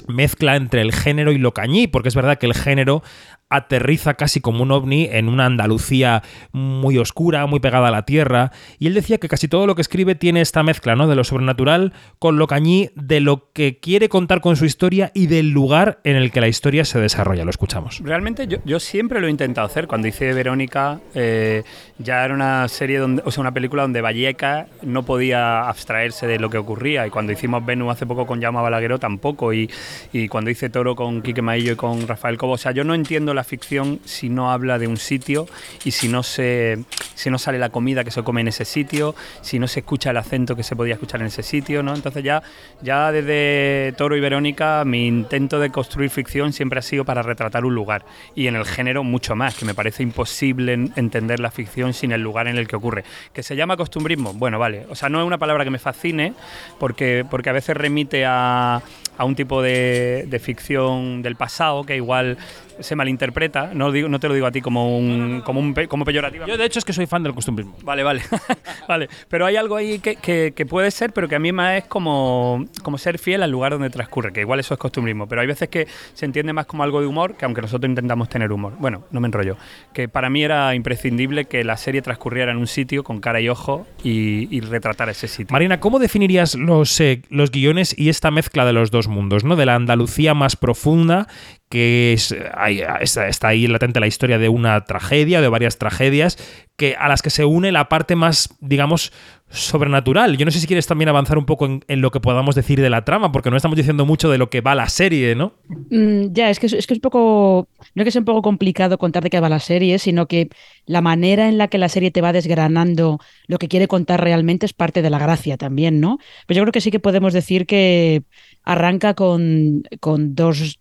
mezcla 0.08 0.56
entre 0.56 0.80
el 0.80 0.92
género 0.92 1.32
y 1.32 1.38
lo 1.38 1.54
cañí, 1.54 1.86
porque 1.86 2.08
es 2.08 2.14
verdad 2.14 2.38
que 2.38 2.46
el 2.46 2.54
género 2.54 3.02
aterriza 3.50 4.14
casi 4.14 4.40
como 4.40 4.62
un 4.62 4.70
ovni 4.70 5.08
en 5.10 5.28
una 5.28 5.46
Andalucía 5.46 6.22
muy 6.52 6.96
oscura, 6.98 7.46
muy 7.46 7.60
pegada 7.60 7.88
a 7.88 7.90
la 7.90 8.04
tierra, 8.04 8.52
y 8.78 8.86
él 8.86 8.94
decía 8.94 9.18
que 9.18 9.28
casi 9.28 9.48
todo 9.48 9.66
lo 9.66 9.74
que 9.74 9.82
escribe 9.82 10.14
tiene 10.14 10.40
esta 10.40 10.62
mezcla, 10.62 10.96
¿no? 10.96 11.08
De 11.08 11.16
lo 11.16 11.24
sobrenatural 11.24 11.92
con 12.18 12.38
lo 12.38 12.46
cañí, 12.46 12.90
de 12.94 13.20
lo 13.20 13.50
que 13.52 13.78
quiere 13.78 14.08
contar 14.08 14.40
con 14.40 14.56
su 14.56 14.64
historia 14.64 15.10
y 15.14 15.26
del 15.26 15.50
lugar 15.50 16.00
en 16.04 16.16
el 16.16 16.30
que 16.30 16.40
la 16.40 16.48
historia 16.48 16.84
se 16.84 17.00
desarrolla. 17.00 17.44
Lo 17.44 17.50
escuchamos. 17.50 18.00
Realmente 18.04 18.46
yo, 18.46 18.80
siempre 18.80 19.20
lo 19.20 19.26
he 19.26 19.30
intentado 19.30 19.66
hacer. 19.66 19.86
Cuando 19.86 20.08
hice 20.08 20.32
Verónica, 20.32 21.00
eh, 21.14 21.64
ya 21.98 22.24
era 22.24 22.34
una 22.34 22.68
serie 22.68 22.98
donde, 22.98 23.22
o 23.24 23.30
sea, 23.30 23.40
una 23.40 23.52
película 23.52 23.82
donde 23.82 24.00
Valleca 24.00 24.66
no 24.82 25.02
podía 25.02 25.68
abstraerse 25.68 26.26
de 26.26 26.38
lo 26.38 26.50
que 26.50 26.58
ocurría. 26.58 27.06
Y 27.06 27.10
cuando 27.10 27.32
hicimos 27.32 27.64
Venus 27.64 27.92
hace 27.92 28.06
poco 28.06 28.26
con 28.26 28.40
Llama 28.40 28.62
Balagueró 28.62 28.98
tampoco. 28.98 29.52
Y, 29.52 29.68
y 30.12 30.28
cuando 30.28 30.50
hice 30.50 30.70
Toro 30.70 30.94
con 30.94 31.22
Quique 31.22 31.42
Maillo 31.42 31.72
y 31.72 31.76
con 31.76 32.06
Rafael 32.06 32.38
Cobo. 32.38 32.52
O 32.52 32.58
sea, 32.58 32.72
yo 32.72 32.84
no 32.84 32.94
entiendo 32.94 33.34
la 33.34 33.39
la 33.40 33.44
ficción 33.44 34.00
si 34.04 34.28
no 34.28 34.52
habla 34.52 34.78
de 34.78 34.86
un 34.86 34.98
sitio 34.98 35.46
y 35.82 35.92
si 35.92 36.08
no, 36.08 36.22
se, 36.22 36.78
si 37.14 37.30
no 37.30 37.38
sale 37.38 37.58
la 37.58 37.70
comida 37.70 38.04
que 38.04 38.10
se 38.10 38.22
come 38.22 38.42
en 38.42 38.48
ese 38.48 38.66
sitio, 38.66 39.14
si 39.40 39.58
no 39.58 39.66
se 39.66 39.80
escucha 39.80 40.10
el 40.10 40.18
acento 40.18 40.56
que 40.56 40.62
se 40.62 40.76
podía 40.76 40.92
escuchar 40.92 41.22
en 41.22 41.28
ese 41.28 41.42
sitio, 41.42 41.82
¿no? 41.82 41.94
Entonces 41.94 42.22
ya, 42.22 42.42
ya 42.82 43.10
desde 43.12 43.94
Toro 43.96 44.14
y 44.14 44.20
Verónica 44.20 44.84
mi 44.84 45.06
intento 45.06 45.58
de 45.58 45.70
construir 45.70 46.10
ficción 46.10 46.52
siempre 46.52 46.80
ha 46.80 46.82
sido 46.82 47.06
para 47.06 47.22
retratar 47.22 47.64
un 47.64 47.74
lugar 47.74 48.04
y 48.34 48.46
en 48.46 48.56
el 48.56 48.66
género 48.66 49.04
mucho 49.04 49.34
más, 49.34 49.54
que 49.54 49.64
me 49.64 49.74
parece 49.74 50.02
imposible 50.02 50.74
entender 50.96 51.40
la 51.40 51.50
ficción 51.50 51.94
sin 51.94 52.12
el 52.12 52.20
lugar 52.20 52.46
en 52.46 52.58
el 52.58 52.68
que 52.68 52.76
ocurre. 52.76 53.04
¿Que 53.32 53.42
se 53.42 53.56
llama 53.56 53.78
costumbrismo? 53.78 54.34
Bueno, 54.34 54.58
vale, 54.58 54.84
o 54.90 54.94
sea, 54.94 55.08
no 55.08 55.18
es 55.18 55.26
una 55.26 55.38
palabra 55.38 55.64
que 55.64 55.70
me 55.70 55.78
fascine 55.78 56.34
porque, 56.78 57.24
porque 57.30 57.48
a 57.48 57.54
veces 57.54 57.74
remite 57.74 58.26
a, 58.26 58.82
a 59.16 59.24
un 59.24 59.34
tipo 59.34 59.62
de, 59.62 60.26
de 60.28 60.38
ficción 60.38 61.22
del 61.22 61.36
pasado 61.36 61.84
que 61.84 61.96
igual 61.96 62.36
se 62.80 62.96
malinterpreta, 62.96 63.72
no, 63.74 63.92
digo, 63.92 64.08
no 64.08 64.20
te 64.20 64.28
lo 64.28 64.34
digo 64.34 64.46
a 64.46 64.50
ti 64.50 64.60
como 64.60 64.96
un, 64.98 65.42
como 65.44 65.60
un 65.60 65.74
como 65.88 66.04
peyorativo. 66.04 66.46
Yo 66.46 66.56
de 66.56 66.64
hecho 66.64 66.78
es 66.78 66.84
que 66.84 66.92
soy 66.92 67.06
fan 67.06 67.22
del 67.22 67.34
costumbrismo. 67.34 67.76
Vale, 67.82 68.02
vale. 68.02 68.22
vale. 68.88 69.08
Pero 69.28 69.46
hay 69.46 69.56
algo 69.56 69.76
ahí 69.76 69.98
que, 69.98 70.16
que, 70.16 70.66
puede 70.66 70.90
ser, 70.90 71.12
pero 71.12 71.28
que 71.28 71.36
a 71.36 71.38
mí 71.38 71.52
más 71.52 71.78
es 71.78 71.84
como, 71.84 72.64
como 72.82 72.98
ser 72.98 73.18
fiel 73.18 73.42
al 73.42 73.50
lugar 73.50 73.72
donde 73.72 73.90
transcurre, 73.90 74.32
que 74.32 74.40
igual 74.40 74.60
eso 74.60 74.74
es 74.74 74.80
costumbrismo, 74.80 75.26
pero 75.26 75.40
hay 75.40 75.46
veces 75.46 75.68
que 75.68 75.86
se 76.14 76.24
entiende 76.24 76.52
más 76.52 76.66
como 76.66 76.82
algo 76.82 77.00
de 77.00 77.06
humor, 77.06 77.36
que 77.36 77.44
aunque 77.44 77.62
nosotros 77.62 77.88
intentamos 77.88 78.28
tener 78.28 78.52
humor. 78.52 78.74
Bueno, 78.78 79.04
no 79.10 79.20
me 79.20 79.26
enrollo. 79.26 79.56
Que 79.92 80.08
para 80.08 80.30
mí 80.30 80.42
era 80.42 80.74
imprescindible 80.74 81.46
que 81.46 81.64
la 81.64 81.76
serie 81.76 82.02
transcurriera 82.02 82.52
en 82.52 82.58
un 82.58 82.66
sitio 82.66 83.04
con 83.04 83.20
cara 83.20 83.40
y 83.40 83.48
ojo 83.48 83.86
y, 84.02 84.54
y 84.54 84.60
retratar 84.60 85.08
ese 85.08 85.28
sitio. 85.28 85.52
Marina, 85.52 85.80
¿cómo 85.80 85.98
definirías 85.98 86.54
los, 86.54 87.00
eh, 87.00 87.22
los 87.28 87.50
guiones 87.50 87.94
y 87.98 88.08
esta 88.08 88.30
mezcla 88.30 88.64
de 88.64 88.72
los 88.72 88.90
dos 88.90 89.08
mundos, 89.08 89.44
¿no? 89.44 89.56
De 89.56 89.66
la 89.66 89.74
Andalucía 89.74 90.34
más 90.34 90.56
profunda 90.56 91.28
que 91.70 92.12
es, 92.12 92.32
está, 92.32 93.48
ahí 93.48 93.66
latente 93.68 94.00
la 94.00 94.08
historia 94.08 94.38
de 94.38 94.48
una 94.48 94.84
tragedia, 94.84 95.40
de 95.40 95.48
varias 95.48 95.78
tragedias, 95.78 96.36
que, 96.76 96.96
a 96.98 97.08
las 97.08 97.22
que 97.22 97.30
se 97.30 97.44
une 97.44 97.70
la 97.70 97.88
parte 97.88 98.16
más, 98.16 98.56
digamos, 98.60 99.12
sobrenatural. 99.50 100.36
Yo 100.36 100.44
no 100.44 100.50
sé 100.50 100.58
si 100.58 100.66
quieres 100.66 100.88
también 100.88 101.08
avanzar 101.08 101.38
un 101.38 101.46
poco 101.46 101.66
en, 101.66 102.00
lo 102.00 102.10
que 102.10 102.18
podamos 102.18 102.56
decir 102.56 102.80
de 102.80 102.90
la 102.90 103.04
trama, 103.04 103.30
porque 103.30 103.50
no 103.50 103.56
estamos 103.56 103.76
diciendo 103.76 104.04
mucho 104.04 104.28
de 104.28 104.38
lo 104.38 104.50
que 104.50 104.62
va 104.62 104.74
la 104.74 104.88
serie, 104.88 105.36
¿no? 105.36 105.52
Mm, 105.90 106.32
ya, 106.32 106.50
es 106.50 106.58
que, 106.58 106.66
es 106.66 106.86
que 106.88 106.94
es 106.94 106.98
un 106.98 107.02
poco. 107.02 107.68
No 107.94 108.02
es 108.02 108.04
que 108.04 108.10
sea 108.10 108.20
un 108.20 108.24
poco 108.24 108.42
complicado 108.42 108.98
contar 108.98 109.22
de 109.22 109.30
qué 109.30 109.38
va 109.38 109.48
la 109.48 109.60
serie, 109.60 110.00
sino 110.00 110.26
que 110.26 110.48
la 110.86 111.02
manera 111.02 111.48
en 111.48 111.56
la 111.56 111.68
que 111.68 111.78
la 111.78 111.88
serie 111.88 112.10
te 112.10 112.20
va 112.20 112.32
desgranando 112.32 113.20
lo 113.46 113.58
que 113.58 113.68
quiere 113.68 113.86
contar 113.86 114.20
realmente 114.24 114.66
es 114.66 114.72
parte 114.72 115.02
de 115.02 115.10
la 115.10 115.20
gracia 115.20 115.56
también, 115.56 116.00
¿no? 116.00 116.18
Pero 116.48 116.58
yo 116.58 116.64
creo 116.64 116.72
que 116.72 116.80
sí 116.80 116.90
que 116.90 116.98
podemos 116.98 117.32
decir 117.32 117.66
que 117.66 118.24
arranca 118.64 119.14
con, 119.14 119.84
con 120.00 120.34
dos 120.34 120.79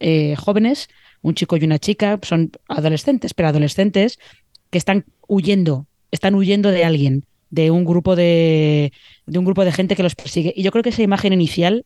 eh, 0.00 0.34
jóvenes, 0.36 0.88
un 1.22 1.34
chico 1.34 1.56
y 1.56 1.64
una 1.64 1.78
chica, 1.78 2.18
son 2.22 2.50
adolescentes, 2.68 3.34
pero 3.34 3.48
adolescentes 3.48 4.18
que 4.70 4.78
están 4.78 5.04
huyendo, 5.28 5.86
están 6.10 6.34
huyendo 6.34 6.70
de 6.70 6.84
alguien, 6.84 7.26
de 7.50 7.70
un 7.70 7.84
grupo 7.84 8.16
de, 8.16 8.92
de 9.26 9.38
un 9.38 9.44
grupo 9.44 9.64
de 9.64 9.72
gente 9.72 9.96
que 9.96 10.02
los 10.02 10.14
persigue. 10.14 10.52
Y 10.56 10.62
yo 10.62 10.70
creo 10.70 10.82
que 10.82 10.88
esa 10.88 11.02
imagen 11.02 11.32
inicial 11.32 11.84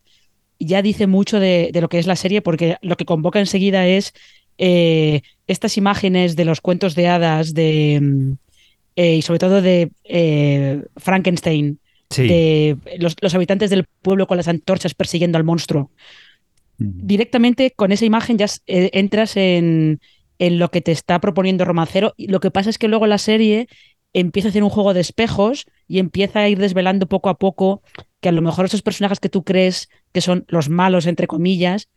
ya 0.60 0.82
dice 0.82 1.06
mucho 1.06 1.40
de, 1.40 1.70
lo 1.74 1.88
que 1.88 1.98
es 1.98 2.06
la 2.06 2.16
serie, 2.16 2.40
porque 2.40 2.76
lo 2.82 2.96
que 2.96 3.04
convoca 3.04 3.40
enseguida 3.40 3.86
es 3.86 4.12
eh, 4.58 5.22
estas 5.48 5.76
imágenes 5.76 6.36
de 6.36 6.44
los 6.44 6.60
cuentos 6.60 6.94
de 6.94 7.08
hadas 7.08 7.54
de 7.54 7.98
mm, 8.00 8.32
eh, 8.96 9.16
y 9.16 9.22
sobre 9.22 9.40
todo 9.40 9.60
de 9.60 9.90
Frankenstein, 10.96 11.80
de 12.16 12.76
los, 12.98 13.16
los, 13.20 13.34
habitantes 13.34 13.70
del 13.70 13.86
pueblo 14.02 14.28
con 14.28 14.36
las 14.36 14.46
antorchas 14.46 14.94
persiguiendo 14.94 15.36
al 15.36 15.42
monstruo 15.42 15.90
directamente 16.78 17.72
con 17.72 17.92
esa 17.92 18.04
imagen 18.04 18.38
ya 18.38 18.46
eh, 18.66 18.90
entras 18.92 19.36
en, 19.36 20.00
en, 20.38 20.58
lo 20.58 20.70
que 20.70 20.80
te 20.80 20.92
está 20.92 21.20
proponiendo 21.20 21.64
Romancero. 21.64 22.14
Y 22.16 22.28
lo 22.28 22.40
que 22.40 22.50
pasa 22.50 22.70
es 22.70 22.78
que 22.78 22.88
luego 22.88 23.06
la 23.06 23.18
serie 23.18 23.68
empieza 24.12 24.48
a 24.48 24.50
hacer 24.50 24.62
un 24.62 24.70
juego 24.70 24.94
de 24.94 25.00
espejos 25.00 25.66
y 25.88 25.98
empieza 25.98 26.40
a 26.40 26.48
ir 26.48 26.58
desvelando 26.58 27.06
poco 27.06 27.28
a 27.28 27.38
poco 27.38 27.82
que 28.20 28.28
a 28.28 28.32
lo 28.32 28.42
mejor 28.42 28.64
esos 28.64 28.82
personajes 28.82 29.20
que 29.20 29.28
tú 29.28 29.44
crees 29.44 29.88
que 30.12 30.20
son 30.20 30.44
los 30.48 30.68
malos, 30.68 31.06
entre 31.06 31.26
comillas, 31.26 31.88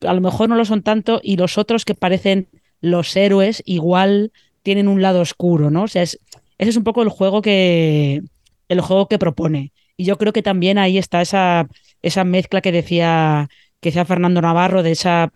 a 0.00 0.14
lo 0.14 0.20
mejor 0.20 0.48
no 0.48 0.56
lo 0.56 0.64
son 0.64 0.82
tanto 0.82 1.20
y 1.22 1.36
los 1.36 1.58
otros 1.58 1.84
que 1.84 1.94
parecen 1.94 2.48
los 2.80 3.14
héroes 3.16 3.62
igual 3.66 4.32
tienen 4.62 4.88
un 4.88 5.02
lado 5.02 5.20
oscuro, 5.20 5.70
¿no? 5.70 5.82
O 5.82 5.88
sea, 5.88 6.02
ese 6.02 6.18
es 6.58 6.76
un 6.76 6.84
poco 6.84 7.02
el 7.02 7.08
juego 7.08 7.42
que 7.42 8.22
el 8.68 8.80
juego 8.80 9.08
que 9.08 9.18
propone. 9.18 9.72
Y 9.96 10.04
yo 10.04 10.16
creo 10.18 10.32
que 10.32 10.42
también 10.42 10.78
ahí 10.78 10.98
está 10.98 11.22
esa, 11.22 11.68
esa 12.02 12.24
mezcla 12.24 12.60
que 12.60 12.72
decía 12.72 13.48
que 13.84 13.92
sea 13.92 14.06
Fernando 14.06 14.40
Navarro, 14.40 14.82
de 14.82 14.92
esa 14.92 15.30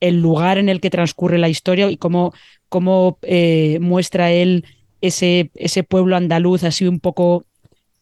el 0.00 0.20
lugar 0.20 0.58
en 0.58 0.68
el 0.68 0.80
que 0.80 0.90
transcurre 0.90 1.38
la 1.38 1.48
historia 1.48 1.88
y 1.88 1.96
cómo, 1.96 2.34
cómo 2.68 3.20
eh, 3.22 3.78
muestra 3.80 4.32
él 4.32 4.64
ese, 5.00 5.52
ese 5.54 5.84
pueblo 5.84 6.16
andaluz 6.16 6.64
así 6.64 6.84
un 6.84 6.98
poco 6.98 7.44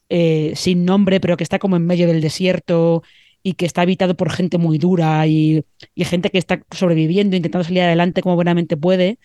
eh, 0.09 0.53
sin 0.55 0.85
nombre, 0.85 1.19
pero 1.19 1.37
que 1.37 1.43
está 1.43 1.59
como 1.59 1.75
en 1.75 1.85
medio 1.85 2.07
del 2.07 2.19
desierto 2.19 3.03
y 3.43 3.53
que 3.53 3.67
está 3.67 3.83
habitado 3.83 4.17
por 4.17 4.31
gente 4.31 4.57
muy 4.57 4.79
dura 4.79 5.27
y, 5.27 5.63
gente 5.95 6.31
que 6.31 6.39
está 6.39 6.63
sobreviviendo, 6.71 7.35
intentando 7.35 7.63
salir 7.63 7.83
adelante 7.83 8.23
como 8.23 8.33
buenamente 8.33 8.77
puede. 8.77 9.19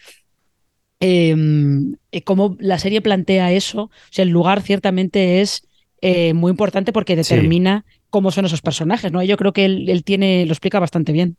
Em, 1.01 1.97
como 2.27 2.59
la 2.61 2.79
serie 2.79 3.01
plantea 3.01 3.51
eso, 3.51 3.85
o 3.85 3.91
sea, 4.11 4.25
el 4.25 4.29
lugar 4.29 4.61
ciertamente 4.61 5.41
es 5.41 5.67
eh, 6.03 6.35
muy 6.35 6.51
importante 6.51 6.93
porque 6.93 7.17
determina 7.17 7.87
cómo 8.11 8.31
son 8.31 8.47
esos 8.47 8.63
personajes, 8.63 9.13
¿no? 9.13 9.23
Yo 9.23 9.37
creo 9.37 9.53
que 9.53 9.65
él, 9.65 10.03
tiene, 10.05 10.47
lo 10.47 10.53
explica 10.53 10.79
bastante 10.79 11.13
bien. 11.13 11.37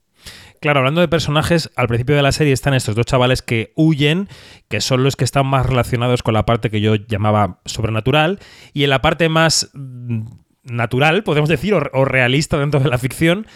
Claro, 0.59 0.79
hablando 0.79 1.01
de 1.01 1.07
personajes, 1.07 1.69
al 1.75 1.87
principio 1.87 2.15
de 2.15 2.21
la 2.23 2.31
serie 2.31 2.53
están 2.53 2.73
estos 2.73 2.95
dos 2.95 3.05
chavales 3.05 3.41
que 3.41 3.71
huyen, 3.75 4.27
que 4.67 4.81
son 4.81 5.03
los 5.03 5.15
que 5.15 5.23
están 5.23 5.45
más 5.45 5.65
relacionados 5.65 6.23
con 6.23 6.33
la 6.33 6.45
parte 6.45 6.69
que 6.69 6.81
yo 6.81 6.95
llamaba 6.95 7.61
sobrenatural, 7.65 8.39
y 8.73 8.83
en 8.83 8.89
la 8.89 9.01
parte 9.01 9.29
más 9.29 9.69
mm, 9.73 10.25
natural, 10.63 11.23
podemos 11.23 11.49
decir, 11.49 11.73
o, 11.73 12.05
realista 12.05 12.57
dentro 12.57 12.79
de 12.79 12.89
la 12.89 12.97
ficción, 12.97 13.47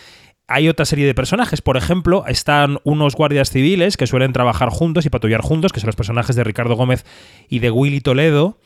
hay 0.48 0.68
otra 0.68 0.86
serie 0.86 1.06
de 1.06 1.16
personajes. 1.16 1.62
Por 1.62 1.78
ejemplo, 1.78 2.26
están 2.28 2.80
unos 2.84 3.16
guardias 3.16 3.50
civiles 3.50 3.98
que 3.98 4.08
suelen 4.08 4.34
trabajar 4.34 4.70
juntos 4.70 5.06
y 5.06 5.10
patrullar 5.10 5.42
juntos, 5.42 5.72
que 5.72 5.80
son 5.80 5.88
los 5.88 5.96
personajes 5.96 6.36
de 6.36 6.44
Ricardo 6.44 6.76
Gómez 6.76 7.06
y 7.50 7.60
de 7.60 7.72
Willy 7.72 8.02
Toledo, 8.02 8.58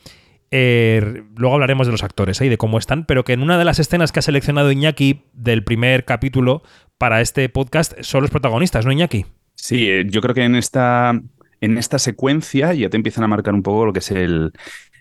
eh, 0.50 1.24
luego 1.36 1.54
hablaremos 1.54 1.86
de 1.86 1.92
los 1.92 2.02
actores 2.02 2.40
¿eh? 2.40 2.46
y 2.46 2.48
de 2.48 2.58
cómo 2.58 2.78
están, 2.78 3.04
pero 3.04 3.24
que 3.24 3.32
en 3.32 3.42
una 3.42 3.58
de 3.58 3.64
las 3.64 3.78
escenas 3.78 4.12
que 4.12 4.20
ha 4.20 4.22
seleccionado 4.22 4.70
Iñaki 4.70 5.24
del 5.32 5.64
primer 5.64 6.04
capítulo 6.04 6.62
para 6.98 7.20
este 7.20 7.48
podcast 7.48 7.94
son 8.00 8.22
los 8.22 8.30
protagonistas, 8.30 8.86
¿no, 8.86 8.92
Iñaki? 8.92 9.26
Sí, 9.54 9.88
eh, 9.88 10.04
yo 10.08 10.20
creo 10.20 10.34
que 10.34 10.44
en 10.44 10.54
esta, 10.54 11.20
en 11.60 11.78
esta 11.78 11.98
secuencia 11.98 12.72
ya 12.74 12.88
te 12.88 12.96
empiezan 12.96 13.24
a 13.24 13.28
marcar 13.28 13.54
un 13.54 13.62
poco 13.62 13.86
lo 13.86 13.92
que 13.92 13.98
es 13.98 14.10
el, 14.12 14.52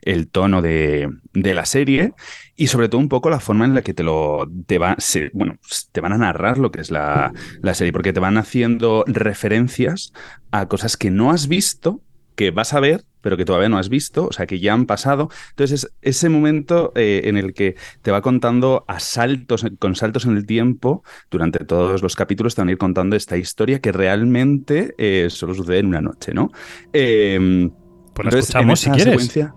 el 0.01 0.27
tono 0.27 0.61
de, 0.61 1.09
de, 1.33 1.53
la 1.53 1.65
serie 1.65 2.13
y 2.55 2.67
sobre 2.67 2.89
todo 2.89 2.99
un 2.99 3.09
poco 3.09 3.29
la 3.29 3.39
forma 3.39 3.65
en 3.65 3.75
la 3.75 3.81
que 3.81 3.93
te 3.93 4.03
lo 4.03 4.49
te 4.65 4.77
va, 4.77 4.97
bueno, 5.33 5.57
te 5.91 6.01
van 6.01 6.13
a 6.13 6.17
narrar 6.17 6.57
lo 6.57 6.71
que 6.71 6.81
es 6.81 6.89
la, 6.89 7.33
la 7.61 7.73
serie, 7.73 7.93
porque 7.93 8.13
te 8.13 8.19
van 8.19 8.37
haciendo 8.37 9.03
referencias 9.07 10.13
a 10.51 10.67
cosas 10.67 10.97
que 10.97 11.11
no 11.11 11.31
has 11.31 11.47
visto, 11.47 12.01
que 12.35 12.51
vas 12.51 12.73
a 12.73 12.79
ver 12.79 13.03
pero 13.25 13.37
que 13.37 13.45
todavía 13.45 13.69
no 13.69 13.79
has 13.79 13.89
visto, 13.89 14.27
o 14.27 14.31
sea, 14.31 14.45
que 14.45 14.59
ya 14.59 14.71
han 14.71 14.85
pasado. 14.85 15.29
Entonces, 15.49 15.85
es 16.03 16.15
ese 16.17 16.29
momento 16.29 16.91
eh, 16.93 17.21
en 17.23 17.37
el 17.37 17.55
que 17.55 17.75
te 18.03 18.11
va 18.11 18.21
contando 18.21 18.85
a 18.87 18.99
saltos, 18.99 19.65
con 19.79 19.95
saltos 19.95 20.25
en 20.25 20.37
el 20.37 20.45
tiempo, 20.45 21.03
durante 21.31 21.65
todos 21.65 22.03
los 22.03 22.15
capítulos 22.15 22.53
te 22.53 22.61
van 22.61 22.67
a 22.67 22.73
ir 22.73 22.77
contando 22.77 23.15
esta 23.15 23.35
historia 23.35 23.79
que 23.79 23.91
realmente 23.91 24.93
eh, 24.99 25.29
solo 25.31 25.55
sucede 25.55 25.79
en 25.79 25.87
una 25.87 26.01
noche, 26.01 26.35
¿no? 26.35 26.51
Eh, 26.93 27.71
pues 28.13 28.31
lo 28.31 28.39
escuchamos 28.39 28.79
si 28.79 28.91
quieres. 28.91 29.13
Secuencia... 29.13 29.55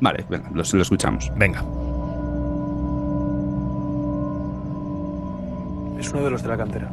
Vale, 0.00 0.24
venga, 0.30 0.48
lo, 0.48 0.62
lo 0.62 0.82
escuchamos. 0.82 1.30
Venga. 1.36 1.60
Es 6.00 6.08
uno 6.08 6.24
de 6.24 6.30
los 6.30 6.42
de 6.42 6.48
la 6.48 6.56
cantera. 6.56 6.90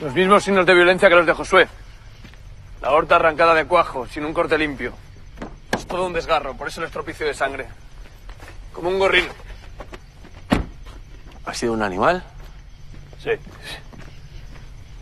Los 0.00 0.14
mismos 0.14 0.42
signos 0.42 0.64
de 0.64 0.74
violencia 0.74 1.10
que 1.10 1.14
los 1.14 1.26
de 1.26 1.34
Josué. 1.34 1.68
La 2.80 2.92
horta 2.92 3.16
arrancada 3.16 3.52
de 3.52 3.66
cuajo, 3.66 4.06
sin 4.06 4.24
un 4.24 4.32
corte 4.32 4.56
limpio. 4.56 4.94
Es 5.76 5.86
todo 5.86 6.06
un 6.06 6.14
desgarro, 6.14 6.56
por 6.56 6.68
eso 6.68 6.80
el 6.80 6.86
estropicio 6.86 7.26
de 7.26 7.34
sangre. 7.34 7.68
Como 8.72 8.88
un 8.88 8.98
gorrino. 8.98 9.28
¿Ha 11.44 11.52
sido 11.52 11.74
un 11.74 11.82
animal? 11.82 12.24
Sí. 13.22 13.30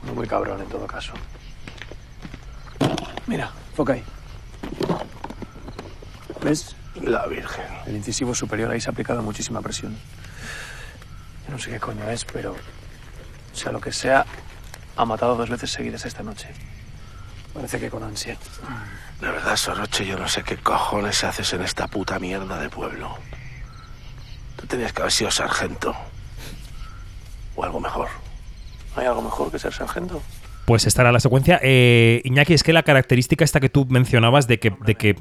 Uno 0.02 0.14
muy 0.14 0.26
cabrón 0.26 0.62
en 0.62 0.68
todo 0.68 0.86
caso. 0.88 1.12
Mira, 3.28 3.52
foca 3.76 3.92
ahí. 3.92 4.04
¿Ves? 6.42 6.74
La 7.02 7.26
Virgen. 7.26 7.66
El 7.86 7.94
incisivo 7.94 8.34
superior 8.34 8.72
ahí 8.72 8.80
se 8.80 8.88
ha 8.88 8.92
aplicado 8.92 9.22
muchísima 9.22 9.60
presión. 9.60 9.96
Yo 11.46 11.52
no 11.52 11.58
sé 11.60 11.70
qué 11.70 11.78
coño 11.78 12.08
es, 12.10 12.24
pero 12.24 12.56
sea 13.52 13.70
lo 13.70 13.80
que 13.80 13.92
sea, 13.92 14.26
ha 14.98 15.04
matado 15.04 15.36
dos 15.36 15.48
veces 15.48 15.70
seguidas 15.70 16.04
esta 16.04 16.24
noche. 16.24 16.48
Parece 17.54 17.78
que 17.78 17.88
con 17.88 18.02
ansia. 18.02 18.36
De 19.20 19.28
verdad, 19.28 19.56
Soroche, 19.56 20.04
yo 20.04 20.18
no 20.18 20.28
sé 20.28 20.42
qué 20.42 20.56
cojones 20.56 21.22
haces 21.22 21.52
en 21.52 21.62
esta 21.62 21.86
puta 21.86 22.18
mierda 22.18 22.58
de 22.58 22.68
pueblo. 22.68 23.16
Tú 24.56 24.66
tenías 24.66 24.92
que 24.92 25.00
haber 25.00 25.12
sido 25.12 25.30
sargento. 25.30 25.94
O 27.54 27.62
algo 27.62 27.78
mejor. 27.78 28.08
¿Hay 28.96 29.06
algo 29.06 29.22
mejor 29.22 29.52
que 29.52 29.60
ser 29.60 29.72
sargento? 29.72 30.20
Pues 30.64 30.84
estará 30.84 31.12
la 31.12 31.20
secuencia. 31.20 31.60
Eh, 31.62 32.20
Iñaki, 32.24 32.54
es 32.54 32.64
que 32.64 32.72
la 32.72 32.82
característica 32.82 33.44
esta 33.44 33.60
que 33.60 33.68
tú 33.68 33.86
mencionabas 33.88 34.48
de 34.48 34.58
que, 34.58 34.74
de 34.84 34.96
que 34.96 35.16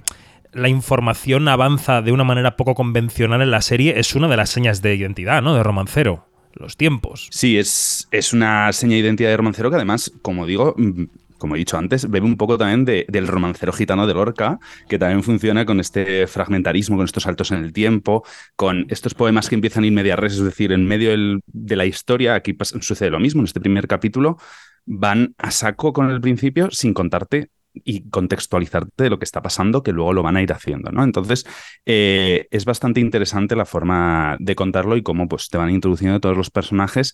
la 0.53 0.69
información 0.69 1.47
avanza 1.47 2.01
de 2.01 2.11
una 2.11 2.23
manera 2.23 2.57
poco 2.57 2.73
convencional 2.73 3.43
en 3.43 3.51
la 3.51 3.61
serie 3.61 3.99
es 3.99 4.15
una 4.15 4.27
de 4.27 4.37
las 4.37 4.49
señas 4.49 4.81
de 4.81 4.95
identidad, 4.95 5.43
¿no? 5.43 5.53
De 5.53 5.61
romancero 5.61 6.26
los 6.59 6.77
tiempos. 6.77 7.29
Sí, 7.31 7.57
es, 7.57 8.07
es 8.11 8.33
una 8.33 8.71
seña 8.73 8.93
de 8.93 8.99
identidad 8.99 9.29
de 9.29 9.37
romancero 9.37 9.69
que 9.69 9.75
además, 9.75 10.11
como 10.21 10.45
digo, 10.45 10.73
mm, 10.77 11.05
como 11.37 11.55
he 11.55 11.59
dicho 11.59 11.77
antes, 11.77 12.09
bebe 12.09 12.25
un 12.25 12.37
poco 12.37 12.57
también 12.57 12.85
del 12.85 13.27
romancero 13.27 13.71
gitano 13.71 14.07
de 14.07 14.13
Lorca, 14.13 14.59
que 14.89 14.99
también 14.99 15.23
funciona 15.23 15.65
con 15.65 15.79
este 15.79 16.27
fragmentarismo, 16.27 16.97
con 16.97 17.05
estos 17.05 17.23
saltos 17.23 17.51
en 17.51 17.63
el 17.63 17.73
tiempo, 17.73 18.23
con 18.55 18.85
estos 18.89 19.13
poemas 19.13 19.49
que 19.49 19.55
empiezan 19.55 19.85
in 19.85 19.93
media 19.93 20.15
res, 20.15 20.33
es 20.33 20.43
decir, 20.43 20.71
en 20.71 20.85
medio 20.85 21.11
de 21.45 21.75
la 21.75 21.85
historia, 21.85 22.35
aquí 22.35 22.57
sucede 22.81 23.09
lo 23.09 23.19
mismo, 23.19 23.41
en 23.41 23.45
este 23.45 23.59
primer 23.59 23.87
capítulo, 23.87 24.37
van 24.85 25.35
a 25.37 25.51
saco 25.51 25.93
con 25.93 26.09
el 26.09 26.21
principio 26.21 26.69
sin 26.71 26.93
contarte 26.93 27.49
y 27.83 28.09
contextualizarte 28.09 29.03
de 29.03 29.09
lo 29.09 29.19
que 29.19 29.25
está 29.25 29.41
pasando, 29.41 29.83
que 29.83 29.91
luego 29.91 30.13
lo 30.13 30.23
van 30.23 30.37
a 30.37 30.41
ir 30.41 30.51
haciendo, 30.51 30.91
¿no? 30.91 31.03
Entonces, 31.03 31.45
eh, 31.85 32.47
es 32.51 32.65
bastante 32.65 32.99
interesante 32.99 33.55
la 33.55 33.65
forma 33.65 34.37
de 34.39 34.55
contarlo 34.55 34.97
y 34.97 35.03
cómo 35.03 35.27
pues, 35.27 35.49
te 35.49 35.57
van 35.57 35.69
introduciendo 35.69 36.19
todos 36.19 36.37
los 36.37 36.49
personajes 36.49 37.13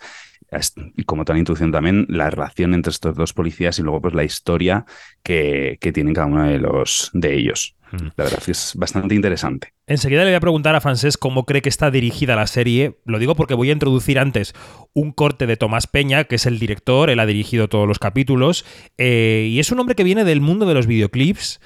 y 0.96 1.04
cómo 1.04 1.26
te 1.26 1.32
van 1.32 1.40
introduciendo 1.40 1.78
también 1.78 2.06
la 2.10 2.30
relación 2.30 2.74
entre 2.74 2.92
estos 2.92 3.16
dos 3.16 3.34
policías 3.34 3.80
y 3.80 3.82
luego 3.82 4.02
pues 4.02 4.14
la 4.14 4.24
historia 4.24 4.86
que, 5.24 5.78
que 5.82 5.92
tienen 5.92 6.14
cada 6.14 6.28
uno 6.28 6.44
de 6.44 6.60
los 6.60 7.10
de 7.14 7.36
ellos. 7.36 7.76
La 7.94 8.24
verdad 8.24 8.40
es 8.40 8.46
que 8.46 8.52
es 8.52 8.74
bastante 8.76 9.14
interesante. 9.14 9.74
Enseguida 9.86 10.24
le 10.24 10.32
voy 10.32 10.36
a 10.36 10.40
preguntar 10.40 10.76
a 10.76 10.82
Francés 10.82 11.18
cómo 11.18 11.46
cree 11.46 11.62
que 11.62 11.70
está 11.70 11.92
dirigida 11.92 12.36
la 12.36 12.48
serie. 12.48 12.98
Lo 13.06 13.20
digo 13.20 13.36
porque 13.36 13.54
voy 13.54 13.70
a 13.70 13.74
introducir 13.74 14.18
antes 14.18 14.54
un 14.94 15.12
corte 15.12 15.46
de 15.46 15.58
Tomás 15.58 15.86
Peña, 15.86 16.24
que 16.24 16.36
es 16.36 16.46
el 16.46 16.58
director, 16.58 17.10
él 17.10 17.20
ha 17.20 17.26
dirigido 17.26 17.68
todos 17.70 17.88
los 17.88 18.00
capítulos, 18.00 18.66
eh, 18.98 19.48
y 19.52 19.60
es 19.60 19.72
un 19.72 19.80
hombre 19.80 19.96
que 19.96 20.04
viene 20.04 20.24
del 20.24 20.42
mundo 20.42 20.66
de 20.66 20.74
los 20.74 20.88
videoclips. 20.88 21.60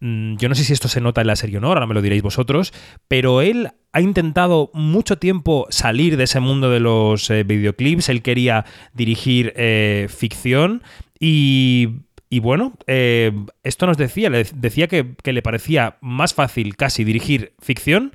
Mm, 0.00 0.36
yo 0.36 0.48
no 0.48 0.54
sé 0.54 0.64
si 0.64 0.72
esto 0.72 0.88
se 0.88 1.00
nota 1.00 1.20
en 1.20 1.26
la 1.28 1.36
serie 1.36 1.58
o 1.58 1.60
no, 1.60 1.68
ahora 1.68 1.86
me 1.86 1.94
lo 1.94 2.02
diréis 2.02 2.22
vosotros, 2.22 2.72
pero 3.06 3.40
él 3.40 3.70
ha 3.92 4.00
intentado 4.00 4.70
mucho 4.74 5.18
tiempo 5.18 5.66
salir 5.70 6.16
de 6.16 6.24
ese 6.24 6.40
mundo 6.40 6.70
de 6.70 6.80
los 6.80 7.30
eh, 7.30 7.44
videoclips, 7.44 8.08
él 8.08 8.22
quería 8.22 8.64
dirigir 8.94 9.52
eh, 9.56 10.06
ficción 10.08 10.82
y 11.18 12.07
y 12.30 12.40
bueno, 12.40 12.74
eh, 12.86 13.32
esto 13.62 13.86
nos 13.86 13.96
decía, 13.96 14.28
le 14.28 14.44
decía 14.54 14.86
que, 14.86 15.14
le 15.24 15.42
parecía 15.42 15.96
más 16.00 16.34
fácil 16.34 16.76
casi 16.76 17.04
dirigir 17.04 17.54
ficción 17.58 18.12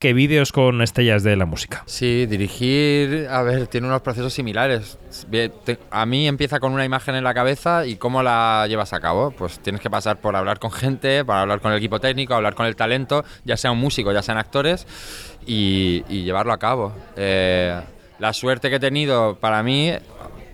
que 0.00 0.14
vídeos 0.14 0.50
con 0.50 0.82
estrellas 0.82 1.22
de 1.22 1.36
la 1.36 1.46
música. 1.46 1.84
Sí, 1.86 2.26
dirigir, 2.26 3.28
a 3.30 3.42
ver, 3.42 3.68
tiene 3.68 3.86
unos 3.86 4.02
procesos 4.02 4.32
similares. 4.32 4.98
A 5.92 6.06
mí 6.06 6.26
empieza 6.26 6.58
con 6.58 6.72
una 6.72 6.84
imagen 6.84 7.14
en 7.14 7.22
la 7.22 7.32
cabeza 7.34 7.86
y 7.86 7.94
cómo 7.94 8.20
la 8.20 8.66
llevas 8.68 8.92
a 8.94 9.00
cabo. 9.00 9.30
Pues 9.30 9.60
tienes 9.60 9.80
que 9.80 9.88
pasar 9.88 10.20
por 10.20 10.34
hablar 10.34 10.58
con 10.58 10.72
gente, 10.72 11.24
para 11.24 11.42
hablar 11.42 11.60
con 11.60 11.70
el 11.70 11.78
equipo 11.78 12.00
técnico, 12.00 12.34
hablar 12.34 12.56
con 12.56 12.66
el 12.66 12.74
talento, 12.74 13.24
ya 13.44 13.56
sea 13.56 13.70
un 13.70 13.78
músico, 13.78 14.12
ya 14.12 14.22
sean 14.22 14.38
actores, 14.38 14.88
y, 15.46 16.02
llevarlo 16.08 16.52
a 16.52 16.58
cabo. 16.58 16.92
Eh, 17.14 17.80
la 18.18 18.32
suerte 18.32 18.70
que 18.70 18.76
he 18.76 18.80
tenido 18.80 19.36
para 19.36 19.62
mí 19.62 19.92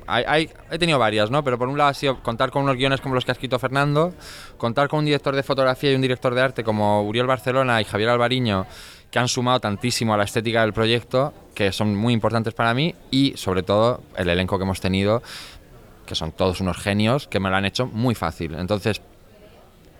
he 0.08 0.78
tenido 0.78 0.98
varias, 0.98 1.30
¿no? 1.30 1.44
Pero 1.44 1.58
por 1.58 1.68
un 1.68 1.76
lado 1.76 1.90
ha 1.90 1.94
sido 1.94 2.22
contar 2.22 2.50
con 2.50 2.62
unos 2.62 2.76
guiones 2.76 3.00
como 3.00 3.14
los 3.14 3.24
que 3.24 3.30
ha 3.30 3.34
escrito 3.34 3.58
Fernando, 3.58 4.14
contar 4.56 4.88
con 4.88 5.00
un 5.00 5.04
director 5.04 5.34
de 5.34 5.42
fotografía 5.42 5.92
y 5.92 5.94
un 5.94 6.00
director 6.00 6.34
de 6.34 6.40
arte 6.40 6.64
como 6.64 7.02
Uriel 7.02 7.26
Barcelona 7.26 7.80
y 7.80 7.84
Javier 7.84 8.08
Alvariño, 8.10 8.66
que 9.10 9.18
han 9.18 9.28
sumado 9.28 9.60
tantísimo 9.60 10.14
a 10.14 10.16
la 10.16 10.24
estética 10.24 10.62
del 10.62 10.72
proyecto, 10.72 11.32
que 11.54 11.72
son 11.72 11.94
muy 11.94 12.12
importantes 12.12 12.54
para 12.54 12.74
mí, 12.74 12.94
y 13.10 13.34
sobre 13.36 13.62
todo 13.62 14.02
el 14.16 14.28
elenco 14.28 14.58
que 14.58 14.64
hemos 14.64 14.80
tenido, 14.80 15.22
que 16.06 16.14
son 16.14 16.32
todos 16.32 16.60
unos 16.60 16.78
genios, 16.78 17.28
que 17.28 17.40
me 17.40 17.50
lo 17.50 17.56
han 17.56 17.64
hecho 17.64 17.86
muy 17.86 18.14
fácil. 18.14 18.54
Entonces, 18.54 19.00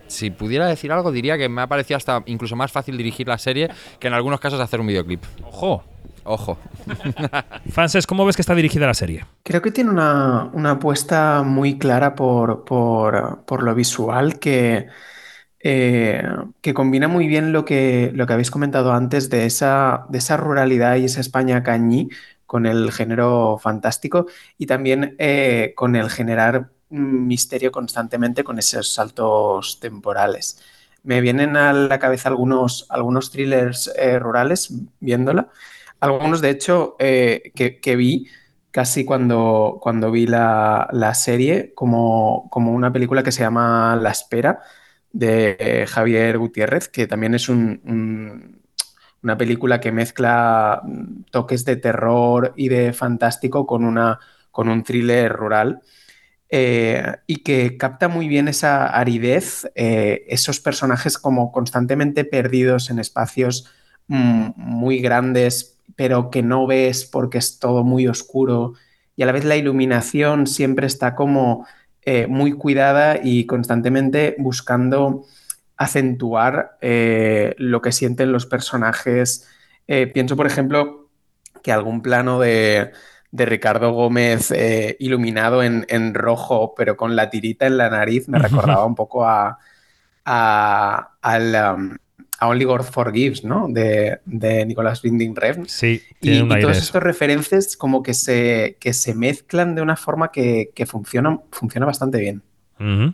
si 0.09 0.31
pudiera 0.31 0.67
decir 0.67 0.91
algo, 0.91 1.11
diría 1.11 1.37
que 1.37 1.47
me 1.47 1.61
ha 1.61 1.67
parecido 1.67 1.97
hasta 1.97 2.23
incluso 2.25 2.55
más 2.55 2.71
fácil 2.71 2.97
dirigir 2.97 3.27
la 3.27 3.37
serie 3.37 3.69
que 3.99 4.07
en 4.07 4.13
algunos 4.13 4.39
casos 4.39 4.59
hacer 4.59 4.81
un 4.81 4.87
videoclip. 4.87 5.23
¡Ojo! 5.43 5.83
Ojo. 6.23 6.57
Frances, 7.71 8.05
¿cómo 8.05 8.25
ves 8.25 8.35
que 8.35 8.41
está 8.41 8.53
dirigida 8.53 8.85
la 8.85 8.93
serie? 8.93 9.25
Creo 9.43 9.61
que 9.61 9.71
tiene 9.71 9.89
una, 9.89 10.51
apuesta 10.71 11.43
muy 11.43 11.77
clara 11.77 12.13
por, 12.13 12.65
por, 12.65 13.63
lo 13.63 13.73
visual 13.73 14.37
que, 14.37 14.87
eh, 15.59 16.23
que 16.61 16.73
combina 16.73 17.07
muy 17.07 17.27
bien 17.27 17.51
lo 17.51 17.65
que, 17.65 18.11
lo 18.13 18.27
que 18.27 18.33
habéis 18.33 18.51
comentado 18.51 18.93
antes 18.93 19.29
de 19.29 19.45
esa, 19.45 20.05
de 20.09 20.17
esa 20.19 20.37
ruralidad 20.37 20.97
y 20.97 21.05
esa 21.05 21.21
España 21.21 21.63
cañí 21.63 22.09
con 22.45 22.65
el 22.65 22.91
género 22.91 23.57
fantástico 23.57 24.25
y 24.57 24.65
también 24.65 25.15
eh, 25.19 25.73
con 25.75 25.95
el 25.95 26.09
generar 26.09 26.69
misterio 26.89 27.71
constantemente 27.71 28.43
con 28.43 28.59
esos 28.59 28.93
saltos 28.93 29.79
temporales. 29.79 30.61
Me 31.03 31.21
vienen 31.21 31.55
a 31.57 31.73
la 31.73 31.99
cabeza 31.99 32.29
algunos, 32.29 32.85
algunos 32.89 33.31
thrillers 33.31 33.91
eh, 33.95 34.19
rurales 34.19 34.73
viéndola 34.99 35.49
algunos, 35.99 36.41
de 36.41 36.49
hecho, 36.49 36.95
eh, 36.99 37.51
que, 37.55 37.95
vi 37.95 38.27
casi 38.71 39.05
cuando, 39.05 39.79
cuando 39.81 40.11
vi 40.11 40.27
la, 40.27 40.87
serie, 41.13 41.73
como, 41.75 42.47
como, 42.49 42.71
una 42.71 42.93
película 42.93 43.23
que 43.23 43.31
se 43.31 43.41
llama 43.41 43.97
La 44.01 44.11
Espera, 44.11 44.61
de 45.11 45.85
Javier 45.89 46.37
Gutiérrez, 46.37 46.87
que 46.87 47.07
también 47.07 47.33
es 47.33 47.49
un, 47.49 48.61
una 49.23 49.37
película 49.37 49.79
que 49.79 49.91
mezcla 49.91 50.81
toques 51.31 51.65
de 51.65 51.75
terror 51.77 52.53
y 52.55 52.69
de 52.69 52.93
fantástico 52.93 53.65
con, 53.65 53.83
una, 53.83 54.19
con 54.51 54.69
un 54.69 54.83
thriller 54.83 55.33
rural. 55.33 55.81
Eh, 56.51 57.03
y 57.27 57.37
que 57.43 57.77
capta 57.77 58.07
muy 58.07 58.27
bien 58.27 58.47
esa 58.47 58.87
aridez, 58.87 59.69
eh, 59.75 60.25
esos 60.29 60.59
personajes 60.59 61.19
como 61.19 61.51
constantemente 61.51 62.25
perdidos 62.25 62.89
en 62.89 62.97
espacios 62.97 63.67
mm, 64.07 64.53
muy 64.55 64.99
grandes, 64.99 65.77
pero 65.95 66.31
que 66.31 66.41
no 66.41 66.65
ves 66.65 67.05
porque 67.05 67.37
es 67.37 67.59
todo 67.59 67.83
muy 67.83 68.07
oscuro 68.07 68.73
y 69.15 69.21
a 69.21 69.27
la 69.27 69.31
vez 69.31 69.45
la 69.45 69.57
iluminación 69.57 70.47
siempre 70.47 70.87
está 70.87 71.13
como 71.13 71.67
eh, 72.01 72.25
muy 72.25 72.53
cuidada 72.53 73.19
y 73.21 73.45
constantemente 73.45 74.35
buscando 74.39 75.25
acentuar 75.77 76.77
lo 76.81 77.81
que 77.81 77.91
sienten 77.93 78.33
los 78.33 78.45
personajes. 78.45 79.47
Pienso, 80.13 80.35
por 80.35 80.45
ejemplo, 80.45 81.09
que 81.63 81.71
algún 81.71 82.01
plano 82.01 82.39
de, 82.39 82.91
de 83.31 83.45
Ricardo 83.45 83.91
Gómez 83.91 84.51
eh, 84.51 84.97
iluminado 84.99 85.61
en, 85.63 85.85
en, 85.89 86.13
rojo, 86.13 86.73
pero 86.75 86.97
con 86.97 87.15
la 87.15 87.29
tirita 87.29 87.67
en 87.67 87.77
la 87.77 87.89
nariz, 87.89 88.27
me 88.27 88.39
recordaba 88.39 88.85
un 88.85 88.95
poco 88.95 89.25
a, 89.25 89.59
a, 90.25 91.11
al, 91.21 91.75
um, 91.75 91.97
a 92.39 92.47
Only 92.47 92.65
God 92.65 92.81
Forgives, 92.83 93.43
¿no? 93.43 93.67
De, 93.69 94.19
de 94.25 94.65
Nicolás 94.65 95.03
Winding 95.03 95.35
Refn. 95.35 95.65
Sí, 95.67 96.01
y, 96.21 96.39
y 96.39 96.61
todos 96.61 96.77
estos 96.77 97.03
referencias 97.03 97.77
como 97.77 98.01
que 98.01 98.13
se, 98.13 98.77
que 98.79 98.93
se 98.93 99.13
mezclan 99.13 99.75
de 99.75 99.81
una 99.81 99.95
forma 99.95 100.31
que, 100.31 100.71
que 100.73 100.85
funciona, 100.85 101.39
funciona 101.51 101.85
bastante 101.85 102.19
bien. 102.19 102.41
Uh 102.79 102.83
-huh. 102.83 103.13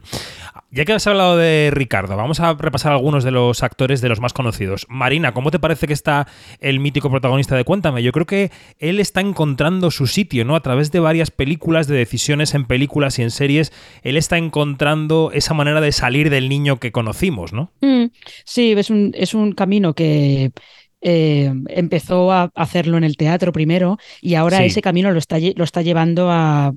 Ya 0.72 0.84
que 0.84 0.92
has 0.92 1.08
hablado 1.08 1.38
de 1.38 1.70
Ricardo, 1.72 2.18
vamos 2.18 2.42
a 2.42 2.54
repasar 2.54 2.92
algunos 2.92 3.24
de 3.24 3.32
los 3.32 3.64
actores 3.64 4.02
de 4.02 4.10
los 4.10 4.20
más 4.20 4.34
conocidos. 4.34 4.86
Marina, 4.90 5.34
¿cómo 5.34 5.50
te 5.50 5.58
parece 5.58 5.88
que 5.88 5.94
está 5.94 6.28
el 6.60 6.82
mítico 6.82 7.10
protagonista 7.10 7.56
de 7.56 7.64
Cuéntame? 7.64 8.04
Yo 8.04 8.12
creo 8.12 8.26
que 8.26 8.52
él 8.80 9.00
está 9.00 9.22
encontrando 9.22 9.90
su 9.90 10.06
sitio, 10.06 10.44
¿no? 10.44 10.54
A 10.54 10.60
través 10.60 10.92
de 10.92 11.00
varias 11.00 11.32
películas, 11.32 11.88
de 11.88 11.96
decisiones 11.96 12.54
en 12.56 12.66
películas 12.66 13.18
y 13.20 13.22
en 13.22 13.32
series, 13.32 13.72
él 14.04 14.18
está 14.18 14.38
encontrando 14.38 15.32
esa 15.34 15.54
manera 15.54 15.80
de 15.80 15.94
salir 15.94 16.30
del 16.30 16.50
niño 16.50 16.78
que 16.78 16.92
conocimos, 16.92 17.54
¿no? 17.54 17.72
Mm, 17.80 18.08
sí, 18.44 18.74
es 18.74 18.90
un, 18.90 19.14
es 19.16 19.34
un 19.34 19.54
camino 19.54 19.94
que 19.94 20.52
eh, 21.00 21.54
empezó 21.70 22.34
a 22.34 22.52
hacerlo 22.54 22.98
en 22.98 23.06
el 23.06 23.16
teatro 23.16 23.54
primero 23.54 23.98
y 24.22 24.36
ahora 24.36 24.58
sí. 24.58 24.66
ese 24.66 24.82
camino 24.82 25.12
lo 25.12 25.20
está, 25.20 25.38
lo 25.40 25.64
está 25.64 25.82
llevando 25.84 26.30
a, 26.30 26.74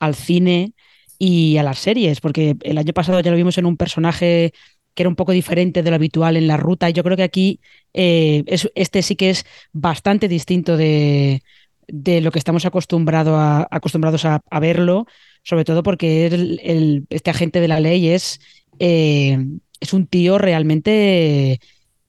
al 0.00 0.14
cine 0.16 0.72
y 1.18 1.56
a 1.56 1.62
las 1.62 1.78
series, 1.78 2.20
porque 2.20 2.56
el 2.62 2.78
año 2.78 2.92
pasado 2.92 3.20
ya 3.20 3.30
lo 3.30 3.36
vimos 3.36 3.58
en 3.58 3.66
un 3.66 3.76
personaje 3.76 4.52
que 4.96 5.02
era 5.02 5.10
un 5.10 5.16
poco 5.16 5.32
diferente 5.32 5.82
de 5.82 5.90
lo 5.90 5.96
habitual 5.96 6.36
en 6.36 6.48
la 6.48 6.56
ruta. 6.56 6.88
Y 6.88 6.94
yo 6.94 7.04
creo 7.04 7.16
que 7.16 7.22
aquí 7.22 7.60
eh, 7.92 8.42
es, 8.46 8.70
este 8.74 9.02
sí 9.02 9.14
que 9.14 9.30
es 9.30 9.44
bastante 9.72 10.26
distinto 10.26 10.76
de, 10.76 11.42
de 11.86 12.20
lo 12.22 12.32
que 12.32 12.38
estamos 12.38 12.64
acostumbrado 12.64 13.36
a, 13.36 13.68
acostumbrados 13.70 14.24
a, 14.24 14.40
a, 14.50 14.58
verlo, 14.58 15.06
sobre 15.42 15.64
todo 15.64 15.82
porque 15.82 16.26
el, 16.26 16.60
el, 16.64 17.06
este 17.10 17.30
agente 17.30 17.60
de 17.60 17.68
la 17.68 17.78
ley 17.78 18.08
es, 18.08 18.40
eh, 18.78 19.38
es 19.80 19.92
un 19.92 20.06
tío 20.06 20.38
realmente 20.38 21.60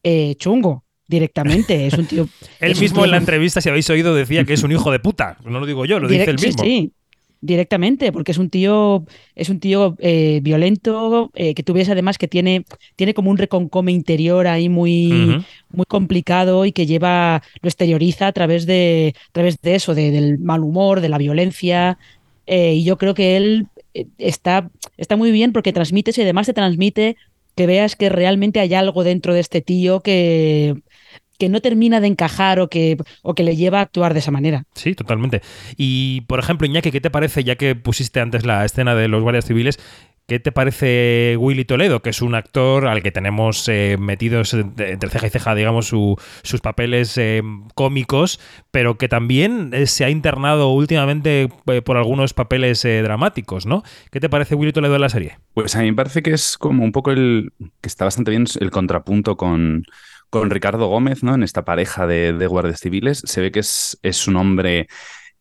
eh, 0.03 0.35
chungo 0.35 0.85
directamente. 1.07 1.87
Es 1.87 1.93
un 1.93 2.05
tío. 2.05 2.29
él 2.61 2.79
mismo 2.79 2.99
tío... 2.99 3.05
en 3.05 3.11
la 3.11 3.17
entrevista, 3.17 3.59
si 3.59 3.67
habéis 3.67 3.89
oído, 3.89 4.15
decía 4.15 4.45
que 4.45 4.53
es 4.53 4.63
un 4.63 4.71
hijo 4.71 4.91
de 4.91 4.99
puta. 4.99 5.37
No 5.43 5.59
lo 5.59 5.65
digo 5.65 5.85
yo, 5.85 5.99
lo 5.99 6.07
Direct, 6.07 6.31
dice 6.31 6.47
él 6.47 6.53
mismo. 6.53 6.63
Sí, 6.63 6.69
sí 6.69 6.93
directamente, 7.41 8.11
porque 8.11 8.31
es 8.31 8.37
un 8.37 8.49
tío, 8.49 9.05
es 9.35 9.49
un 9.49 9.59
tío 9.59 9.95
eh, 9.99 10.39
violento, 10.41 11.31
eh, 11.35 11.53
que 11.53 11.63
tú 11.63 11.73
ves 11.73 11.89
además 11.89 12.17
que 12.17 12.27
tiene, 12.27 12.65
tiene 12.95 13.13
como 13.13 13.31
un 13.31 13.37
reconcome 13.37 13.91
interior 13.91 14.47
ahí 14.47 14.69
muy, 14.69 15.11
uh 15.11 15.15
-huh. 15.15 15.45
muy 15.71 15.85
complicado 15.85 16.65
y 16.65 16.71
que 16.71 16.85
lleva, 16.85 17.41
lo 17.61 17.67
exterioriza 17.67 18.27
a 18.27 18.31
través 18.31 18.65
de, 18.65 19.13
a 19.29 19.31
través 19.31 19.61
de 19.61 19.75
eso, 19.75 19.93
de, 19.93 20.11
del 20.11 20.39
mal 20.39 20.63
humor, 20.63 21.01
de 21.01 21.09
la 21.09 21.17
violencia. 21.17 21.97
Eh, 22.47 22.75
y 22.75 22.83
yo 22.83 22.97
creo 22.97 23.13
que 23.13 23.37
él 23.37 23.67
está, 24.17 24.69
está 24.97 25.15
muy 25.15 25.31
bien 25.31 25.51
porque 25.51 25.73
transmite 25.73 26.11
y 26.15 26.21
además 26.21 26.47
te 26.47 26.53
transmite 26.53 27.17
que 27.55 27.65
veas 27.65 27.95
que 27.95 28.09
realmente 28.09 28.59
hay 28.59 28.73
algo 28.75 29.03
dentro 29.03 29.33
de 29.33 29.39
este 29.39 29.61
tío 29.61 30.01
que, 30.01 30.75
que 31.37 31.49
no 31.49 31.61
termina 31.61 31.99
de 31.99 32.07
encajar 32.07 32.59
o 32.59 32.67
que, 32.69 32.97
o 33.21 33.35
que 33.35 33.43
le 33.43 33.55
lleva 33.55 33.79
a 33.79 33.83
actuar 33.83 34.13
de 34.13 34.19
esa 34.19 34.31
manera. 34.31 34.63
Sí, 34.73 34.95
totalmente. 34.95 35.41
Y, 35.75 36.21
por 36.21 36.39
ejemplo, 36.39 36.67
Iñaki, 36.67 36.91
¿qué 36.91 37.01
te 37.01 37.09
parece, 37.09 37.43
ya 37.43 37.55
que 37.55 37.75
pusiste 37.75 38.19
antes 38.19 38.45
la 38.45 38.65
escena 38.65 38.95
de 38.95 39.07
los 39.07 39.21
guardias 39.21 39.45
civiles, 39.45 39.79
¿Qué 40.27 40.41
te 40.41 40.51
parece 40.51 41.37
Willy 41.39 41.63
Toledo, 41.63 42.01
que 42.01 42.09
es 42.09 42.21
un 42.21 42.35
actor 42.35 42.85
al 42.87 43.01
que 43.01 43.13
tenemos 43.13 43.65
eh, 43.69 43.95
metidos 43.97 44.53
entre 44.53 45.09
ceja 45.09 45.27
y 45.27 45.29
ceja, 45.29 45.55
digamos, 45.55 45.87
su, 45.87 46.17
sus 46.43 46.59
papeles 46.59 47.17
eh, 47.17 47.41
cómicos, 47.75 48.41
pero 48.69 48.97
que 48.97 49.07
también 49.07 49.69
eh, 49.71 49.87
se 49.87 50.03
ha 50.03 50.09
internado 50.09 50.73
últimamente 50.73 51.47
eh, 51.67 51.81
por 51.81 51.95
algunos 51.95 52.33
papeles 52.33 52.83
eh, 52.83 53.01
dramáticos, 53.03 53.65
¿no? 53.65 53.83
¿Qué 54.11 54.19
te 54.19 54.27
parece 54.27 54.55
Willy 54.55 54.73
Toledo 54.73 54.91
de 54.91 54.99
la 54.99 55.07
serie? 55.07 55.39
Pues 55.53 55.77
a 55.77 55.79
mí 55.79 55.91
me 55.91 55.95
parece 55.95 56.21
que 56.21 56.33
es 56.33 56.57
como 56.57 56.83
un 56.83 56.91
poco 56.91 57.11
el. 57.11 57.53
que 57.79 57.87
está 57.87 58.03
bastante 58.03 58.31
bien 58.31 58.43
el 58.59 58.69
contrapunto 58.69 59.37
con 59.37 59.85
con 60.29 60.49
Ricardo 60.49 60.87
Gómez, 60.87 61.23
¿no? 61.23 61.35
En 61.35 61.43
esta 61.43 61.65
pareja 61.65 62.07
de, 62.07 62.47
guardias 62.47 62.79
civiles. 62.79 63.21
Se 63.25 63.41
ve 63.41 63.51
que 63.51 63.59
es, 63.59 64.27
un 64.27 64.35
hombre 64.35 64.87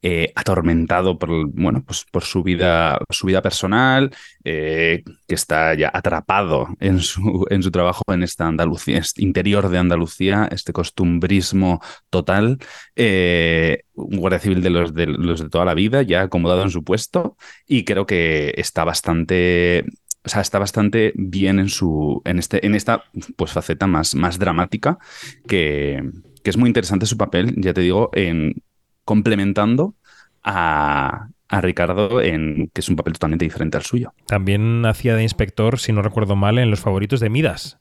eh, 0.03 0.33
atormentado 0.37 1.18
por, 1.18 1.49
bueno, 1.49 1.83
pues 1.85 2.05
por 2.11 2.25
su 2.25 2.42
vida, 2.42 2.99
su 3.11 3.27
vida 3.27 3.42
personal, 3.42 4.14
eh, 4.44 5.03
que 5.27 5.35
está 5.35 5.75
ya 5.75 5.90
atrapado 5.92 6.68
en 6.81 7.01
su, 7.01 7.46
en 7.51 7.62
su 7.62 7.70
trabajo 7.70 8.03
en 8.09 8.22
esta 8.22 8.46
Andalucía, 8.46 8.99
este 8.99 9.22
interior 9.22 9.68
de 9.68 9.79
Andalucía, 9.79 10.49
este 10.51 10.72
costumbrismo 10.72 11.81
total. 12.11 12.59
Eh, 12.94 13.83
un 13.94 14.18
guardia 14.18 14.38
civil 14.38 14.62
de 14.62 14.70
los, 14.70 14.94
de 14.94 15.07
los 15.07 15.40
de 15.40 15.49
toda 15.49 15.64
la 15.64 15.75
vida, 15.75 16.03
ya 16.03 16.22
acomodado 16.22 16.62
en 16.62 16.70
su 16.70 16.85
puesto, 16.85 17.37
y 17.66 17.85
creo 17.85 18.07
que 18.07 18.55
está 18.57 18.85
bastante 18.85 19.85
o 20.27 20.29
sea, 20.29 20.41
está 20.41 20.59
bastante 20.59 21.12
bien 21.15 21.61
en 21.61 21.69
su. 21.69 22.21
en 22.25 22.39
este, 22.39 22.67
en 22.67 22.75
esta 22.75 23.05
pues, 23.37 23.53
faceta 23.53 23.87
más, 23.87 24.17
más 24.17 24.39
dramática, 24.39 24.99
que, 25.47 26.03
que, 26.43 26.51
es 26.51 26.57
muy 26.57 26.69
interesante 26.69 27.07
su 27.07 27.17
papel, 27.17 27.55
ya 27.57 27.73
te 27.73 27.81
digo, 27.81 28.11
en 28.12 28.62
complementando 29.05 29.95
a, 30.43 31.29
a 31.49 31.61
Ricardo 31.61 32.21
en 32.21 32.71
que 32.75 32.81
es 32.81 32.89
un 32.89 32.97
papel 32.97 33.12
totalmente 33.12 33.45
diferente 33.45 33.77
al 33.77 33.85
suyo. 33.85 34.12
También 34.27 34.85
hacía 34.85 35.15
de 35.15 35.23
inspector, 35.23 35.79
si 35.79 35.93
no 35.93 36.03
recuerdo 36.03 36.35
mal, 36.35 36.59
en 36.59 36.71
los 36.71 36.81
favoritos 36.81 37.21
de 37.21 37.31
Midas. 37.31 37.79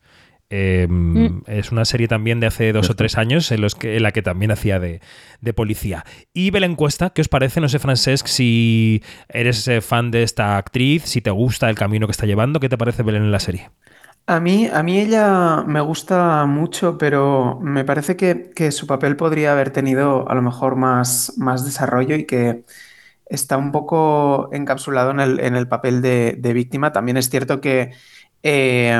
Eh, 0.49 0.87
mm. 0.87 1.43
Es 1.47 1.71
una 1.71 1.85
serie 1.85 2.07
también 2.07 2.39
de 2.39 2.47
hace 2.47 2.71
dos 2.71 2.89
o 2.89 2.95
tres 2.95 3.17
años 3.17 3.51
en, 3.51 3.61
los 3.61 3.73
que, 3.73 3.97
en 3.97 4.03
la 4.03 4.11
que 4.11 4.21
también 4.21 4.51
hacía 4.51 4.79
de, 4.79 5.01
de, 5.41 5.53
policía. 5.53 6.05
Y 6.33 6.51
ve 6.51 6.59
la 6.59 6.67
encuesta, 6.67 7.09
¿qué 7.09 7.21
os 7.21 7.27
parece? 7.27 7.61
No 7.61 7.69
sé, 7.69 7.79
Francesc, 7.79 8.27
si 8.27 9.03
eres 9.27 9.67
eh, 9.67 9.81
fan 9.81 10.11
de 10.11 10.23
esta 10.23 10.57
actriz, 10.57 11.03
si 11.03 11.21
te 11.21 11.31
gusta 11.31 11.69
el 11.69 11.75
camino 11.75 12.07
que 12.07 12.11
está 12.11 12.27
llevando, 12.27 12.59
¿qué 12.59 12.69
te 12.69 12.77
parece 12.77 13.03
Belén 13.03 13.23
en 13.23 13.31
la 13.31 13.39
serie? 13.39 13.71
A 14.27 14.39
mí, 14.39 14.67
a 14.67 14.81
mí 14.81 14.99
ella 14.99 15.63
me 15.67 15.81
gusta 15.81 16.45
mucho, 16.45 16.97
pero 16.97 17.59
me 17.61 17.83
parece 17.83 18.15
que, 18.15 18.51
que, 18.55 18.71
su 18.71 18.87
papel 18.87 19.15
podría 19.15 19.51
haber 19.51 19.69
tenido 19.69 20.27
a 20.29 20.33
lo 20.33 20.41
mejor 20.41 20.75
más, 20.75 21.33
más 21.37 21.63
desarrollo 21.63 22.15
y 22.15 22.25
que 22.25 22.63
está 23.27 23.57
un 23.57 23.71
poco 23.71 24.49
encapsulado 24.51 25.11
en 25.11 25.19
el, 25.19 25.39
en 25.39 25.55
el 25.55 25.67
papel 25.67 26.01
de, 26.01 26.37
de, 26.39 26.53
víctima. 26.53 26.91
También 26.91 27.17
es 27.17 27.29
cierto 27.29 27.61
que 27.61 27.91
eh, 28.41 28.97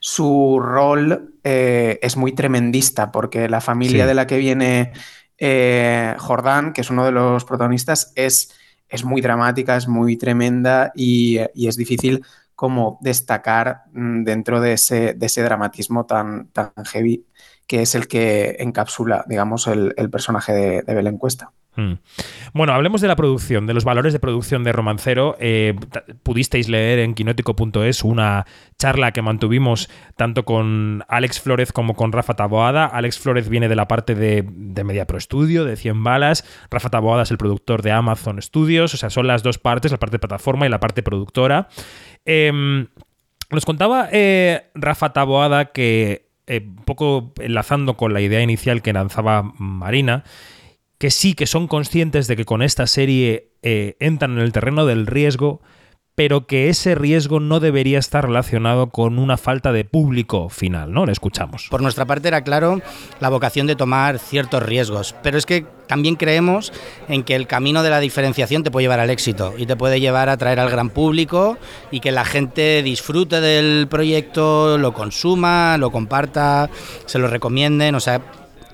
su 0.00 0.58
rol 0.60 1.34
eh, 1.44 1.98
es 2.02 2.16
muy 2.16 2.32
tremendista, 2.32 3.12
porque 3.12 3.48
la 3.48 3.60
familia 3.60 4.04
sí. 4.04 4.08
de 4.08 4.14
la 4.14 4.26
que 4.26 4.38
viene 4.38 4.92
eh, 5.38 6.14
Jordán, 6.18 6.72
que 6.72 6.80
es 6.80 6.90
uno 6.90 7.04
de 7.04 7.12
los 7.12 7.44
protagonistas, 7.44 8.12
es, 8.16 8.52
es 8.88 9.04
muy 9.04 9.20
dramática, 9.20 9.76
es 9.76 9.86
muy 9.86 10.16
tremenda 10.16 10.90
y, 10.94 11.38
y, 11.54 11.68
es 11.68 11.76
difícil 11.76 12.24
como 12.54 12.98
destacar 13.02 13.84
mm, 13.92 14.24
dentro 14.24 14.60
de 14.60 14.72
ese, 14.72 15.14
de 15.14 15.26
ese 15.26 15.42
dramatismo 15.42 16.06
tan, 16.06 16.48
tan 16.48 16.72
heavy 16.86 17.26
que 17.66 17.82
es 17.82 17.94
el 17.94 18.08
que 18.08 18.56
encapsula, 18.58 19.24
digamos, 19.28 19.66
el, 19.66 19.94
el 19.96 20.10
personaje 20.10 20.52
de, 20.52 20.82
de 20.82 20.94
Belén 20.94 21.18
Cuesta. 21.18 21.52
Hmm. 21.76 21.94
Bueno, 22.52 22.72
hablemos 22.72 23.00
de 23.00 23.08
la 23.08 23.16
producción, 23.16 23.66
de 23.66 23.74
los 23.74 23.84
valores 23.84 24.12
de 24.12 24.18
producción 24.18 24.64
de 24.64 24.72
Romancero. 24.72 25.36
Eh, 25.38 25.74
pudisteis 26.22 26.68
leer 26.68 26.98
en 26.98 27.14
quinótico.es 27.14 28.02
una 28.02 28.46
charla 28.78 29.12
que 29.12 29.22
mantuvimos 29.22 29.88
tanto 30.16 30.44
con 30.44 31.04
Alex 31.08 31.40
Flores 31.40 31.72
como 31.72 31.94
con 31.94 32.12
Rafa 32.12 32.34
Taboada. 32.34 32.86
Alex 32.86 33.18
Flores 33.18 33.48
viene 33.48 33.68
de 33.68 33.76
la 33.76 33.86
parte 33.86 34.14
de, 34.14 34.42
Media 34.84 35.06
Pro 35.06 35.20
Studio, 35.20 35.64
de 35.64 35.76
100 35.76 36.02
balas. 36.02 36.44
Rafa 36.70 36.90
Taboada 36.90 37.22
es 37.22 37.30
el 37.30 37.38
productor 37.38 37.82
de 37.82 37.92
Amazon 37.92 38.42
Studios. 38.42 38.94
O 38.94 38.96
sea, 38.96 39.10
son 39.10 39.26
las 39.26 39.42
dos 39.42 39.58
partes, 39.58 39.92
la 39.92 39.98
parte 39.98 40.16
de 40.16 40.20
plataforma 40.20 40.66
y 40.66 40.68
la 40.68 40.80
parte 40.80 41.02
productora. 41.02 41.68
Eh, 42.24 42.86
nos 43.50 43.64
contaba 43.64 44.08
eh, 44.12 44.70
Rafa 44.74 45.12
Taboada 45.12 45.72
que, 45.72 46.30
eh, 46.46 46.64
un 46.64 46.84
poco 46.84 47.32
enlazando 47.38 47.96
con 47.96 48.12
la 48.12 48.20
idea 48.20 48.40
inicial 48.42 48.80
que 48.80 48.92
lanzaba 48.92 49.52
Marina, 49.58 50.24
que 51.00 51.10
sí 51.10 51.32
que 51.32 51.46
son 51.46 51.66
conscientes 51.66 52.28
de 52.28 52.36
que 52.36 52.44
con 52.44 52.60
esta 52.60 52.86
serie 52.86 53.54
eh, 53.62 53.96
entran 54.00 54.32
en 54.32 54.40
el 54.40 54.52
terreno 54.52 54.84
del 54.84 55.06
riesgo, 55.06 55.62
pero 56.14 56.46
que 56.46 56.68
ese 56.68 56.94
riesgo 56.94 57.40
no 57.40 57.58
debería 57.58 57.98
estar 57.98 58.26
relacionado 58.26 58.90
con 58.90 59.18
una 59.18 59.38
falta 59.38 59.72
de 59.72 59.86
público 59.86 60.50
final, 60.50 60.92
¿no? 60.92 61.06
Le 61.06 61.12
escuchamos. 61.12 61.68
Por 61.70 61.80
nuestra 61.80 62.04
parte 62.04 62.28
era 62.28 62.44
claro 62.44 62.82
la 63.18 63.30
vocación 63.30 63.66
de 63.66 63.76
tomar 63.76 64.18
ciertos 64.18 64.62
riesgos, 64.62 65.14
pero 65.22 65.38
es 65.38 65.46
que 65.46 65.64
también 65.88 66.16
creemos 66.16 66.70
en 67.08 67.22
que 67.22 67.34
el 67.34 67.46
camino 67.46 67.82
de 67.82 67.88
la 67.88 68.00
diferenciación 68.00 68.62
te 68.62 68.70
puede 68.70 68.84
llevar 68.84 69.00
al 69.00 69.08
éxito 69.08 69.54
y 69.56 69.64
te 69.64 69.76
puede 69.76 70.00
llevar 70.00 70.28
a 70.28 70.32
atraer 70.32 70.60
al 70.60 70.68
gran 70.68 70.90
público 70.90 71.56
y 71.90 72.00
que 72.00 72.12
la 72.12 72.26
gente 72.26 72.82
disfrute 72.82 73.40
del 73.40 73.88
proyecto, 73.88 74.76
lo 74.76 74.92
consuma, 74.92 75.78
lo 75.78 75.90
comparta, 75.90 76.68
se 77.06 77.18
lo 77.18 77.26
recomienden, 77.26 77.94
o 77.94 78.00
sea, 78.00 78.20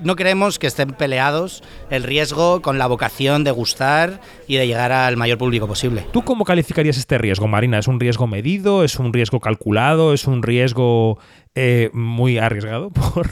no 0.03 0.15
queremos 0.15 0.59
que 0.59 0.67
estén 0.67 0.89
peleados 0.89 1.63
el 1.89 2.03
riesgo 2.03 2.61
con 2.61 2.77
la 2.77 2.87
vocación 2.87 3.43
de 3.43 3.51
gustar 3.51 4.21
y 4.47 4.55
de 4.55 4.67
llegar 4.67 4.91
al 4.91 5.17
mayor 5.17 5.37
público 5.37 5.67
posible. 5.67 6.05
¿Tú 6.11 6.23
cómo 6.23 6.45
calificarías 6.45 6.97
este 6.97 7.17
riesgo, 7.17 7.47
Marina? 7.47 7.79
¿Es 7.79 7.87
un 7.87 7.99
riesgo 7.99 8.27
medido? 8.27 8.83
¿Es 8.83 8.99
un 8.99 9.13
riesgo 9.13 9.39
calculado? 9.39 10.13
¿Es 10.13 10.27
un 10.27 10.43
riesgo 10.43 11.19
eh, 11.55 11.89
muy 11.93 12.37
arriesgado, 12.37 12.89
por 13.13 13.29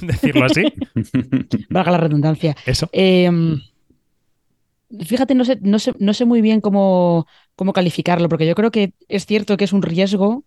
decirlo 0.00 0.46
así? 0.46 0.64
Valga 1.70 1.92
la 1.92 1.98
redundancia. 1.98 2.56
Eso. 2.66 2.88
Eh, 2.92 3.30
fíjate, 5.06 5.34
no 5.34 5.44
sé, 5.44 5.58
no 5.60 5.78
sé, 5.78 5.92
no 5.98 6.14
sé 6.14 6.24
muy 6.24 6.40
bien 6.40 6.60
cómo, 6.60 7.26
cómo 7.56 7.72
calificarlo, 7.72 8.28
porque 8.28 8.46
yo 8.46 8.54
creo 8.54 8.70
que 8.70 8.92
es 9.08 9.26
cierto 9.26 9.56
que 9.56 9.64
es 9.64 9.72
un 9.72 9.82
riesgo, 9.82 10.44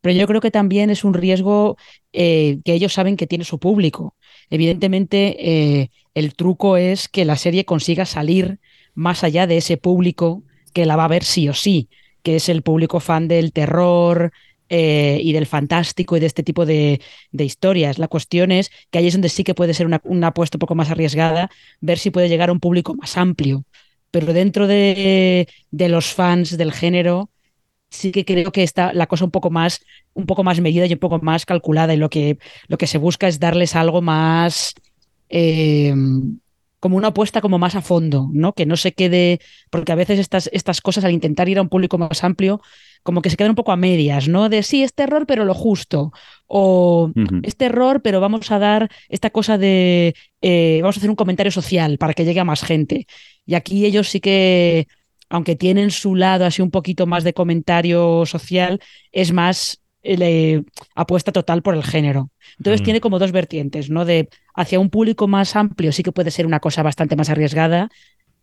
pero 0.00 0.14
yo 0.14 0.26
creo 0.26 0.40
que 0.40 0.50
también 0.50 0.90
es 0.90 1.04
un 1.04 1.14
riesgo 1.14 1.76
eh, 2.12 2.60
que 2.64 2.72
ellos 2.72 2.92
saben 2.92 3.16
que 3.16 3.26
tiene 3.26 3.44
su 3.44 3.58
público. 3.58 4.16
Evidentemente, 4.48 5.36
eh, 5.80 5.90
el 6.14 6.34
truco 6.34 6.76
es 6.76 7.08
que 7.08 7.24
la 7.24 7.36
serie 7.36 7.64
consiga 7.64 8.06
salir 8.06 8.60
más 8.94 9.24
allá 9.24 9.46
de 9.46 9.58
ese 9.58 9.76
público 9.76 10.42
que 10.72 10.86
la 10.86 10.96
va 10.96 11.04
a 11.04 11.08
ver 11.08 11.24
sí 11.24 11.48
o 11.48 11.54
sí, 11.54 11.88
que 12.22 12.36
es 12.36 12.48
el 12.48 12.62
público 12.62 13.00
fan 13.00 13.28
del 13.28 13.52
terror, 13.52 14.32
eh, 14.72 15.18
y 15.20 15.32
del 15.32 15.46
fantástico 15.46 16.16
y 16.16 16.20
de 16.20 16.26
este 16.26 16.44
tipo 16.44 16.64
de, 16.64 17.00
historias. 17.32 17.98
La 17.98 18.06
cuestión 18.06 18.52
es 18.52 18.70
que 18.92 18.98
ahí 18.98 19.08
es 19.08 19.14
donde 19.14 19.28
sí 19.28 19.42
que 19.42 19.52
puede 19.52 19.74
ser 19.74 19.86
una, 19.86 20.26
apuesta 20.28 20.58
un 20.58 20.60
poco 20.60 20.76
más 20.76 20.90
arriesgada, 20.90 21.50
ver 21.80 21.98
si 21.98 22.10
puede 22.10 22.28
llegar 22.28 22.50
a 22.50 22.52
un 22.52 22.60
público 22.60 22.94
más 22.94 23.16
amplio. 23.16 23.64
Pero 24.12 24.32
dentro 24.32 24.68
de, 24.68 25.48
de 25.72 25.88
los 25.88 26.14
fans 26.14 26.56
del 26.56 26.72
género, 26.72 27.30
sí 27.90 28.12
que 28.12 28.24
creo 28.24 28.52
que 28.52 28.62
está 28.62 28.92
la 28.92 29.06
cosa 29.06 29.24
un 29.24 29.30
poco 29.30 29.50
más, 29.50 29.80
un 30.14 30.26
poco 30.26 30.44
más 30.44 30.60
medida 30.60 30.86
y 30.86 30.92
un 30.92 30.98
poco 30.98 31.18
más 31.20 31.46
calculada. 31.46 31.94
Y 31.94 31.96
lo 31.96 32.10
que, 32.10 32.38
lo 32.68 32.78
que 32.78 32.86
se 32.86 32.98
busca 32.98 33.28
es 33.28 33.40
darles 33.40 33.76
algo 33.76 34.02
más. 34.02 34.74
Eh, 35.28 35.94
como 36.80 36.96
una 36.96 37.08
apuesta 37.08 37.42
como 37.42 37.58
más 37.58 37.76
a 37.76 37.82
fondo, 37.82 38.28
¿no? 38.32 38.54
Que 38.54 38.66
no 38.66 38.76
se 38.76 38.92
quede, 38.92 39.40
porque 39.68 39.92
a 39.92 39.94
veces 39.94 40.18
estas, 40.18 40.48
estas 40.52 40.80
cosas 40.80 41.04
al 41.04 41.12
intentar 41.12 41.48
ir 41.48 41.58
a 41.58 41.62
un 41.62 41.68
público 41.68 41.98
más 41.98 42.24
amplio, 42.24 42.62
como 43.02 43.22
que 43.22 43.30
se 43.30 43.36
quedan 43.36 43.50
un 43.50 43.56
poco 43.56 43.72
a 43.72 43.76
medias, 43.76 44.28
¿no? 44.28 44.48
De 44.48 44.62
sí, 44.62 44.82
es 44.82 44.94
terror, 44.94 45.26
pero 45.26 45.44
lo 45.44 45.54
justo. 45.54 46.12
O 46.46 47.12
es 47.42 47.56
terror, 47.56 48.00
pero 48.02 48.20
vamos 48.20 48.50
a 48.50 48.58
dar 48.58 48.90
esta 49.08 49.30
cosa 49.30 49.58
de, 49.58 50.14
eh, 50.40 50.80
vamos 50.82 50.96
a 50.96 51.00
hacer 51.00 51.10
un 51.10 51.16
comentario 51.16 51.52
social 51.52 51.98
para 51.98 52.14
que 52.14 52.24
llegue 52.24 52.40
a 52.40 52.44
más 52.44 52.62
gente. 52.62 53.06
Y 53.46 53.54
aquí 53.54 53.84
ellos 53.84 54.08
sí 54.08 54.20
que, 54.20 54.88
aunque 55.30 55.56
tienen 55.56 55.90
su 55.90 56.14
lado 56.16 56.44
así 56.44 56.60
un 56.60 56.70
poquito 56.70 57.06
más 57.06 57.24
de 57.24 57.32
comentario 57.32 58.26
social, 58.26 58.80
es 59.12 59.32
más 59.32 59.80
eh, 60.02 60.62
apuesta 60.94 61.32
total 61.32 61.62
por 61.62 61.74
el 61.74 61.84
género. 61.84 62.30
Entonces 62.58 62.82
tiene 62.82 63.00
como 63.00 63.18
dos 63.18 63.32
vertientes, 63.32 63.90
¿no? 63.90 64.04
De 64.04 64.28
hacia 64.54 64.80
un 64.80 64.90
público 64.90 65.28
más 65.28 65.56
amplio 65.56 65.92
sí 65.92 66.02
que 66.02 66.12
puede 66.12 66.30
ser 66.30 66.46
una 66.46 66.60
cosa 66.60 66.82
bastante 66.82 67.16
más 67.16 67.30
arriesgada, 67.30 67.90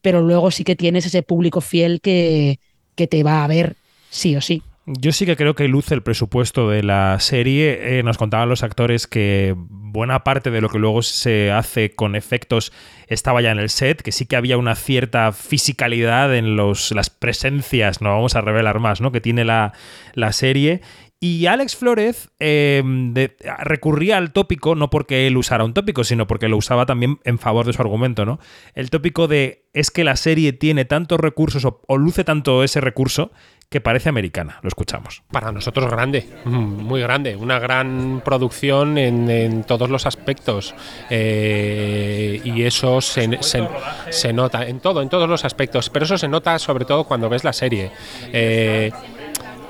pero 0.02 0.22
luego 0.22 0.50
sí 0.50 0.64
que 0.64 0.76
tienes 0.76 1.06
ese 1.06 1.24
público 1.24 1.62
fiel 1.62 2.00
que, 2.02 2.60
que 2.96 3.08
te 3.08 3.22
va 3.24 3.44
a 3.44 3.48
ver 3.48 3.76
sí 4.10 4.36
o 4.36 4.42
sí. 4.42 4.64
Yo 4.90 5.12
sí 5.12 5.26
que 5.26 5.36
creo 5.36 5.54
que 5.54 5.68
luce 5.68 5.94
el 5.96 6.02
presupuesto 6.02 6.70
de 6.70 6.82
la 6.82 7.20
serie. 7.20 8.00
Eh, 8.00 8.04
nos 8.04 8.18
contaban 8.18 8.48
los 8.48 8.64
actores 8.64 9.06
que 9.06 9.54
buena 9.58 10.24
parte 10.24 10.50
de 10.50 10.62
lo 10.62 10.70
que 10.70 10.80
luego 10.80 11.02
se 11.02 11.52
hace 11.52 11.94
con 11.94 12.16
efectos 12.16 12.72
estaba 13.08 13.42
ya 13.42 13.52
en 13.52 13.60
el 13.60 13.70
set, 13.70 14.02
que 14.02 14.14
sí 14.14 14.26
que 14.26 14.38
había 14.38 14.58
una 14.58 14.76
cierta 14.76 15.34
fisicalidad 15.34 16.34
en 16.34 16.56
los, 16.56 16.92
las 16.92 17.10
presencias, 17.10 18.02
no 18.02 18.12
vamos 18.12 18.36
a 18.36 18.42
revelar 18.42 18.80
más, 18.80 19.02
¿no? 19.02 19.12
que 19.12 19.20
tiene 19.20 19.44
la, 19.44 19.74
la 20.14 20.32
serie. 20.32 20.82
Y 21.20 21.48
Alex 21.48 21.76
Flores 21.76 22.30
em, 22.38 23.16
recurría 23.60 24.18
al 24.18 24.32
tópico, 24.32 24.76
no 24.76 24.92
porque 24.92 25.26
él 25.26 25.36
usara 25.36 25.64
un 25.64 25.74
tópico, 25.74 26.04
sino 26.04 26.28
porque 26.28 26.48
lo 26.48 26.58
usaba 26.58 26.86
también 26.86 27.18
en 27.24 27.40
favor 27.40 27.66
de 27.66 27.74
su 27.74 27.82
argumento, 27.82 28.24
¿no? 28.24 28.40
El 28.76 28.92
tópico 28.92 29.28
de 29.28 29.66
es 29.74 29.90
que 29.90 30.04
la 30.04 30.16
serie 30.16 30.54
tiene 30.54 30.86
tantos 30.86 31.20
recursos 31.20 31.66
o, 31.66 31.98
luce 31.98 32.24
tanto 32.24 32.64
ese 32.64 32.82
recurso 32.82 33.32
que 33.70 33.82
parece 33.82 34.10
americana. 34.10 34.60
Lo 34.62 34.70
escuchamos. 34.70 35.24
Para 35.30 35.52
nosotros 35.52 35.90
grande, 35.92 36.28
mm, 36.46 36.50
muy 36.50 37.02
grande, 37.02 37.36
una 37.36 37.60
gran 37.60 38.22
producción 38.24 38.98
en, 38.98 39.64
todos 39.64 39.90
los 39.90 40.06
aspectos. 40.06 40.74
Eh, 41.10 42.42
y 42.44 42.64
eso 42.64 43.02
se, 43.02 43.38
se, 43.42 44.34
nota 44.34 44.66
en 44.68 44.80
todo, 44.80 45.02
en 45.02 45.10
todos 45.10 45.28
los 45.28 45.44
aspectos, 45.44 45.90
pero 45.90 46.06
eso 46.06 46.18
se 46.18 46.28
nota 46.28 46.58
sobre 46.60 46.86
todo 46.86 47.04
cuando 47.04 47.30
ves 47.30 47.44
la 47.44 47.54
serie. 47.54 47.92
Eh, 48.32 48.92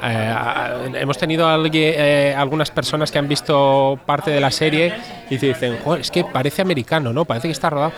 eh, 0.04 0.92
hemos 0.96 1.18
tenido 1.18 1.48
eh, 1.74 2.36
algunas 2.38 2.72
personas 2.72 3.12
que 3.12 3.20
han 3.20 3.28
visto 3.28 4.00
parte 4.06 4.32
de 4.32 4.40
la 4.40 4.52
serie 4.52 4.94
y 5.30 5.38
dicen, 5.38 5.78
es 6.00 6.12
que 6.12 6.24
parece 6.24 6.62
americano, 6.62 7.14
¿no? 7.14 7.26
Parece 7.26 7.48
que 7.48 7.52
está 7.52 7.70
rodado. 7.70 7.94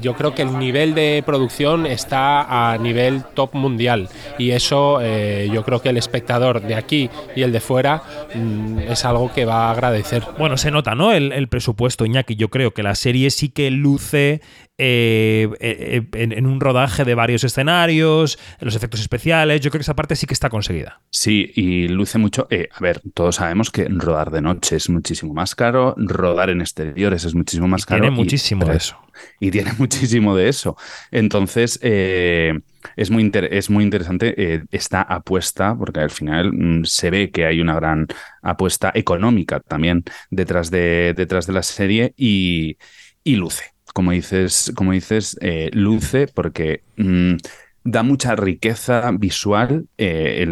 yo 0.00 0.14
creo 0.14 0.34
que 0.34 0.42
el 0.42 0.58
nivel 0.58 0.94
de 0.94 1.22
producción 1.24 1.86
está 1.86 2.72
a 2.72 2.78
nivel 2.78 3.24
top 3.34 3.54
mundial 3.54 4.08
y 4.38 4.50
eso 4.50 4.98
eh, 5.00 5.48
yo 5.52 5.64
creo 5.64 5.80
que 5.80 5.90
el 5.90 5.96
espectador 5.96 6.62
de 6.62 6.74
aquí 6.74 7.10
y 7.34 7.42
el 7.42 7.52
de 7.52 7.60
fuera 7.60 8.02
mm, 8.34 8.78
es 8.80 9.04
algo 9.04 9.32
que 9.32 9.44
va 9.44 9.68
a 9.68 9.70
agradecer. 9.70 10.22
Bueno, 10.38 10.56
se 10.56 10.70
nota, 10.70 10.94
¿no? 10.94 11.12
El, 11.12 11.32
el 11.32 11.48
presupuesto, 11.48 12.04
Iñaki. 12.04 12.36
Yo 12.36 12.48
creo 12.48 12.72
que 12.72 12.82
la 12.82 12.94
serie 12.94 13.30
sí 13.30 13.48
que 13.48 13.70
luce 13.70 14.40
eh, 14.80 15.48
eh, 15.58 16.06
en, 16.12 16.46
un 16.46 16.60
rodaje 16.60 17.04
de 17.04 17.16
varios 17.16 17.42
escenarios, 17.42 18.38
los 18.60 18.76
efectos 18.76 19.00
especiales. 19.00 19.60
Yo 19.60 19.70
creo 19.70 19.80
que 19.80 19.82
esa 19.82 19.96
parte 19.96 20.14
sí 20.14 20.26
que 20.26 20.34
está 20.34 20.50
conseguida. 20.50 21.00
Sí, 21.10 21.50
y 21.56 21.88
luce 21.88 22.18
mucho. 22.18 22.46
Eh, 22.48 22.68
a 22.72 22.80
ver, 22.80 23.02
todos 23.12 23.36
sabemos 23.36 23.72
que 23.72 23.88
rodar 23.88 24.30
de 24.30 24.40
noche 24.40 24.76
es 24.76 24.88
muchísimo 24.88 25.34
más 25.34 25.56
caro, 25.56 25.96
rodar 25.98 26.50
en 26.50 26.60
exteriores 26.60 27.24
es 27.24 27.34
muchísimo 27.34 27.66
más 27.66 27.84
caro. 27.86 28.02
Tiene 28.02 28.14
muchísimo 28.14 28.66
de 28.66 28.76
eso. 28.76 28.96
Y 29.40 29.50
tiene 29.50 29.72
muchísimo 29.78 30.36
de 30.36 30.48
eso. 30.48 30.76
Entonces, 31.10 31.80
es, 31.82 33.10
muy 33.10 33.32
es 33.34 33.70
muy 33.70 33.82
interesante 33.82 34.62
esta 34.70 35.02
apuesta, 35.02 35.76
porque 35.76 35.98
al 35.98 36.10
final 36.10 36.52
mm, 36.52 36.84
se 36.84 37.10
ve 37.10 37.32
que 37.32 37.46
hay 37.46 37.60
una 37.60 37.74
gran 37.74 38.06
apuesta 38.42 38.92
económica 38.94 39.58
también 39.58 40.04
detrás 40.30 40.70
de, 40.70 41.14
detrás 41.16 41.48
de 41.48 41.52
la 41.52 41.64
serie 41.64 42.14
y, 42.16 42.78
y 43.24 43.34
luce 43.34 43.77
como 43.94 44.12
dices, 44.12 44.72
como 44.76 44.92
dices 44.92 45.36
eh, 45.40 45.70
luce 45.72 46.26
porque 46.28 46.82
mm, 46.96 47.36
da 47.84 48.02
mucha 48.02 48.36
riqueza 48.36 49.10
visual 49.18 49.86
eh, 49.96 50.46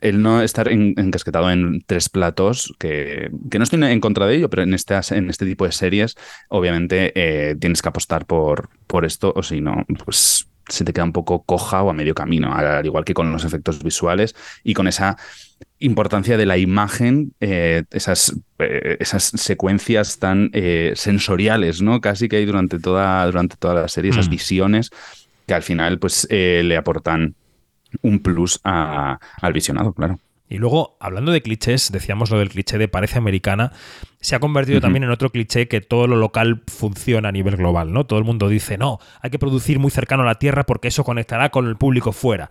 el, 0.00 0.22
no 0.22 0.42
estar 0.42 0.68
encasquetado 0.68 1.50
en 1.50 1.82
tres 1.86 2.08
platos, 2.08 2.74
que, 2.78 3.30
que, 3.50 3.58
no 3.58 3.64
estoy 3.64 3.82
en 3.82 4.00
contra 4.00 4.26
de 4.26 4.36
ello, 4.36 4.50
pero 4.50 4.62
en, 4.62 4.74
estas, 4.74 5.10
en 5.12 5.30
este 5.30 5.46
tipo 5.46 5.64
de 5.64 5.72
series 5.72 6.16
obviamente 6.48 7.12
eh, 7.14 7.56
tienes 7.58 7.80
que 7.80 7.88
apostar 7.88 8.26
por, 8.26 8.68
por 8.86 9.04
esto 9.04 9.32
o 9.34 9.42
si 9.42 9.60
no, 9.60 9.86
pues 10.04 10.51
se 10.68 10.84
te 10.84 10.92
queda 10.92 11.04
un 11.04 11.12
poco 11.12 11.42
coja 11.42 11.82
o 11.82 11.90
a 11.90 11.92
medio 11.92 12.14
camino, 12.14 12.54
al 12.54 12.84
igual 12.84 13.04
que 13.04 13.14
con 13.14 13.32
los 13.32 13.44
efectos 13.44 13.82
visuales 13.82 14.34
y 14.62 14.74
con 14.74 14.88
esa 14.88 15.16
importancia 15.78 16.36
de 16.36 16.46
la 16.46 16.58
imagen, 16.58 17.34
eh, 17.40 17.84
esas, 17.90 18.34
eh, 18.58 18.96
esas 19.00 19.24
secuencias 19.24 20.18
tan 20.18 20.50
eh, 20.52 20.92
sensoriales, 20.94 21.82
¿no? 21.82 22.00
Casi 22.00 22.28
que 22.28 22.36
hay 22.36 22.44
durante 22.44 22.78
toda, 22.78 23.24
durante 23.26 23.56
toda 23.56 23.74
la 23.74 23.88
serie, 23.88 24.10
esas 24.10 24.28
mm. 24.28 24.30
visiones 24.30 24.90
que 25.46 25.54
al 25.54 25.62
final 25.62 25.98
pues 25.98 26.26
le 26.30 26.76
aportan 26.76 27.34
un 28.00 28.20
plus 28.20 28.60
al 28.62 29.52
visionado, 29.52 29.92
claro. 29.92 30.18
Y 30.52 30.58
luego, 30.58 30.98
hablando 31.00 31.32
de 31.32 31.40
clichés, 31.40 31.90
decíamos 31.90 32.30
lo 32.30 32.38
del 32.38 32.50
cliché 32.50 32.76
de 32.76 32.86
parece 32.86 33.16
americana, 33.16 33.72
se 34.20 34.36
ha 34.36 34.38
convertido 34.38 34.82
también 34.82 35.02
en 35.02 35.10
otro 35.10 35.30
cliché 35.30 35.66
que 35.66 35.80
todo 35.80 36.06
lo 36.06 36.16
local 36.16 36.62
funciona 36.66 37.30
a 37.30 37.32
nivel 37.32 37.56
global, 37.56 37.90
¿no? 37.90 38.04
Todo 38.04 38.18
el 38.18 38.26
mundo 38.26 38.50
dice, 38.50 38.76
no, 38.76 38.98
hay 39.22 39.30
que 39.30 39.38
producir 39.38 39.78
muy 39.78 39.90
cercano 39.90 40.24
a 40.24 40.26
la 40.26 40.34
Tierra 40.34 40.66
porque 40.66 40.88
eso 40.88 41.04
conectará 41.04 41.48
con 41.48 41.66
el 41.66 41.76
público 41.76 42.12
fuera. 42.12 42.50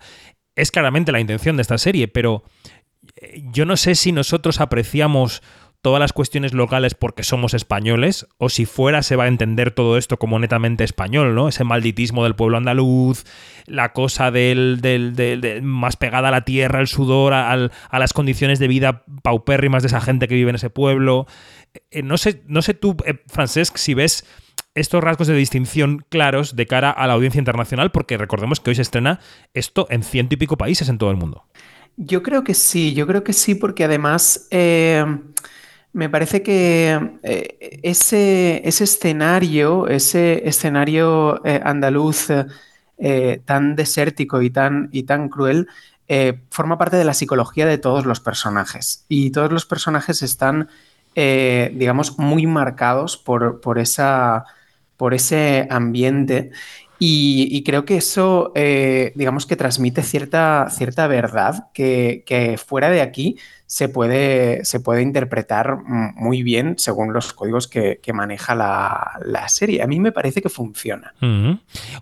Es 0.56 0.72
claramente 0.72 1.12
la 1.12 1.20
intención 1.20 1.56
de 1.56 1.62
esta 1.62 1.78
serie, 1.78 2.08
pero 2.08 2.42
eh, 3.14 3.44
yo 3.52 3.66
no 3.66 3.76
sé 3.76 3.94
si 3.94 4.10
nosotros 4.10 4.60
apreciamos 4.60 5.40
todas 5.82 5.98
las 5.98 6.12
cuestiones 6.12 6.54
locales 6.54 6.94
porque 6.94 7.24
somos 7.24 7.54
españoles, 7.54 8.28
o 8.38 8.48
si 8.48 8.66
fuera 8.66 9.02
se 9.02 9.16
va 9.16 9.24
a 9.24 9.28
entender 9.28 9.72
todo 9.72 9.98
esto 9.98 10.16
como 10.16 10.38
netamente 10.38 10.84
español, 10.84 11.34
¿no? 11.34 11.48
Ese 11.48 11.64
malditismo 11.64 12.22
del 12.22 12.36
pueblo 12.36 12.56
andaluz, 12.56 13.24
la 13.66 13.92
cosa 13.92 14.30
del, 14.30 14.80
del, 14.80 15.60
más 15.62 15.96
pegada 15.96 16.28
a 16.28 16.30
la 16.30 16.44
tierra, 16.44 16.80
el 16.80 16.86
sudor, 16.86 17.34
a, 17.34 17.68
las 17.90 18.12
condiciones 18.12 18.60
de 18.60 18.68
vida 18.68 19.04
paupérrimas 19.22 19.82
de 19.82 19.88
esa 19.88 20.00
gente 20.00 20.28
que 20.28 20.36
vive 20.36 20.50
en 20.50 20.56
ese 20.56 20.70
pueblo. 20.70 21.26
Eh, 21.90 22.02
no, 22.04 22.16
sé, 22.16 22.44
no 22.46 22.62
sé 22.62 22.74
tú, 22.74 22.96
eh, 23.04 23.14
Francesc, 23.26 23.76
si 23.76 23.94
ves 23.94 24.24
estos 24.76 25.02
rasgos 25.02 25.26
de 25.26 25.34
distinción 25.34 26.04
claros 26.08 26.54
de 26.54 26.66
cara 26.66 26.92
a 26.92 27.08
la 27.08 27.14
audiencia 27.14 27.40
internacional, 27.40 27.90
porque 27.90 28.16
recordemos 28.16 28.60
que 28.60 28.70
hoy 28.70 28.76
se 28.76 28.82
estrena 28.82 29.18
esto 29.52 29.88
en 29.90 30.04
ciento 30.04 30.34
y 30.34 30.38
pico 30.38 30.56
países 30.56 30.88
en 30.88 30.98
todo 30.98 31.10
el 31.10 31.16
mundo. 31.16 31.44
Yo 31.96 32.22
creo 32.22 32.44
que 32.44 32.54
sí, 32.54 32.94
yo 32.94 33.06
creo 33.08 33.24
que 33.24 33.32
sí, 33.32 33.56
porque 33.56 33.82
además... 33.82 34.46
Eh, 34.52 35.04
me 35.92 36.08
parece 36.08 36.42
que 36.42 37.18
eh, 37.22 37.80
ese, 37.82 38.66
ese, 38.66 38.84
escenario, 38.84 39.88
ese 39.88 40.48
escenario 40.48 41.44
eh, 41.44 41.60
andaluz 41.62 42.28
eh, 42.98 43.42
tan 43.44 43.76
desértico 43.76 44.40
y 44.42 44.50
tan, 44.50 44.88
y 44.92 45.02
tan 45.04 45.28
cruel, 45.28 45.68
forma 46.50 46.76
parte 46.76 46.98
de 46.98 47.04
la 47.04 47.14
psicología 47.14 47.64
de 47.64 47.78
todos 47.78 48.04
los 48.04 48.20
personajes. 48.20 49.06
Y 49.08 49.30
todos 49.30 49.50
los 49.50 49.64
personajes 49.64 50.22
están, 50.22 50.68
digamos, 51.14 52.18
muy 52.18 52.46
marcados 52.46 53.16
por, 53.16 53.62
por, 53.62 53.78
esa, 53.78 54.44
por 54.98 55.14
ese 55.14 55.66
ambiente. 55.70 56.50
Y, 57.04 57.64
creo 57.64 57.84
que 57.84 57.96
eso, 57.96 58.52
eh, 58.54 59.12
digamos 59.16 59.44
que 59.44 59.56
transmite 59.56 60.04
cierta, 60.04 60.68
cierta 60.70 61.08
verdad 61.08 61.66
que, 61.74 62.22
que 62.26 62.56
fuera 62.58 62.90
de 62.90 63.00
aquí 63.00 63.38
se 63.72 63.88
puede, 63.88 64.66
se 64.66 64.80
puede 64.80 65.00
interpretar 65.00 65.78
muy 65.82 66.42
bien 66.42 66.74
según 66.76 67.14
los 67.14 67.32
códigos 67.32 67.68
que, 67.68 67.98
maneja 68.12 68.54
la, 68.54 69.48
serie. 69.48 69.82
A 69.82 69.86
mí 69.86 69.98
me 69.98 70.12
parece 70.12 70.42
que 70.42 70.50
funciona. 70.50 71.14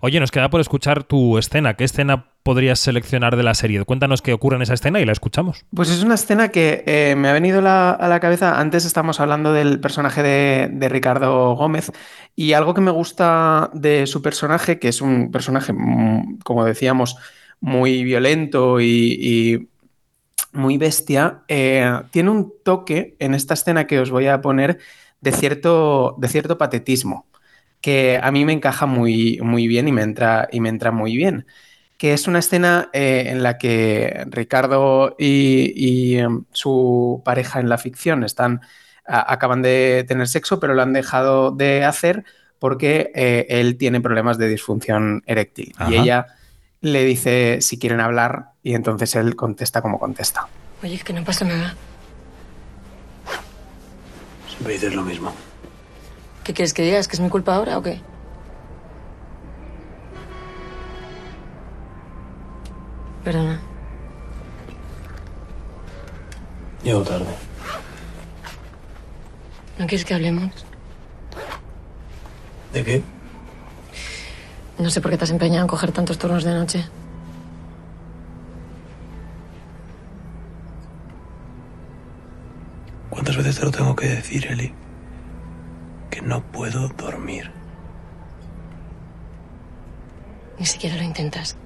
Oye, 0.01 0.19
nos 0.19 0.31
queda 0.31 0.49
por 0.49 0.59
escuchar 0.59 1.05
tu 1.05 1.37
escena. 1.37 1.75
¿Qué 1.75 1.85
escena 1.85 2.25
podrías 2.43 2.79
seleccionar 2.79 3.35
de 3.35 3.43
la 3.43 3.53
serie? 3.53 3.83
Cuéntanos 3.85 4.21
qué 4.21 4.33
ocurre 4.33 4.57
en 4.57 4.61
esa 4.61 4.73
escena 4.73 4.99
y 4.99 5.05
la 5.05 5.11
escuchamos. 5.11 5.65
Pues 5.73 5.89
es 5.89 6.03
una 6.03 6.15
escena 6.15 6.49
que 6.49 6.83
eh, 6.85 7.15
me 7.17 7.29
ha 7.29 7.33
venido 7.33 7.59
a 7.59 8.07
la 8.07 8.19
cabeza. 8.19 8.59
Antes 8.59 8.85
estamos 8.85 9.19
hablando 9.19 9.53
del 9.53 9.79
personaje 9.79 10.23
de, 10.23 10.89
Ricardo 10.89 11.55
Gómez 11.55 11.91
y 12.35 12.53
algo 12.53 12.73
que 12.73 12.81
me 12.81 12.91
gusta 12.91 13.69
de 13.73 14.07
su 14.07 14.21
personaje, 14.21 14.79
que 14.79 14.89
es 14.89 15.01
un 15.01 15.31
personaje, 15.31 15.73
mm, 15.73 16.39
como 16.43 16.65
decíamos, 16.65 17.17
muy 17.59 18.03
violento 18.03 18.81
y 18.81 19.69
muy 20.53 20.77
bestia, 20.77 21.43
eh, 21.47 22.01
tiene 22.11 22.29
un 22.29 22.53
toque 22.63 23.15
en 23.19 23.33
esta 23.33 23.53
escena 23.53 23.87
que 23.87 23.99
os 23.99 24.11
voy 24.11 24.27
a 24.27 24.41
poner 24.41 24.79
de 25.21 25.31
cierto, 25.31 26.15
de 26.19 26.27
cierto 26.27 26.57
patetismo, 26.57 27.27
que 27.81 28.19
a 28.21 28.31
mí 28.31 28.45
me 28.45 28.53
encaja 28.53 28.85
muy, 28.85 29.39
muy 29.41 29.67
bien 29.67 29.87
y 29.87 29.91
me, 29.91 30.01
entra, 30.01 30.49
y 30.51 30.59
me 30.59 30.69
entra 30.69 30.91
muy 30.91 31.15
bien, 31.15 31.45
que 32.01 32.13
es 32.13 32.27
una 32.27 32.39
escena 32.39 32.89
eh, 32.93 33.25
en 33.27 33.43
la 33.43 33.59
que 33.59 34.25
Ricardo 34.25 35.15
y, 35.19 36.15
em, 36.17 36.45
su 36.51 37.21
pareja 37.23 37.59
en 37.59 37.69
la 37.69 37.77
ficción 37.77 38.23
están, 38.23 38.61
acaban 39.05 39.61
de 39.61 40.03
tener 40.07 40.27
sexo, 40.27 40.59
pero 40.59 40.73
lo 40.73 40.81
han 40.81 40.93
dejado 40.93 41.51
de 41.51 41.85
hacer 41.85 42.23
porque 42.57 43.11
eh, 43.13 43.45
él 43.49 43.77
tiene 43.77 44.01
problemas 44.01 44.39
de 44.39 44.47
disfunción 44.47 45.21
eréctil 45.27 45.75
y 45.87 45.93
ella 45.93 46.25
le 46.79 47.05
dice 47.05 47.59
si 47.61 47.77
quieren 47.77 47.99
hablar 47.99 48.53
y 48.63 48.73
entonces 48.73 49.13
él 49.13 49.35
contesta 49.35 49.83
como 49.83 49.99
contesta. 49.99 50.47
Oye, 50.81 50.95
es 50.95 51.03
que 51.03 51.13
no 51.13 51.23
pasa 51.23 51.45
nada. 51.45 51.75
Siempre 54.49 54.73
dices 54.73 54.95
lo 54.95 55.03
mismo. 55.03 55.35
¿Qué 56.43 56.55
quieres 56.55 56.73
que 56.73 56.81
digas? 56.81 57.07
¿Que 57.07 57.17
es 57.17 57.19
mi 57.19 57.29
culpa 57.29 57.53
ahora 57.53 57.77
o 57.77 57.83
qué? 57.83 58.01
Perdona. 63.23 63.59
Llego 66.83 67.03
tarde. 67.03 67.25
¿No 69.77 69.87
quieres 69.87 70.05
que 70.05 70.13
hablemos? 70.13 70.51
¿De 72.73 72.83
qué? 72.83 73.03
No 74.79 74.89
sé 74.89 75.01
por 75.01 75.11
qué 75.11 75.17
te 75.17 75.25
has 75.25 75.29
empeñado 75.29 75.61
en 75.63 75.67
coger 75.67 75.91
tantos 75.91 76.17
turnos 76.17 76.43
de 76.43 76.53
noche. 76.53 76.85
¿Cuántas 83.09 83.37
veces 83.37 83.59
te 83.59 83.65
lo 83.65 83.71
tengo 83.71 83.95
que 83.95 84.07
decir, 84.07 84.47
Eli? 84.47 84.73
Que 86.09 86.21
no 86.21 86.41
puedo 86.41 86.87
dormir. 86.89 87.51
Ni 90.57 90.65
siquiera 90.65 90.95
lo 90.95 91.03
intentas. 91.03 91.57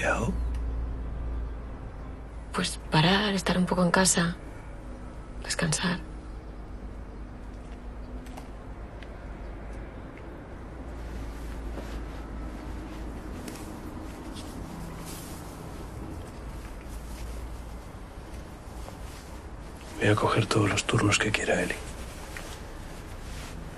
¿Y 0.00 0.02
qué 0.02 0.06
hago? 0.06 0.32
Pues 2.54 2.80
parar, 2.90 3.34
estar 3.34 3.58
un 3.58 3.66
poco 3.66 3.82
en 3.82 3.90
casa, 3.90 4.34
descansar. 5.44 6.00
Voy 19.98 20.08
a 20.08 20.14
coger 20.14 20.46
todos 20.46 20.70
los 20.70 20.84
turnos 20.84 21.18
que 21.18 21.30
quiera 21.30 21.60
Eli. 21.62 21.74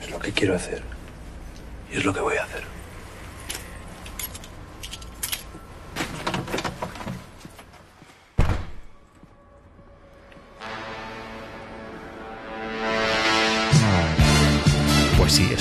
Es 0.01 0.09
lo 0.09 0.21
que 0.21 0.31
quiero 0.31 0.55
hacer. 0.55 0.85
Y 1.93 1.97
es 1.97 2.05
lo 2.05 2.15
que 2.15 2.21
voy 2.21 2.37
a 2.37 2.45
hacer. 2.45 2.72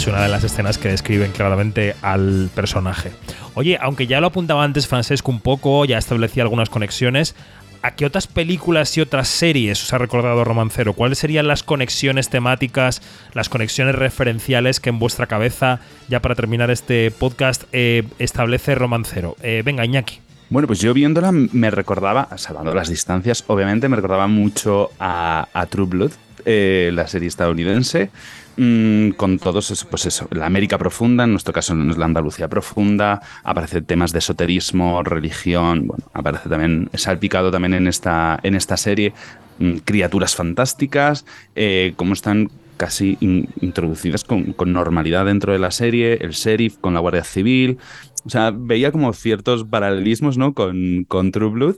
Es 0.02 0.08
una 0.08 0.24
de 0.24 0.30
las 0.30 0.43
escenas 0.43 0.80
que 0.80 0.89
describen 0.89 1.32
claramente 1.32 1.95
al 2.02 2.49
personaje. 2.56 3.12
Oye, 3.54 3.78
aunque 3.80 4.08
ya 4.08 4.20
lo 4.20 4.28
apuntaba 4.28 4.64
antes 4.64 4.88
Francesco 4.88 5.30
un 5.30 5.39
poco, 5.39 5.86
ya 5.86 5.99
establecía 5.99 6.41
algunas 6.41 6.72
conexiones, 6.72 7.36
¿A 7.84 7.95
qué 7.95 8.06
otras 8.06 8.28
películas 8.28 8.95
y 8.95 9.02
otras 9.02 9.28
series 9.28 9.84
os 9.84 9.91
ha 9.91 9.97
recordado 9.97 10.43
Romancero? 10.43 10.93
¿Cuáles 10.93 11.18
serían 11.18 11.47
las 11.47 11.64
conexiones 11.64 12.30
temáticas, 12.30 13.02
las 13.34 13.49
conexiones 13.49 13.95
referenciales 13.95 14.80
que 14.80 14.89
en 14.89 14.99
vuestra 14.99 15.26
cabeza, 15.26 15.80
ya 16.08 16.22
para 16.22 16.36
terminar 16.36 16.70
este 16.70 17.10
podcast, 17.10 17.64
eh, 17.72 18.04
establece 18.20 18.76
Romancero? 18.76 19.36
Eh, 19.41 19.64
venga, 19.66 19.84
Iñaki. 19.84 20.20
Bueno, 20.52 20.68
pues 20.68 20.80
yo 20.80 20.93
viéndola 20.93 21.32
me 21.32 21.72
recordaba, 21.72 22.30
salvando 22.38 22.76
las 22.76 22.89
distancias, 22.89 23.43
obviamente 23.47 23.89
me 23.89 23.95
recordaba 23.95 24.28
mucho 24.28 24.91
a, 24.99 25.47
True 25.72 25.88
Blood, 25.88 26.12
eh, 26.45 26.91
la 26.93 27.08
serie 27.08 27.30
estadounidense. 27.30 28.12
Mm, 28.58 29.12
con 29.12 29.39
todos, 29.39 29.72
eso, 29.72 29.88
pues 29.89 30.06
eso, 30.06 30.28
la 30.32 30.45
América 30.45 30.78
profunda, 30.78 31.24
en 31.24 31.32
nuestro 31.32 31.54
caso 31.54 31.74
la 31.74 32.06
Andalucía 32.06 32.49
profunda, 32.49 33.22
aparece 33.43 33.82
temas 33.82 34.12
de 34.12 34.20
esoterismo, 34.20 35.04
religión, 35.04 35.88
bueno, 35.88 36.04
aparece 36.14 36.49
también, 36.49 36.89
salpicado 36.93 37.49
también 37.49 37.74
en 37.74 37.88
esta, 37.88 38.39
en 38.43 38.56
esta 38.56 38.76
serie, 38.76 39.14
mm, 39.60 39.78
criaturas 39.86 40.36
fantásticas, 40.36 41.26
eh, 41.56 41.93
cómo 41.95 42.14
están 42.14 42.49
casi 42.76 43.18
introducidas 43.22 44.24
con, 44.24 44.56
normalidad 44.66 45.26
dentro 45.26 45.54
de 45.54 45.60
la 45.60 45.72
serie, 45.72 46.18
el 46.20 46.32
sheriff 46.32 46.78
con 46.78 46.93
la 46.95 46.99
Guardia 46.99 47.24
Civil, 47.24 47.78
o 48.26 48.30
sea, 48.30 48.52
veía 48.52 48.91
como 48.91 49.14
ciertos 49.14 49.64
paralelismos, 49.66 50.38
¿no? 50.38 50.54
Con, 50.54 51.06
con 51.08 51.32
True 51.32 51.49
Blood. 51.49 51.76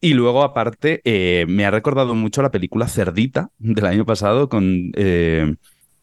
Y 0.00 0.14
luego, 0.14 0.42
aparte, 0.42 1.00
eh, 1.04 1.46
me 1.48 1.64
ha 1.66 1.70
recordado 1.70 2.14
mucho 2.14 2.42
la 2.42 2.50
película 2.50 2.88
Cerdita 2.88 3.50
del 3.58 3.86
año 3.86 4.04
pasado 4.06 4.48
con... 4.48 4.92
Eh, 4.94 5.54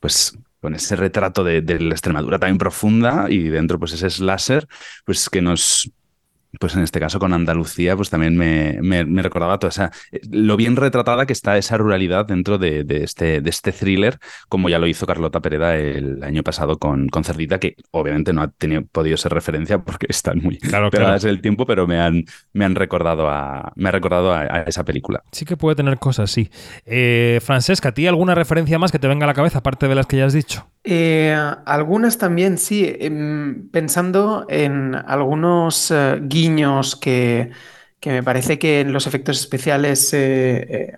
pues 0.03 0.37
con 0.59 0.75
ese 0.75 0.97
retrato 0.97 1.45
de, 1.45 1.61
de, 1.61 1.79
la 1.79 1.93
Extremadura 1.93 2.37
también 2.37 2.57
profunda 2.57 3.27
y 3.29 3.47
dentro 3.47 3.79
pues 3.79 3.93
ese 3.93 4.09
slasher, 4.09 4.67
pues 5.05 5.29
que 5.29 5.41
nos, 5.41 5.89
pues 6.59 6.75
en 6.75 6.83
este 6.83 6.99
caso 6.99 7.19
con 7.19 7.33
Andalucía, 7.33 7.95
pues 7.95 8.09
también 8.09 8.37
me, 8.37 9.21
recordaba 9.21 9.57
toda 9.57 9.69
esa, 9.69 9.91
lo 10.29 10.55
bien 10.57 10.75
retratada 10.75 11.25
que 11.25 11.33
está 11.33 11.57
esa 11.57 11.77
ruralidad 11.77 12.25
dentro 12.25 12.57
de, 12.57 12.85
este, 12.89 13.41
de 13.41 13.49
este 13.49 13.71
thriller, 13.71 14.19
como 14.49 14.69
ya 14.69 14.79
lo 14.79 14.87
hizo 14.87 15.05
Carlota 15.05 15.41
Pereda 15.41 15.75
el 15.75 16.23
año 16.23 16.43
pasado 16.43 16.77
con, 16.77 17.09
con 17.09 17.23
Cerdita, 17.23 17.59
que 17.59 17.75
obviamente 17.91 18.33
no 18.33 18.41
ha 18.41 18.47
tenido, 18.49 18.83
podido 18.85 19.17
ser 19.17 19.33
referencia 19.33 19.79
porque 19.79 20.07
están 20.09 20.39
muy 20.39 20.57
claro, 20.57 20.89
pegadas 20.91 21.23
el 21.23 21.41
tiempo, 21.41 21.65
pero 21.65 21.87
me 21.87 21.99
han, 21.99 22.25
me 22.53 22.65
han 22.65 22.75
recordado, 22.75 23.29
a, 23.29 23.73
me 23.75 23.89
ha 23.89 23.91
recordado 23.91 24.33
a, 24.33 24.63
esa 24.63 24.83
película. 24.83 25.23
Sí 25.31 25.45
que 25.45 25.57
puede 25.57 25.75
tener 25.75 25.97
cosas, 25.97 26.31
sí. 26.31 26.49
Eh, 26.85 27.39
Francesca, 27.41 27.89
¿a 27.89 27.93
ti 27.93 28.07
alguna 28.07 28.35
referencia 28.35 28.77
más 28.79 28.91
que 28.91 28.99
te 28.99 29.07
venga 29.07 29.25
a 29.25 29.27
la 29.27 29.33
cabeza, 29.33 29.59
aparte 29.59 29.87
de 29.87 29.95
las 29.95 30.05
que 30.05 30.17
ya 30.17 30.25
has 30.25 30.33
dicho? 30.33 30.67
Eh, 30.83 31.35
algunas 31.65 32.17
también, 32.17 32.57
sí. 32.57 32.93
Em, 32.99 33.69
pensando 33.69 34.45
en 34.49 34.95
algunos 34.95 35.91
eh, 35.91 36.19
guiños 36.43 36.95
que, 36.95 37.51
me 38.05 38.23
parece 38.23 38.59
que 38.59 38.81
en 38.81 38.91
los 38.91 39.07
efectos 39.07 39.39
especiales 39.39 40.13
eh, 40.13 40.93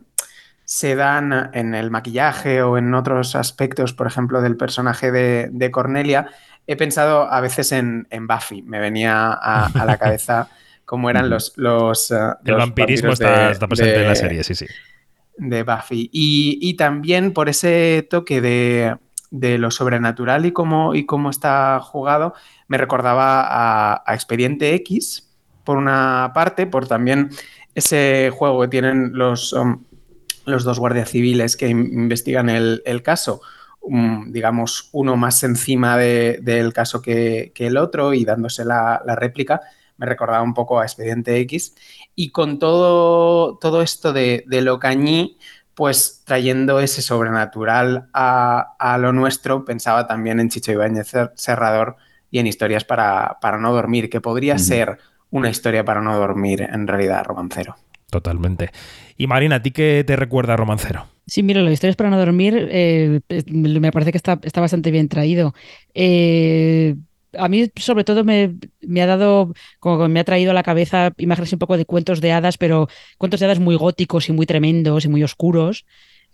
se 0.63 0.95
dan 0.95 1.51
en 1.53 1.75
el 1.75 1.91
maquillaje 1.91 2.63
o 2.63 2.77
en 2.77 2.93
otros 2.93 3.35
aspectos, 3.35 3.93
por 3.93 4.07
ejemplo, 4.07 4.41
del 4.41 4.57
personaje 4.57 5.11
de, 5.11 5.71
Cornelia, 5.71 6.27
he 6.65 6.75
pensado 6.75 7.31
a 7.31 7.41
veces 7.41 7.71
en, 7.71 8.07
Buffy. 8.27 8.63
Me 8.63 8.79
venía 8.79 9.31
a, 9.31 9.85
la 9.85 9.97
cabeza 9.97 10.49
cómo 10.85 11.09
eran 11.09 11.29
los... 11.31 11.53
los 11.57 12.11
el 12.11 12.55
vampirismo 12.55 13.11
está, 13.11 13.53
presente 13.67 14.01
en 14.01 14.07
la 14.07 14.15
serie, 14.15 14.43
sí, 14.43 14.55
sí. 14.55 14.65
De 15.37 15.63
Buffy. 15.63 16.09
y 16.11 16.73
también 16.75 17.33
por 17.33 17.49
ese 17.49 18.07
toque 18.09 18.41
de 18.41 18.95
de 19.39 19.57
lo 19.57 19.71
sobrenatural 19.71 20.45
y 20.45 20.51
cómo, 20.51 20.95
y 20.95 21.05
cómo 21.05 21.29
está 21.29 21.79
jugado, 21.81 22.33
me 22.67 22.77
recordaba 22.77 24.01
a, 24.05 24.13
Expediente 24.13 24.73
X, 24.75 25.24
por 25.65 25.77
una 25.77 26.31
parte, 26.33 26.67
por 26.67 26.87
también 26.87 27.29
ese 27.73 28.31
juego 28.33 28.61
que 28.61 28.67
tienen 28.69 29.11
los, 29.13 29.51
um, 29.51 29.83
los 30.45 30.63
dos 30.63 30.79
guardias 30.79 31.09
civiles 31.09 31.57
que 31.57 31.67
investigan 31.67 32.49
el, 32.49 33.01
caso, 33.03 33.41
um, 33.81 34.31
digamos, 34.31 34.89
uno 34.93 35.17
más 35.17 35.43
encima 35.43 35.97
del 35.97 36.71
caso 36.71 37.01
que, 37.01 37.51
el 37.55 37.77
otro 37.77 38.13
y 38.13 38.23
dándose 38.23 38.63
la, 38.63 39.01
réplica, 39.17 39.61
me 39.97 40.05
recordaba 40.05 40.41
un 40.41 40.53
poco 40.53 40.79
a 40.79 40.83
Expediente 40.83 41.37
X. 41.39 41.75
Y 42.15 42.31
con 42.31 42.59
todo, 42.59 43.57
todo 43.57 43.81
esto 43.81 44.13
de, 44.13 44.45
de 44.47 44.61
lo 44.61 44.79
cañí, 44.79 45.37
pues 45.75 46.21
trayendo 46.25 46.79
ese 46.79 47.01
sobrenatural 47.01 48.07
a, 48.13 48.97
lo 48.99 49.11
nuestro, 49.11 49.65
pensaba 49.65 50.07
también 50.07 50.39
en 50.39 50.49
Chicho 50.49 50.71
Ibáñez 50.71 51.11
Serrador 51.35 51.97
y 52.31 52.39
en 52.39 52.47
historias 52.47 52.85
para, 52.85 53.37
para 53.41 53.57
no 53.57 53.73
dormir, 53.73 54.09
que 54.09 54.21
podría 54.21 54.57
ser 54.57 54.97
una 55.35 55.49
historia 55.49 55.83
para 55.83 56.01
no 56.01 56.17
dormir 56.17 56.61
en 56.61 56.87
realidad, 56.87 57.25
romancero. 57.25 57.75
Totalmente. 58.09 58.69
Y 59.17 59.27
Marina, 59.27 59.57
¿a 59.57 59.61
ti 59.61 59.71
qué 59.71 60.03
te 60.07 60.15
recuerda 60.15 60.55
Romancero? 60.55 61.05
Sí, 61.27 61.43
mira, 61.43 61.61
las 61.61 61.73
historias 61.73 61.97
para 61.97 62.09
no 62.09 62.17
dormir 62.17 62.69
eh, 62.71 63.19
me 63.49 63.91
parece 63.91 64.11
que 64.11 64.17
está, 64.17 64.39
está 64.43 64.61
bastante 64.61 64.91
bien 64.91 65.09
traído. 65.09 65.53
Eh, 65.93 66.95
a 67.37 67.49
mí, 67.49 67.69
sobre 67.75 68.05
todo, 68.05 68.23
me, 68.23 68.55
me 68.81 69.01
ha 69.01 69.07
dado, 69.07 69.53
como 69.79 69.99
que 69.99 70.07
me 70.07 70.21
ha 70.21 70.23
traído 70.23 70.51
a 70.51 70.53
la 70.53 70.63
cabeza 70.63 71.11
imágenes 71.17 71.51
un 71.51 71.59
poco 71.59 71.75
de 71.75 71.85
cuentos 71.85 72.21
de 72.21 72.31
hadas, 72.31 72.57
pero 72.57 72.87
cuentos 73.17 73.41
de 73.41 73.47
hadas 73.47 73.59
muy 73.59 73.75
góticos 73.75 74.29
y 74.29 74.31
muy 74.31 74.45
tremendos 74.45 75.03
y 75.03 75.09
muy 75.09 75.23
oscuros. 75.23 75.85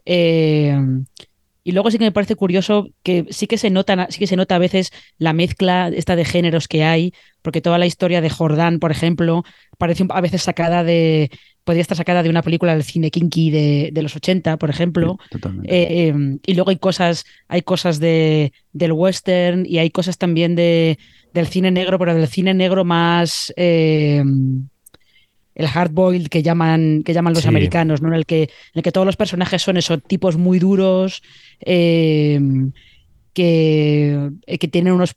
Eh, 0.05 0.77
y 1.63 1.73
luego 1.73 1.91
sí 1.91 1.97
que 1.97 2.05
me 2.05 2.11
parece 2.11 2.35
curioso 2.35 2.89
que 3.03 3.25
sí 3.29 3.47
que 3.47 3.57
se 3.57 3.69
nota, 3.69 4.07
sí 4.09 4.19
que 4.19 4.27
se 4.27 4.35
nota 4.35 4.55
a 4.55 4.59
veces 4.59 4.91
la 5.17 5.33
mezcla 5.33 5.89
esta 5.93 6.15
de 6.15 6.25
géneros 6.25 6.67
que 6.67 6.83
hay, 6.83 7.13
porque 7.41 7.61
toda 7.61 7.77
la 7.77 7.85
historia 7.85 8.21
de 8.21 8.29
Jordán, 8.29 8.79
por 8.79 8.91
ejemplo, 8.91 9.43
parece 9.77 10.05
a 10.09 10.21
veces 10.21 10.41
sacada 10.41 10.83
de, 10.83 11.29
podría 11.63 11.81
estar 11.81 11.97
sacada 11.97 12.23
de 12.23 12.29
una 12.29 12.41
película 12.41 12.73
del 12.73 12.83
cine 12.83 13.11
kinky 13.11 13.51
de, 13.51 13.89
de 13.93 14.01
los 14.01 14.15
80, 14.15 14.57
por 14.57 14.69
ejemplo. 14.69 15.17
Eh, 15.63 16.09
eh, 16.09 16.39
y 16.45 16.53
luego 16.55 16.71
hay 16.71 16.77
cosas, 16.77 17.25
hay 17.47 17.61
cosas 17.61 17.99
de, 17.99 18.53
del 18.73 18.91
western 18.91 19.65
y 19.65 19.77
hay 19.77 19.91
cosas 19.91 20.17
también 20.17 20.55
de, 20.55 20.97
del 21.33 21.47
cine 21.47 21.71
negro, 21.71 21.99
pero 21.99 22.15
del 22.15 22.27
cine 22.27 22.53
negro 22.53 22.85
más 22.85 23.53
eh, 23.55 24.23
el 25.61 25.67
hardboiled 25.67 26.27
que 26.27 26.43
llaman, 26.43 27.03
que 27.03 27.13
llaman 27.13 27.33
los 27.33 27.43
Sí. 27.43 27.47
americanos, 27.49 28.01
¿no? 28.01 28.09
En 28.09 28.15
el 28.15 28.25
que, 28.25 28.43
en 28.43 28.49
el 28.75 28.83
que 28.83 28.91
todos 28.91 29.05
los 29.05 29.15
personajes 29.17 29.61
son 29.61 29.77
esos 29.77 30.01
tipos 30.03 30.37
muy 30.37 30.59
duros, 30.59 31.21
eh, 31.61 32.39
que, 33.33 34.29
eh, 34.45 34.57
que 34.57 34.67
tienen 34.67 34.93
unos 34.93 35.15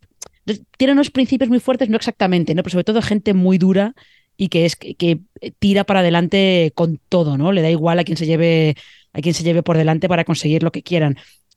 tienen 0.76 0.96
unos 0.98 1.10
principios 1.10 1.48
muy 1.48 1.58
fuertes, 1.58 1.88
no 1.88 1.96
exactamente, 1.96 2.54
¿no? 2.54 2.62
Pero 2.62 2.72
sobre 2.72 2.84
todo 2.84 3.00
gente 3.00 3.32
muy 3.32 3.56
dura 3.56 3.94
y 4.36 4.48
que 4.48 4.66
es 4.66 4.76
que, 4.76 4.94
que 4.94 5.20
tira 5.58 5.84
para 5.84 6.00
adelante 6.00 6.70
con 6.74 7.00
todo, 7.08 7.38
¿no? 7.38 7.50
Le 7.50 7.62
da 7.62 7.70
igual 7.70 7.98
a 7.98 8.04
quien 8.04 8.18
se 8.18 8.26
lleve, 8.26 8.76
a 9.14 9.20
quien 9.22 9.34
se 9.34 9.42
lleve 9.42 9.62
por 9.62 9.78
delante 9.78 10.06
para 10.06 10.24
conseguir 10.24 10.62
lo 10.62 10.70
que 10.70 10.82
quieran. 10.82 11.16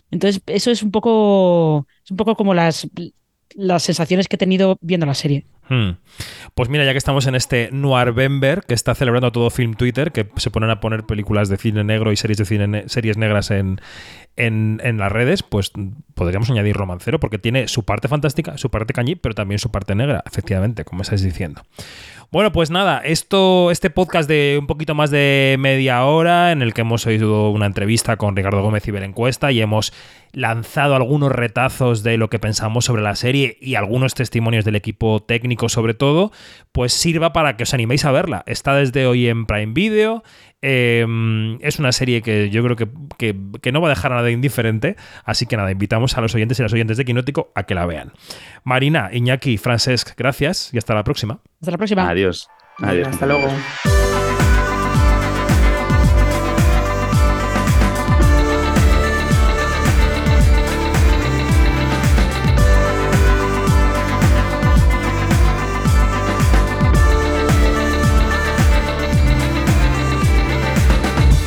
Entonces, 0.10 0.42
eso 0.48 0.72
es 0.72 0.84
un 0.84 0.92
poco, 0.92 1.86
es 2.06 2.12
un 2.12 2.16
poco 2.18 2.36
como 2.36 2.54
las, 2.54 2.88
las 3.56 3.84
sensaciones 3.84 4.30
que 4.30 4.38
he 4.38 4.40
tenido 4.40 4.78
viendo 4.80 5.06
la 5.06 5.16
serie. 5.16 5.46
Hmm. 5.70 5.98
Pues 6.56 6.70
mira, 6.70 6.86
ya 6.86 6.92
que 6.94 6.98
estamos 6.98 7.28
en 7.28 7.36
este 7.36 7.70
Noirvember, 7.72 8.64
que 8.68 8.74
está 8.74 8.96
celebrando 8.96 9.32
todo 9.32 9.50
Film 9.50 9.74
Twitter, 9.76 10.12
que 10.12 10.30
se 10.38 10.50
ponen 10.50 10.70
a 10.70 10.80
poner 10.80 11.04
películas 11.04 11.50
de 11.50 11.58
cine 11.58 11.84
negro 11.84 12.12
y 12.12 12.16
series 12.16 12.38
de 12.38 12.46
cine 12.46 12.68
ne- 12.68 12.90
series 12.90 13.18
negras 13.18 13.52
en, 13.52 13.80
en, 14.36 14.80
en 14.84 14.98
las 14.98 15.12
redes, 15.12 15.44
pues 15.44 15.72
podríamos 16.16 16.50
añadir 16.50 16.76
Romancero, 16.76 17.20
porque 17.20 17.38
tiene 17.38 17.68
su 17.68 17.84
parte 17.84 18.08
fantástica, 18.08 18.58
su 18.58 18.70
parte 18.72 18.94
cañí, 18.94 19.16
pero 19.16 19.36
también 19.36 19.60
su 19.60 19.70
parte 19.72 19.94
negra, 19.96 20.24
efectivamente, 20.26 20.86
como 20.86 21.02
estáis 21.02 21.22
diciendo. 21.22 21.62
Bueno, 22.30 22.52
pues 22.52 22.70
nada, 22.70 23.00
esto, 23.00 23.72
este 23.72 23.90
podcast 23.90 24.28
de 24.28 24.58
un 24.60 24.68
poquito 24.68 24.94
más 24.94 25.10
de 25.12 25.56
media 25.60 26.04
hora, 26.04 26.52
en 26.52 26.62
el 26.62 26.74
que 26.74 26.82
hemos 26.82 27.06
oído 27.06 27.52
una 27.52 27.68
entrevista 27.68 28.18
con 28.18 28.36
Ricardo 28.36 28.62
Gómez 28.62 28.86
y 28.86 28.92
Belén 28.92 29.14
Cuesta 29.14 29.54
y 29.54 29.62
hemos 29.62 29.94
lanzado 30.34 30.96
algunos 30.96 31.32
retazos 31.32 32.04
de 32.04 32.18
lo 32.18 32.30
que 32.30 32.38
pensamos 32.38 32.84
sobre 32.84 33.02
la 33.02 33.16
serie 33.16 33.58
y 33.62 33.76
algunos 33.76 34.14
testimonios 34.14 34.66
del 34.66 34.76
equipo 34.76 35.24
técnico 35.24 35.70
sobre 35.70 35.94
todo, 35.94 36.34
pues 36.74 36.92
sirva 36.92 37.32
para 37.32 37.56
que 37.56 37.64
os 37.64 37.74
animéis 37.74 38.04
a 38.04 38.12
verla. 38.12 38.44
Está 38.46 38.76
desde 38.76 39.08
hoy 39.08 39.30
en 39.30 39.46
Prime 39.46 39.72
Video. 39.72 40.22
Eh, 40.62 41.06
es 41.62 41.80
una 41.80 41.92
serie 41.92 42.22
que 42.22 42.50
yo 42.50 42.64
creo 42.64 42.76
que, 42.76 42.88
que- 43.18 43.36
que 43.62 43.72
no 43.72 43.82
va 43.82 43.88
a 43.88 43.90
dejar 43.92 44.14
a 44.14 44.18
nadie 44.18 44.32
indiferente, 44.32 44.96
así 45.26 45.46
que 45.46 45.58
nada, 45.58 45.72
invitamos 45.72 46.18
a 46.18 46.22
los 46.22 46.34
oyentes 46.36 46.60
y 46.60 46.64
las 46.64 46.74
oyentes 46.74 46.98
de 46.98 47.06
Quinótico 47.06 47.52
a 47.56 47.64
que 47.64 47.76
la 47.76 47.86
vean. 47.86 48.12
Marina, 48.64 49.10
Iñaki, 49.12 49.58
Francesc, 49.58 50.18
gracias 50.18 50.74
y 50.74 50.78
hasta 50.78 50.94
la 50.94 51.04
próxima. 51.04 51.40
Hasta 51.62 51.72
la 51.72 51.78
próxima. 51.78 52.10
Adiós. 52.10 52.48
Adiós. 52.80 53.08
Hasta 53.08 53.26
luego. 53.26 53.48